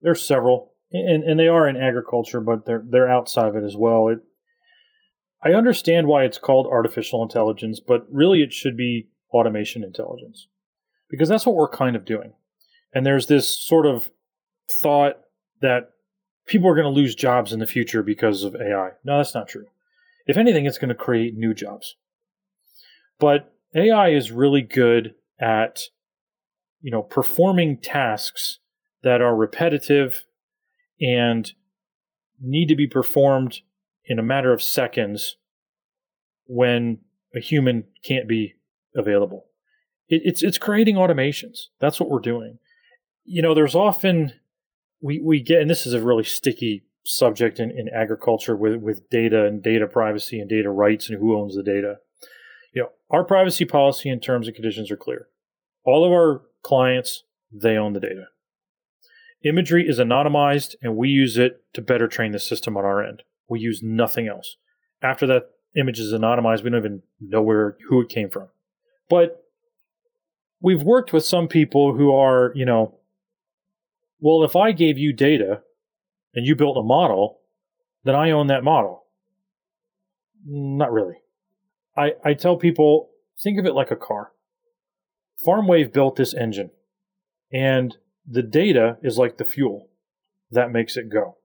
There's 0.00 0.26
several, 0.26 0.72
and, 0.92 1.22
and 1.24 1.38
they 1.38 1.48
are 1.48 1.68
in 1.68 1.76
agriculture, 1.76 2.40
but 2.40 2.64
they're 2.64 2.82
they're 2.86 3.08
outside 3.08 3.48
of 3.48 3.56
it 3.56 3.64
as 3.64 3.76
well. 3.76 4.08
It, 4.08 4.20
I 5.44 5.52
understand 5.52 6.06
why 6.06 6.24
it's 6.24 6.38
called 6.38 6.66
artificial 6.66 7.22
intelligence, 7.22 7.80
but 7.80 8.06
really 8.10 8.42
it 8.42 8.52
should 8.52 8.76
be 8.76 9.08
automation 9.32 9.84
intelligence 9.84 10.48
because 11.08 11.28
that's 11.28 11.46
what 11.46 11.54
we're 11.54 11.68
kind 11.68 11.96
of 11.96 12.04
doing. 12.04 12.32
And 12.94 13.04
there's 13.04 13.26
this 13.26 13.48
sort 13.48 13.86
of 13.86 14.10
thought 14.82 15.20
that 15.60 15.90
people 16.46 16.68
are 16.68 16.74
going 16.74 16.92
to 16.92 17.00
lose 17.00 17.14
jobs 17.14 17.52
in 17.52 17.58
the 17.58 17.66
future 17.66 18.02
because 18.02 18.44
of 18.44 18.56
AI. 18.56 18.90
No, 19.04 19.18
that's 19.18 19.34
not 19.34 19.48
true. 19.48 19.66
If 20.26 20.36
anything, 20.36 20.66
it's 20.66 20.78
going 20.78 20.88
to 20.88 20.94
create 20.94 21.36
new 21.36 21.54
jobs. 21.54 21.96
But 23.18 23.52
AI 23.74 24.10
is 24.10 24.32
really 24.32 24.62
good 24.62 25.14
at, 25.40 25.82
you 26.80 26.90
know, 26.90 27.02
performing 27.02 27.78
tasks 27.78 28.58
that 29.02 29.20
are 29.20 29.36
repetitive 29.36 30.24
and 31.00 31.52
need 32.40 32.66
to 32.68 32.76
be 32.76 32.86
performed 32.86 33.60
in 34.06 34.18
a 34.18 34.22
matter 34.22 34.52
of 34.52 34.62
seconds 34.62 35.36
when 36.46 36.98
a 37.34 37.40
human 37.40 37.84
can't 38.04 38.28
be 38.28 38.54
available. 38.94 39.46
It, 40.08 40.22
it's 40.24 40.42
it's 40.42 40.58
creating 40.58 40.96
automations. 40.96 41.66
That's 41.80 42.00
what 42.00 42.08
we're 42.08 42.20
doing. 42.20 42.58
You 43.24 43.42
know, 43.42 43.54
there's 43.54 43.74
often 43.74 44.32
we 45.00 45.20
we 45.20 45.40
get, 45.40 45.60
and 45.60 45.70
this 45.70 45.86
is 45.86 45.92
a 45.92 46.00
really 46.00 46.24
sticky 46.24 46.84
subject 47.04 47.60
in, 47.60 47.70
in 47.70 47.88
agriculture 47.88 48.56
with, 48.56 48.76
with 48.76 49.08
data 49.10 49.46
and 49.46 49.62
data 49.62 49.86
privacy 49.86 50.40
and 50.40 50.50
data 50.50 50.70
rights 50.70 51.08
and 51.08 51.18
who 51.18 51.38
owns 51.38 51.54
the 51.54 51.62
data. 51.62 51.96
You 52.72 52.82
know, 52.82 52.88
our 53.10 53.24
privacy 53.24 53.64
policy 53.64 54.08
and 54.08 54.22
terms 54.22 54.46
and 54.46 54.54
conditions 54.54 54.90
are 54.90 54.96
clear. 54.96 55.28
All 55.84 56.04
of 56.04 56.10
our 56.10 56.42
clients, 56.62 57.22
they 57.52 57.76
own 57.76 57.92
the 57.92 58.00
data. 58.00 58.24
Imagery 59.44 59.86
is 59.88 60.00
anonymized 60.00 60.74
and 60.82 60.96
we 60.96 61.08
use 61.08 61.38
it 61.38 61.62
to 61.74 61.80
better 61.80 62.08
train 62.08 62.32
the 62.32 62.40
system 62.40 62.76
on 62.76 62.84
our 62.84 63.04
end. 63.04 63.22
We 63.48 63.60
use 63.60 63.82
nothing 63.82 64.28
else. 64.28 64.56
After 65.02 65.26
that 65.28 65.50
image 65.76 66.00
is 66.00 66.12
anonymized, 66.12 66.62
we 66.62 66.70
don't 66.70 66.80
even 66.80 67.02
know 67.20 67.42
where 67.42 67.76
who 67.88 68.00
it 68.00 68.08
came 68.08 68.30
from. 68.30 68.48
But 69.08 69.44
we've 70.60 70.82
worked 70.82 71.12
with 71.12 71.24
some 71.24 71.48
people 71.48 71.94
who 71.94 72.12
are, 72.12 72.52
you 72.54 72.64
know, 72.64 72.98
well, 74.20 74.42
if 74.42 74.56
I 74.56 74.72
gave 74.72 74.98
you 74.98 75.12
data 75.12 75.62
and 76.34 76.46
you 76.46 76.56
built 76.56 76.78
a 76.78 76.82
model, 76.82 77.40
then 78.04 78.14
I 78.14 78.30
own 78.30 78.46
that 78.48 78.64
model. 78.64 79.04
Not 80.44 80.92
really. 80.92 81.16
I, 81.96 82.14
I 82.24 82.34
tell 82.34 82.56
people 82.56 83.10
think 83.38 83.58
of 83.58 83.66
it 83.66 83.74
like 83.74 83.90
a 83.90 83.96
car. 83.96 84.32
FarmWave 85.44 85.92
built 85.92 86.16
this 86.16 86.32
engine, 86.34 86.70
and 87.52 87.96
the 88.26 88.42
data 88.42 88.96
is 89.02 89.18
like 89.18 89.36
the 89.36 89.44
fuel 89.44 89.88
that 90.50 90.72
makes 90.72 90.96
it 90.96 91.10
go. 91.10 91.36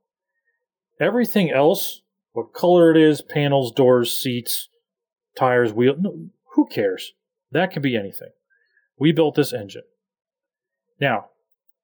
Everything 1.01 1.49
else, 1.49 2.01
what 2.33 2.53
color 2.53 2.91
it 2.91 2.97
is, 2.97 3.23
panels, 3.23 3.71
doors, 3.71 4.15
seats, 4.15 4.69
tires, 5.35 5.73
wheel, 5.73 5.95
no, 5.99 6.29
who 6.53 6.67
cares? 6.67 7.13
That 7.51 7.71
can 7.71 7.81
be 7.81 7.97
anything. 7.97 8.29
We 8.99 9.11
built 9.11 9.33
this 9.33 9.51
engine. 9.51 9.81
Now, 10.99 11.29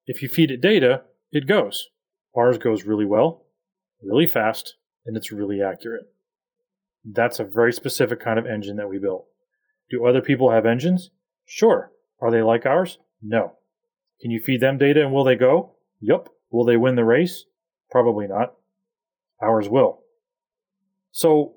if 0.06 0.22
you 0.22 0.28
feed 0.28 0.52
it 0.52 0.60
data, 0.60 1.02
it 1.32 1.48
goes. 1.48 1.88
Ours 2.36 2.58
goes 2.58 2.84
really 2.84 3.04
well, 3.04 3.44
really 4.00 4.28
fast, 4.28 4.76
and 5.04 5.16
it's 5.16 5.32
really 5.32 5.60
accurate. 5.60 6.06
That's 7.04 7.40
a 7.40 7.44
very 7.44 7.72
specific 7.72 8.20
kind 8.20 8.38
of 8.38 8.46
engine 8.46 8.76
that 8.76 8.88
we 8.88 8.98
built. 8.98 9.26
Do 9.90 10.06
other 10.06 10.22
people 10.22 10.52
have 10.52 10.64
engines? 10.64 11.10
Sure. 11.44 11.90
Are 12.20 12.30
they 12.30 12.42
like 12.42 12.66
ours? 12.66 12.98
No. 13.20 13.54
Can 14.20 14.30
you 14.30 14.40
feed 14.40 14.60
them 14.60 14.78
data 14.78 15.02
and 15.02 15.12
will 15.12 15.24
they 15.24 15.34
go? 15.34 15.74
Yup. 16.00 16.28
Will 16.50 16.64
they 16.64 16.76
win 16.76 16.94
the 16.94 17.04
race? 17.04 17.44
Probably 17.90 18.28
not. 18.28 18.54
Ours 19.42 19.68
will. 19.68 20.00
So 21.12 21.54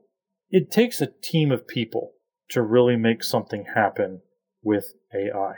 it 0.50 0.72
takes 0.72 1.02
a 1.02 1.12
team 1.22 1.52
of 1.52 1.68
people 1.68 2.14
to 2.50 2.62
really 2.62 2.96
make 2.96 3.24
something 3.24 3.66
happen 3.74 4.22
with 4.64 4.94
AI. 5.14 5.56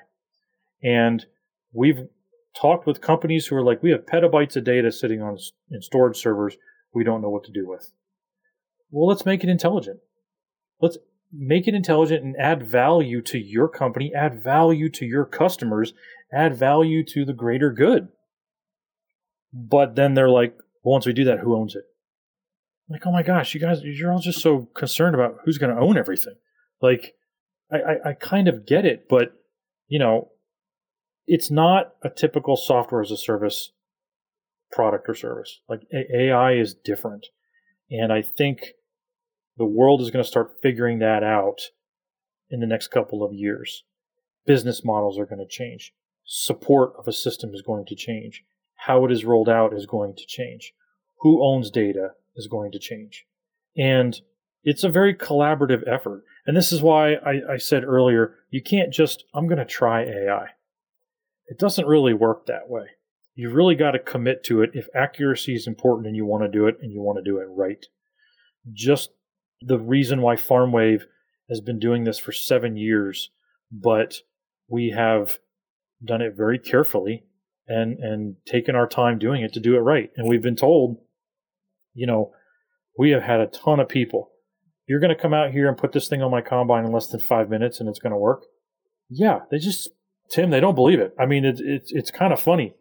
And 0.84 1.26
we've 1.74 2.08
talked 2.56 2.86
with 2.86 3.02
companies 3.02 3.48
who 3.48 3.56
are 3.56 3.64
like, 3.64 3.82
we 3.82 3.92
have 3.92 4.06
petabytes 4.06 4.56
of 4.56 4.64
data 4.64 4.92
sitting 4.92 5.22
on 5.22 5.38
in 5.72 5.82
storage 5.82 6.18
servers 6.18 6.58
we 6.94 7.04
don't 7.04 7.22
know 7.22 7.30
what 7.30 7.44
to 7.46 7.52
do 7.52 7.68
with. 7.68 7.92
Well, 8.92 9.08
let's 9.08 9.26
make 9.26 9.44
it 9.44 9.50
intelligent. 9.50 10.00
Let's 10.80 10.98
make 11.32 11.68
it 11.68 11.74
intelligent 11.74 12.24
and 12.24 12.36
add 12.38 12.64
value 12.64 13.22
to 13.24 13.40
your 13.40 13.68
company, 13.68 14.12
add 14.16 14.44
value 14.44 14.90
to 14.90 15.06
your 15.06 15.26
customers, 15.26 15.94
add 16.32 16.56
value 16.56 17.04
to 17.06 17.26
the 17.26 17.34
greater 17.34 17.72
good. 17.72 18.10
But 19.52 19.96
then 19.96 20.14
they're 20.14 20.30
like, 20.30 20.56
well, 20.84 20.94
once 20.94 21.06
we 21.06 21.14
do 21.14 21.24
that, 21.26 21.40
who 21.40 21.56
owns 21.56 21.76
it? 21.76 21.86
Like, 22.90 23.08
oh 23.08 23.12
my 23.12 23.24
gosh, 23.24 23.54
you 23.54 23.60
guys, 23.60 23.82
you're 23.82 24.12
all 24.12 24.20
just 24.20 24.42
so 24.42 24.68
concerned 24.76 25.16
about 25.16 25.38
who's 25.44 25.58
going 25.58 25.74
to 25.74 25.82
own 25.82 25.98
everything. 25.98 26.36
Like, 26.82 27.14
I, 27.72 27.78
I, 27.78 28.10
I 28.10 28.14
kind 28.14 28.48
of 28.48 28.66
get 28.66 28.86
it, 28.86 29.08
but 29.10 29.34
you 29.88 30.00
know, 30.00 30.30
it's 31.28 31.50
not 31.50 31.94
a 32.04 32.10
typical 32.10 32.56
software 32.56 33.02
as 33.02 33.12
a 33.12 33.18
service 33.18 33.72
product 34.72 35.08
or 35.08 35.16
service. 35.16 35.62
Like 35.70 35.82
AI 35.94 36.54
is 36.54 36.74
different. 36.74 37.28
And 37.90 38.12
I 38.12 38.22
think 38.22 38.72
the 39.58 39.66
world 39.66 40.02
is 40.02 40.10
going 40.10 40.24
to 40.24 40.30
start 40.30 40.58
figuring 40.62 41.00
that 41.00 41.24
out 41.24 41.62
in 42.50 42.60
the 42.60 42.68
next 42.68 42.88
couple 42.88 43.24
of 43.24 43.34
years. 43.34 43.84
Business 44.46 44.84
models 44.84 45.18
are 45.18 45.26
going 45.26 45.40
to 45.40 45.48
change. 45.48 45.94
Support 46.26 46.94
of 46.98 47.08
a 47.08 47.14
system 47.14 47.54
is 47.54 47.62
going 47.62 47.86
to 47.86 47.96
change. 47.96 48.44
How 48.76 49.06
it 49.06 49.12
is 49.12 49.26
rolled 49.26 49.50
out 49.50 49.74
is 49.74 49.86
going 49.86 50.16
to 50.16 50.26
change. 50.28 50.74
Who 51.22 51.46
owns 51.46 51.72
data 51.72 52.12
is 52.36 52.48
going 52.48 52.72
to 52.72 52.80
change. 52.80 53.26
And 53.78 54.20
it's 54.64 54.84
a 54.84 54.90
very 54.90 55.14
collaborative 55.14 55.88
effort. 55.88 56.24
And 56.46 56.56
this 56.56 56.72
is 56.72 56.82
why 56.82 57.14
I, 57.14 57.54
I 57.54 57.58
said 57.58 57.84
earlier, 57.84 58.36
you 58.50 58.62
can't 58.62 58.94
just, 58.94 59.26
I'm 59.34 59.48
going 59.48 59.60
to 59.60 59.66
try 59.66 60.04
AI. 60.04 60.48
It 61.48 61.60
doesn't 61.60 61.88
really 61.88 62.14
work 62.14 62.46
that 62.46 62.70
way. 62.70 62.86
You've 63.36 63.56
really 63.56 63.76
got 63.76 63.92
to 63.92 64.00
commit 64.00 64.44
to 64.46 64.62
it 64.62 64.72
if 64.74 64.88
accuracy 64.96 65.56
is 65.56 65.68
important 65.68 66.08
and 66.08 66.16
you 66.16 66.26
want 66.26 66.44
to 66.44 66.50
do 66.50 66.68
it 66.68 66.78
and 66.82 66.92
you 66.92 67.02
want 67.02 67.18
to 67.18 67.30
do 67.30 67.40
it 67.40 67.48
right. 67.50 67.84
Just 68.72 69.10
the 69.62 69.80
reason 69.80 70.22
why 70.22 70.36
FarmWave 70.36 71.04
has 71.50 71.60
been 71.62 71.80
doing 71.80 72.04
this 72.04 72.20
for 72.20 72.32
seven 72.32 72.78
years, 72.78 73.32
but 73.72 74.20
we 74.68 74.92
have 74.92 75.38
done 76.04 76.22
it 76.22 76.36
very 76.36 76.60
carefully 76.60 77.24
and 77.68 77.98
and 78.00 78.36
taken 78.46 78.76
our 78.76 78.88
time 78.88 79.18
doing 79.18 79.42
it 79.42 79.54
to 79.54 79.60
do 79.60 79.76
it 79.76 79.80
right. 79.80 80.12
And 80.16 80.28
we've 80.28 80.42
been 80.42 80.56
told, 80.56 80.98
you 81.94 82.08
know, 82.08 82.32
we 82.98 83.12
have 83.12 83.24
had 83.24 83.40
a 83.40 83.48
ton 83.48 83.80
of 83.80 83.90
people. 83.90 84.30
You're 84.88 85.00
going 85.00 85.16
to 85.16 85.22
come 85.22 85.34
out 85.34 85.52
here 85.52 85.68
and 85.68 85.78
put 85.78 85.94
this 85.94 86.08
thing 86.08 86.22
on 86.22 86.32
my 86.32 86.42
combine 86.42 86.86
in 86.86 86.92
less 86.92 87.08
than 87.08 87.20
five 87.20 87.50
minutes, 87.50 87.80
and 87.80 87.88
it's 87.88 88.00
going 88.00 88.12
to 88.12 88.18
work. 88.18 88.44
Yeah, 89.10 89.40
they 89.50 89.58
just 89.58 89.90
Tim, 90.30 90.50
they 90.50 90.60
don't 90.60 90.76
believe 90.76 91.00
it. 91.00 91.14
I 91.20 91.26
mean, 91.26 91.46
it's 91.46 91.62
it's 91.62 91.92
it's 91.92 92.12
kind 92.12 92.34
of 92.34 92.40
funny. 92.40 92.74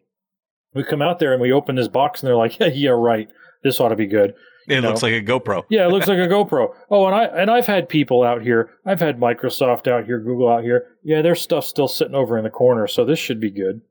We 0.73 0.83
come 0.83 1.01
out 1.01 1.19
there 1.19 1.33
and 1.33 1.41
we 1.41 1.51
open 1.51 1.75
this 1.75 1.87
box, 1.87 2.21
and 2.21 2.27
they're 2.27 2.35
like, 2.35 2.59
"Yeah, 2.59 2.67
yeah, 2.67 2.89
right. 2.91 3.29
This 3.63 3.79
ought 3.79 3.89
to 3.89 3.95
be 3.95 4.07
good." 4.07 4.33
It 4.65 4.79
looks 4.81 5.03
like 5.03 5.11
a 5.13 5.21
GoPro. 5.21 5.65
yeah, 5.69 5.85
it 5.85 5.89
looks 5.91 6.07
like 6.07 6.17
a 6.17 6.27
GoPro. 6.33 6.73
Oh, 6.89 7.05
and 7.05 7.13
I 7.15 7.25
and 7.25 7.51
I've 7.51 7.67
had 7.67 7.89
people 7.89 8.23
out 8.23 8.41
here. 8.41 8.71
I've 8.85 9.01
had 9.01 9.19
Microsoft 9.19 9.87
out 9.87 10.05
here, 10.05 10.19
Google 10.19 10.49
out 10.49 10.63
here. 10.63 10.87
Yeah, 11.03 11.21
their 11.21 11.35
stuff's 11.35 11.67
still 11.67 11.87
sitting 11.87 12.15
over 12.15 12.37
in 12.37 12.43
the 12.43 12.49
corner, 12.49 12.87
so 12.87 13.05
this 13.05 13.19
should 13.19 13.39
be 13.39 13.51
good. 13.51 13.81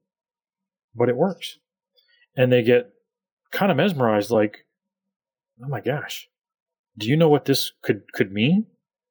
But 0.94 1.08
it 1.08 1.16
works, 1.16 1.58
and 2.36 2.50
they 2.50 2.62
get 2.62 2.90
kind 3.50 3.70
of 3.70 3.76
mesmerized, 3.76 4.30
like, 4.30 4.64
"Oh 5.62 5.68
my 5.68 5.80
gosh, 5.80 6.28
do 6.98 7.08
you 7.08 7.16
know 7.16 7.28
what 7.28 7.44
this 7.44 7.72
could 7.82 8.12
could 8.12 8.32
mean?" 8.32 8.66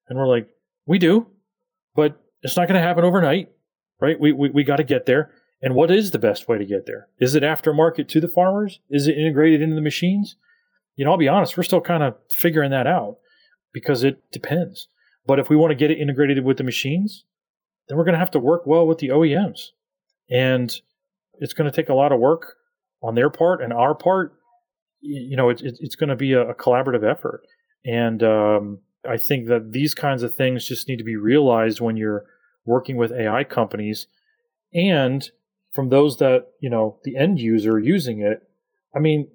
And 0.07 0.17
we're 0.17 0.27
like, 0.27 0.49
"We 0.85 0.99
do, 0.99 1.27
but 1.95 2.19
it's 2.43 2.57
not 2.57 2.67
going 2.67 2.79
to 2.79 2.87
happen 2.87 3.03
overnight, 3.03 3.51
right? 3.99 4.19
We 4.19 4.31
we, 4.31 4.49
we 4.49 4.63
got 4.63 4.77
to 4.77 4.83
get 4.83 5.05
there." 5.05 5.31
And 5.63 5.75
what 5.75 5.91
is 5.91 6.09
the 6.09 6.17
best 6.17 6.47
way 6.47 6.57
to 6.57 6.65
get 6.65 6.87
there? 6.87 7.07
Is 7.19 7.35
it 7.35 7.43
aftermarket 7.43 8.07
to 8.07 8.19
the 8.19 8.27
farmers? 8.27 8.79
Is 8.89 9.07
it 9.07 9.15
integrated 9.15 9.61
into 9.61 9.75
the 9.75 9.81
machines? 9.81 10.35
you 10.95 11.05
know, 11.05 11.11
I'll 11.11 11.17
be 11.17 11.27
honest, 11.27 11.57
we're 11.57 11.63
still 11.63 11.81
kind 11.81 12.03
of 12.03 12.15
figuring 12.29 12.71
that 12.71 12.87
out 12.87 13.17
because 13.73 14.03
it 14.03 14.21
depends. 14.31 14.87
But 15.25 15.39
if 15.39 15.49
we 15.49 15.55
want 15.55 15.71
to 15.71 15.75
get 15.75 15.91
it 15.91 15.99
integrated 15.99 16.43
with 16.43 16.57
the 16.57 16.63
machines, 16.63 17.25
then 17.87 17.97
we're 17.97 18.03
going 18.03 18.13
to 18.13 18.19
have 18.19 18.31
to 18.31 18.39
work 18.39 18.65
well 18.65 18.85
with 18.85 18.97
the 18.97 19.09
OEMs. 19.09 19.69
And 20.29 20.71
it's 21.39 21.53
going 21.53 21.69
to 21.69 21.75
take 21.75 21.89
a 21.89 21.93
lot 21.93 22.11
of 22.11 22.19
work 22.19 22.55
on 23.01 23.15
their 23.15 23.29
part 23.29 23.63
and 23.63 23.73
our 23.73 23.95
part. 23.95 24.33
You 25.01 25.35
know, 25.35 25.49
it's, 25.49 25.61
it's 25.61 25.95
going 25.95 26.09
to 26.09 26.15
be 26.15 26.33
a, 26.33 26.53
collaborative 26.53 27.03
effort. 27.03 27.41
And 27.85 28.21
um, 28.23 28.79
I 29.07 29.17
think 29.17 29.47
that 29.47 29.71
these 29.71 29.93
kinds 29.95 30.23
of 30.23 30.35
things 30.35 30.67
just 30.67 30.87
need 30.87 30.97
to 30.97 31.03
be 31.03 31.15
realized 31.15 31.81
when 31.81 31.97
you're 31.97 32.25
working 32.65 32.97
with 32.97 33.11
AI 33.11 33.43
companies 33.43 34.07
and 34.73 35.27
from 35.73 35.89
those 35.89 36.17
that, 36.17 36.47
you 36.59 36.69
know, 36.69 36.99
the 37.03 37.17
end 37.17 37.39
user 37.39 37.79
using 37.79 38.21
it. 38.21 38.43
I 38.95 38.99
mean, 38.99 39.27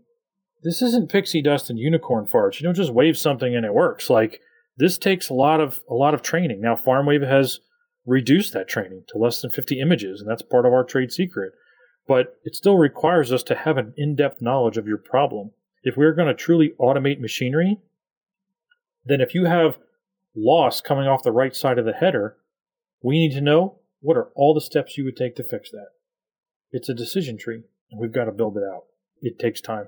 this 0.62 0.82
isn't 0.82 1.10
pixie 1.10 1.42
dust 1.42 1.70
and 1.70 1.78
unicorn 1.78 2.26
farts. 2.26 2.60
You 2.60 2.64
don't 2.64 2.74
just 2.74 2.92
wave 2.92 3.16
something 3.16 3.54
and 3.54 3.64
it 3.64 3.74
works. 3.74 4.10
Like 4.10 4.40
this 4.76 4.98
takes 4.98 5.28
a 5.28 5.34
lot 5.34 5.60
of 5.60 5.82
a 5.88 5.94
lot 5.94 6.14
of 6.14 6.22
training. 6.22 6.60
Now 6.60 6.74
FarmWave 6.74 7.26
has 7.26 7.60
reduced 8.04 8.52
that 8.52 8.68
training 8.68 9.04
to 9.08 9.18
less 9.18 9.40
than 9.42 9.50
50 9.50 9.80
images, 9.80 10.20
and 10.20 10.30
that's 10.30 10.42
part 10.42 10.66
of 10.66 10.72
our 10.72 10.84
trade 10.84 11.12
secret. 11.12 11.52
But 12.06 12.36
it 12.44 12.54
still 12.54 12.78
requires 12.78 13.32
us 13.32 13.42
to 13.44 13.54
have 13.54 13.78
an 13.78 13.92
in-depth 13.96 14.40
knowledge 14.40 14.76
of 14.76 14.86
your 14.86 14.98
problem. 14.98 15.50
If 15.87 15.97
we're 15.97 16.14
going 16.14 16.26
to 16.26 16.34
truly 16.34 16.74
automate 16.80 17.20
machinery, 17.20 17.78
then 19.05 19.20
if 19.20 19.37
you 19.37 19.45
have 19.45 19.78
loss 20.34 20.80
coming 20.80 21.07
off 21.07 21.22
the 21.22 21.30
right 21.30 21.55
side 21.55 21.78
of 21.78 21.84
the 21.84 21.93
header, 21.93 22.37
we 23.05 23.20
need 23.20 23.32
to 23.34 23.41
know 23.41 23.78
what 24.01 24.16
are 24.16 24.30
all 24.34 24.53
the 24.53 24.61
steps 24.61 24.99
you 24.99 25.05
would 25.05 25.16
take 25.16 25.37
to 25.37 25.45
fix 25.45 25.70
that. 25.70 25.91
It's 26.72 26.89
a 26.89 26.95
decision 26.95 27.39
tree, 27.39 27.62
and 27.93 28.01
we've 28.01 28.11
got 28.11 28.24
to 28.24 28.32
build 28.32 28.57
it 28.57 28.64
out. 28.64 28.87
It 29.22 29.39
takes 29.39 29.61
time. 29.61 29.87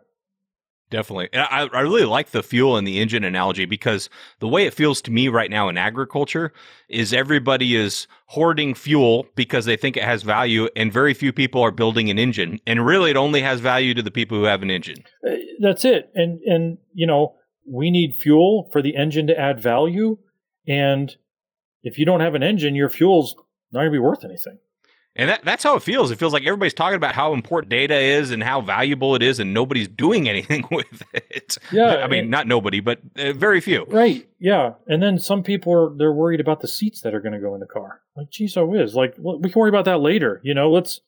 Definitely. 0.91 1.29
I, 1.35 1.69
I 1.71 1.81
really 1.81 2.07
like 2.07 2.31
the 2.31 2.43
fuel 2.43 2.79
and 2.79 2.87
the 2.87 2.99
engine 2.99 3.23
analogy 3.23 3.67
because 3.67 4.09
the 4.39 4.49
way 4.49 4.65
it 4.65 4.73
feels 4.73 5.03
to 5.03 5.11
me 5.11 5.29
right 5.29 5.51
now 5.51 5.69
in 5.69 5.77
agriculture 5.77 6.53
is 6.89 7.13
everybody 7.13 7.77
is 7.77 8.07
hoarding 8.27 8.75
fuel 8.75 9.27
because 9.35 9.67
they 9.67 9.77
think 9.77 9.99
it 9.99 10.03
has 10.03 10.23
value, 10.23 10.69
and 10.75 10.91
very 10.91 11.13
few 11.13 11.31
people 11.33 11.61
are 11.61 11.71
building 11.71 12.09
an 12.09 12.19
engine. 12.19 12.59
And 12.67 12.87
really, 12.87 13.11
it 13.11 13.17
only 13.17 13.43
has 13.43 13.61
value 13.61 13.93
to 13.95 14.03
the 14.03 14.11
people 14.11 14.39
who 14.39 14.45
have 14.45 14.63
an 14.63 14.71
engine. 14.71 15.05
Uh, 15.27 15.35
that's 15.61 15.85
it. 15.85 16.11
And, 16.15 16.41
and, 16.41 16.79
you 16.95 17.07
know, 17.07 17.35
we 17.67 17.91
need 17.91 18.15
fuel 18.15 18.71
for 18.73 18.81
the 18.81 18.97
engine 18.97 19.27
to 19.27 19.39
add 19.39 19.61
value. 19.61 20.17
And 20.67 21.15
if 21.83 21.99
you 21.99 22.07
don't 22.07 22.21
have 22.21 22.35
an 22.35 22.43
engine, 22.43 22.75
your 22.75 22.89
fuel's 22.89 23.35
not 23.73 23.81
going 23.81 23.93
to 23.93 23.97
be 23.97 23.99
worth 23.99 24.25
anything. 24.25 24.59
And 25.19 25.31
that, 25.31 25.45
that's 25.45 25.65
how 25.65 25.75
it 25.75 25.83
feels. 25.83 26.13
It 26.13 26.19
feels 26.19 26.33
like 26.33 26.45
everybody's 26.45 26.75
talking 26.75 26.95
about 26.95 27.13
how 27.13 27.33
important 27.33 27.71
data 27.71 27.97
is 27.97 28.31
and 28.31 28.41
how 28.41 28.61
valuable 28.61 29.17
it 29.17 29.23
is, 29.23 29.41
and 29.41 29.53
nobody's 29.53 29.89
doing 29.89 30.29
anything 30.29 30.65
with 30.71 31.03
it. 31.13 31.59
Yeah, 31.73 31.97
I 31.97 32.07
mean, 32.07 32.31
not 32.31 32.47
nobody, 32.47 32.79
but 32.79 33.01
uh, 33.19 33.33
very 33.33 33.61
few. 33.61 33.85
Right. 33.89 34.29
Yeah. 34.39 34.75
And 34.87 35.03
then 35.03 35.19
some 35.19 35.43
people 35.43 35.73
are 35.73 35.97
they're 35.97 36.13
worried 36.13 36.39
about 36.39 36.61
the 36.61 36.69
seats 36.69 37.01
that 37.01 37.15
are 37.15 37.21
going 37.21 37.33
to 37.33 37.41
go 37.41 37.55
in 37.55 37.61
the 37.61 37.67
car. 37.67 38.01
Like, 38.17 38.31
geez, 38.31 38.55
so 38.55 38.73
is 38.75 38.95
like 38.95 39.17
we 39.19 39.51
can 39.51 39.61
worry 39.61 39.71
about 39.71 39.87
that 39.87 40.01
later. 40.01 40.41
You 40.45 40.55
know, 40.55 40.71
let's 40.71 41.01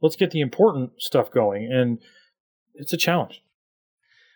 let's 0.00 0.16
get 0.16 0.30
the 0.30 0.40
important 0.40 0.92
stuff 0.98 1.30
going, 1.30 1.70
and 1.70 1.98
it's 2.74 2.94
a 2.94 2.98
challenge. 2.98 3.42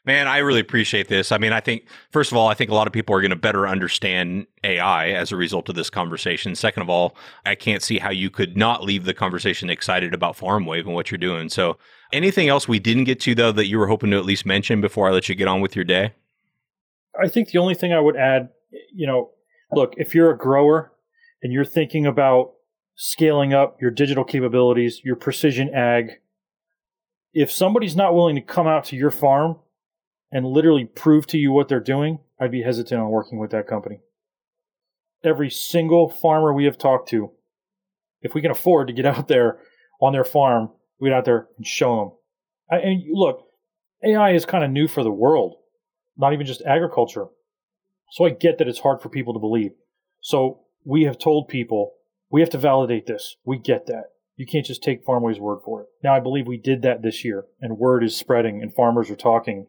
Man, 0.09 0.27
I 0.27 0.39
really 0.39 0.61
appreciate 0.61 1.09
this. 1.09 1.31
I 1.33 1.37
mean, 1.37 1.53
I 1.53 1.61
think, 1.61 1.85
first 2.13 2.33
of 2.33 2.39
all, 2.39 2.49
I 2.49 2.55
think 2.55 2.71
a 2.71 2.75
lot 2.75 2.87
of 2.87 2.95
people 2.95 3.15
are 3.15 3.21
going 3.21 3.29
to 3.29 3.37
better 3.37 3.69
understand 3.69 4.47
AI 4.65 5.11
as 5.11 5.33
a 5.33 5.37
result 5.37 5.69
of 5.69 5.75
this 5.75 5.91
conversation. 5.91 6.55
Second 6.55 6.83
of 6.83 6.89
all, 6.89 7.15
I 7.45 7.55
can't 7.55 7.83
see 7.83 7.99
how 7.99 8.09
you 8.09 8.31
could 8.31 8.57
not 8.57 8.83
leave 8.83 9.05
the 9.05 9.13
conversation 9.13 9.69
excited 9.69 10.15
about 10.15 10.35
FarmWave 10.35 10.87
and 10.87 10.95
what 10.95 11.11
you're 11.11 11.19
doing. 11.19 11.51
So, 11.51 11.77
anything 12.11 12.49
else 12.49 12.67
we 12.67 12.79
didn't 12.79 13.05
get 13.05 13.21
to, 13.21 13.35
though, 13.35 13.53
that 13.53 13.67
you 13.67 13.79
were 13.79 13.87
hoping 13.87 14.11
to 14.13 14.17
at 14.17 14.25
least 14.25 14.47
mention 14.47 14.81
before 14.81 15.07
I 15.07 15.11
let 15.11 15.29
you 15.29 15.35
get 15.35 15.47
on 15.47 15.61
with 15.61 15.77
your 15.77 15.85
day? 15.85 16.15
I 17.23 17.29
think 17.29 17.51
the 17.51 17.59
only 17.59 17.75
thing 17.75 17.93
I 17.93 18.01
would 18.01 18.17
add, 18.17 18.49
you 18.95 19.07
know, 19.07 19.33
look, 19.73 19.93
if 19.99 20.15
you're 20.15 20.31
a 20.31 20.39
grower 20.39 20.91
and 21.43 21.53
you're 21.53 21.67
thinking 21.67 22.07
about 22.07 22.55
scaling 22.95 23.53
up 23.53 23.77
your 23.79 23.91
digital 23.91 24.25
capabilities, 24.25 25.03
your 25.05 25.17
precision 25.17 25.69
ag, 25.75 26.13
if 27.35 27.51
somebody's 27.51 27.95
not 27.95 28.15
willing 28.15 28.37
to 28.37 28.41
come 28.41 28.67
out 28.67 28.87
to 28.87 28.97
your 28.97 29.11
farm 29.11 29.59
and 30.31 30.47
literally 30.47 30.85
prove 30.85 31.27
to 31.29 31.39
you 31.39 31.53
what 31.53 31.69
they're 31.69 31.81
doing, 31.81 32.21
I'd 32.41 32.51
be 32.51 32.63
hesitant 32.63 33.01
on 33.01 33.11
working 33.11 33.39
with 33.39 33.51
that 33.51 33.67
company. 33.67 34.01
Every 35.25 35.51
single 35.51 36.09
farmer 36.09 36.53
we 36.53 36.67
have 36.67 36.79
talked 36.79 37.09
to, 37.11 37.31
if 38.21 38.35
we 38.35 38.43
can 38.43 38.51
afford 38.51 38.89
to 38.89 38.93
get 38.93 39.07
out 39.07 39.29
there 39.29 39.59
on 40.01 40.13
their 40.13 40.25
farm, 40.25 40.71
we 41.01 41.09
get 41.09 41.17
out 41.17 41.25
there 41.25 41.49
and 41.57 41.67
show 41.67 41.97
them. 41.99 42.79
I, 42.79 42.83
and 42.83 43.03
look, 43.13 43.47
AI 44.05 44.33
is 44.33 44.45
kind 44.45 44.65
of 44.65 44.71
new 44.71 44.87
for 44.87 45.03
the 45.03 45.11
world, 45.11 45.57
not 46.17 46.33
even 46.33 46.47
just 46.47 46.63
agriculture. 46.63 47.27
So 48.13 48.25
I 48.25 48.31
get 48.31 48.59
that 48.59 48.69
it's 48.69 48.81
hard 48.81 49.03
for 49.03 49.09
people 49.09 49.35
to 49.35 49.41
believe. 49.41 49.73
So 50.21 50.61
we 50.85 51.05
have 51.05 51.19
told 51.19 51.49
people 51.49 51.95
We 52.31 52.41
have 52.41 52.51
to 52.51 52.59
validate 52.59 53.07
this. 53.07 53.37
We 53.45 53.59
get 53.59 53.87
that. 53.87 54.05
You 54.37 54.47
can't 54.47 54.67
just 54.67 54.83
take 54.83 55.05
FarmWave's 55.05 55.41
word 55.41 55.61
for 55.65 55.83
it. 55.83 55.89
Now, 56.05 56.15
I 56.15 56.21
believe 56.21 56.47
we 56.47 56.59
did 56.59 56.83
that 56.83 57.03
this 57.03 57.25
year, 57.25 57.47
and 57.61 57.79
word 57.79 58.05
is 58.05 58.17
spreading, 58.17 58.63
and 58.63 58.73
farmers 58.73 59.11
are 59.11 59.17
talking, 59.17 59.67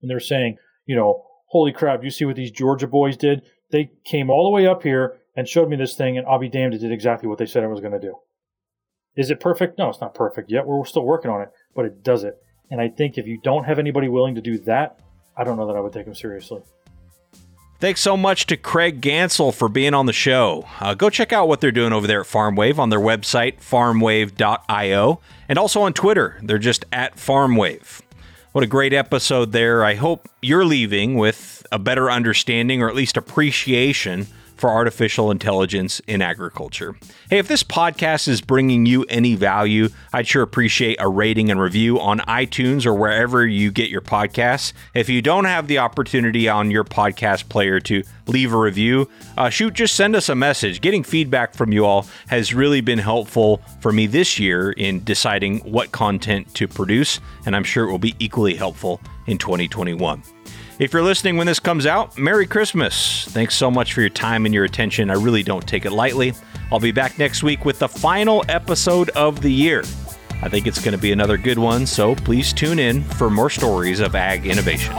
and 0.00 0.10
they're 0.10 0.20
saying, 0.20 0.56
you 0.86 0.96
know, 0.96 1.24
holy 1.46 1.72
crap, 1.72 2.04
you 2.04 2.10
see 2.10 2.24
what 2.24 2.36
these 2.36 2.50
Georgia 2.50 2.86
boys 2.86 3.16
did? 3.16 3.42
They 3.70 3.90
came 4.04 4.30
all 4.30 4.44
the 4.44 4.50
way 4.50 4.66
up 4.66 4.82
here 4.82 5.16
and 5.36 5.48
showed 5.48 5.68
me 5.68 5.76
this 5.76 5.94
thing, 5.94 6.16
and 6.16 6.26
I'll 6.26 6.38
be 6.38 6.48
damned, 6.48 6.74
it 6.74 6.78
did 6.78 6.92
exactly 6.92 7.28
what 7.28 7.38
they 7.38 7.46
said 7.46 7.62
it 7.62 7.68
was 7.68 7.80
going 7.80 7.92
to 7.92 8.00
do. 8.00 8.14
Is 9.16 9.30
it 9.30 9.40
perfect? 9.40 9.78
No, 9.78 9.88
it's 9.88 10.00
not 10.00 10.14
perfect 10.14 10.50
yet. 10.50 10.66
We're 10.66 10.84
still 10.84 11.04
working 11.04 11.30
on 11.30 11.40
it, 11.40 11.48
but 11.74 11.84
it 11.84 12.02
does 12.02 12.24
it. 12.24 12.36
And 12.70 12.80
I 12.80 12.88
think 12.88 13.16
if 13.16 13.26
you 13.26 13.40
don't 13.42 13.64
have 13.64 13.78
anybody 13.78 14.08
willing 14.08 14.34
to 14.34 14.40
do 14.40 14.58
that, 14.60 14.98
I 15.36 15.44
don't 15.44 15.56
know 15.56 15.66
that 15.66 15.76
I 15.76 15.80
would 15.80 15.92
take 15.92 16.04
them 16.04 16.14
seriously. 16.14 16.62
Thanks 17.78 18.00
so 18.00 18.16
much 18.16 18.46
to 18.46 18.56
Craig 18.56 19.02
Ganssle 19.02 19.54
for 19.54 19.68
being 19.68 19.92
on 19.92 20.06
the 20.06 20.12
show. 20.12 20.66
Uh, 20.80 20.94
go 20.94 21.10
check 21.10 21.32
out 21.32 21.46
what 21.46 21.60
they're 21.60 21.70
doing 21.70 21.92
over 21.92 22.06
there 22.06 22.22
at 22.22 22.26
FarmWave 22.26 22.78
on 22.78 22.88
their 22.88 23.00
website, 23.00 23.58
farmwave.io, 23.58 25.20
and 25.48 25.58
also 25.58 25.82
on 25.82 25.92
Twitter. 25.92 26.38
They're 26.42 26.56
just 26.56 26.86
at 26.90 27.16
FarmWave. 27.16 28.00
What 28.56 28.64
a 28.64 28.68
great 28.68 28.94
episode 28.94 29.52
there. 29.52 29.84
I 29.84 29.96
hope 29.96 30.30
you're 30.40 30.64
leaving 30.64 31.16
with 31.16 31.66
a 31.70 31.78
better 31.78 32.10
understanding 32.10 32.82
or 32.82 32.88
at 32.88 32.94
least 32.94 33.18
appreciation 33.18 34.28
for 34.56 34.70
artificial 34.70 35.30
intelligence 35.30 36.00
in 36.06 36.22
agriculture. 36.22 36.96
Hey, 37.30 37.38
if 37.38 37.48
this 37.48 37.62
podcast 37.62 38.28
is 38.28 38.40
bringing 38.40 38.86
you 38.86 39.04
any 39.08 39.34
value, 39.34 39.88
I'd 40.12 40.26
sure 40.26 40.42
appreciate 40.42 40.96
a 41.00 41.08
rating 41.08 41.50
and 41.50 41.60
review 41.60 42.00
on 42.00 42.20
iTunes 42.20 42.86
or 42.86 42.94
wherever 42.94 43.46
you 43.46 43.70
get 43.70 43.90
your 43.90 44.00
podcasts. 44.00 44.72
If 44.94 45.08
you 45.08 45.22
don't 45.22 45.44
have 45.44 45.66
the 45.66 45.78
opportunity 45.78 46.48
on 46.48 46.70
your 46.70 46.84
podcast 46.84 47.48
player 47.48 47.80
to 47.80 48.02
leave 48.26 48.52
a 48.52 48.58
review, 48.58 49.08
uh, 49.36 49.50
shoot, 49.50 49.74
just 49.74 49.94
send 49.94 50.16
us 50.16 50.28
a 50.28 50.34
message. 50.34 50.80
Getting 50.80 51.04
feedback 51.04 51.54
from 51.54 51.72
you 51.72 51.84
all 51.84 52.06
has 52.28 52.54
really 52.54 52.80
been 52.80 52.98
helpful 52.98 53.60
for 53.80 53.92
me 53.92 54.06
this 54.06 54.38
year 54.38 54.72
in 54.72 55.04
deciding 55.04 55.58
what 55.60 55.92
content 55.92 56.52
to 56.54 56.66
produce, 56.66 57.20
and 57.44 57.54
I'm 57.54 57.64
sure 57.64 57.86
it 57.86 57.90
will 57.90 57.98
be 57.98 58.14
equally 58.18 58.54
helpful 58.54 59.00
in 59.26 59.38
2021. 59.38 60.35
If 60.78 60.92
you're 60.92 61.02
listening 61.02 61.38
when 61.38 61.46
this 61.46 61.58
comes 61.58 61.86
out, 61.86 62.18
Merry 62.18 62.46
Christmas. 62.46 63.24
Thanks 63.30 63.54
so 63.54 63.70
much 63.70 63.94
for 63.94 64.02
your 64.02 64.10
time 64.10 64.44
and 64.44 64.54
your 64.54 64.64
attention. 64.64 65.10
I 65.10 65.14
really 65.14 65.42
don't 65.42 65.66
take 65.66 65.86
it 65.86 65.90
lightly. 65.90 66.34
I'll 66.70 66.78
be 66.80 66.92
back 66.92 67.18
next 67.18 67.42
week 67.42 67.64
with 67.64 67.78
the 67.78 67.88
final 67.88 68.44
episode 68.50 69.08
of 69.10 69.40
the 69.40 69.50
year. 69.50 69.80
I 70.42 70.50
think 70.50 70.66
it's 70.66 70.84
going 70.84 70.92
to 70.92 71.00
be 71.00 71.12
another 71.12 71.38
good 71.38 71.58
one, 71.58 71.86
so 71.86 72.14
please 72.14 72.52
tune 72.52 72.78
in 72.78 73.02
for 73.04 73.30
more 73.30 73.48
stories 73.48 74.00
of 74.00 74.14
ag 74.14 74.44
innovation. 74.46 74.94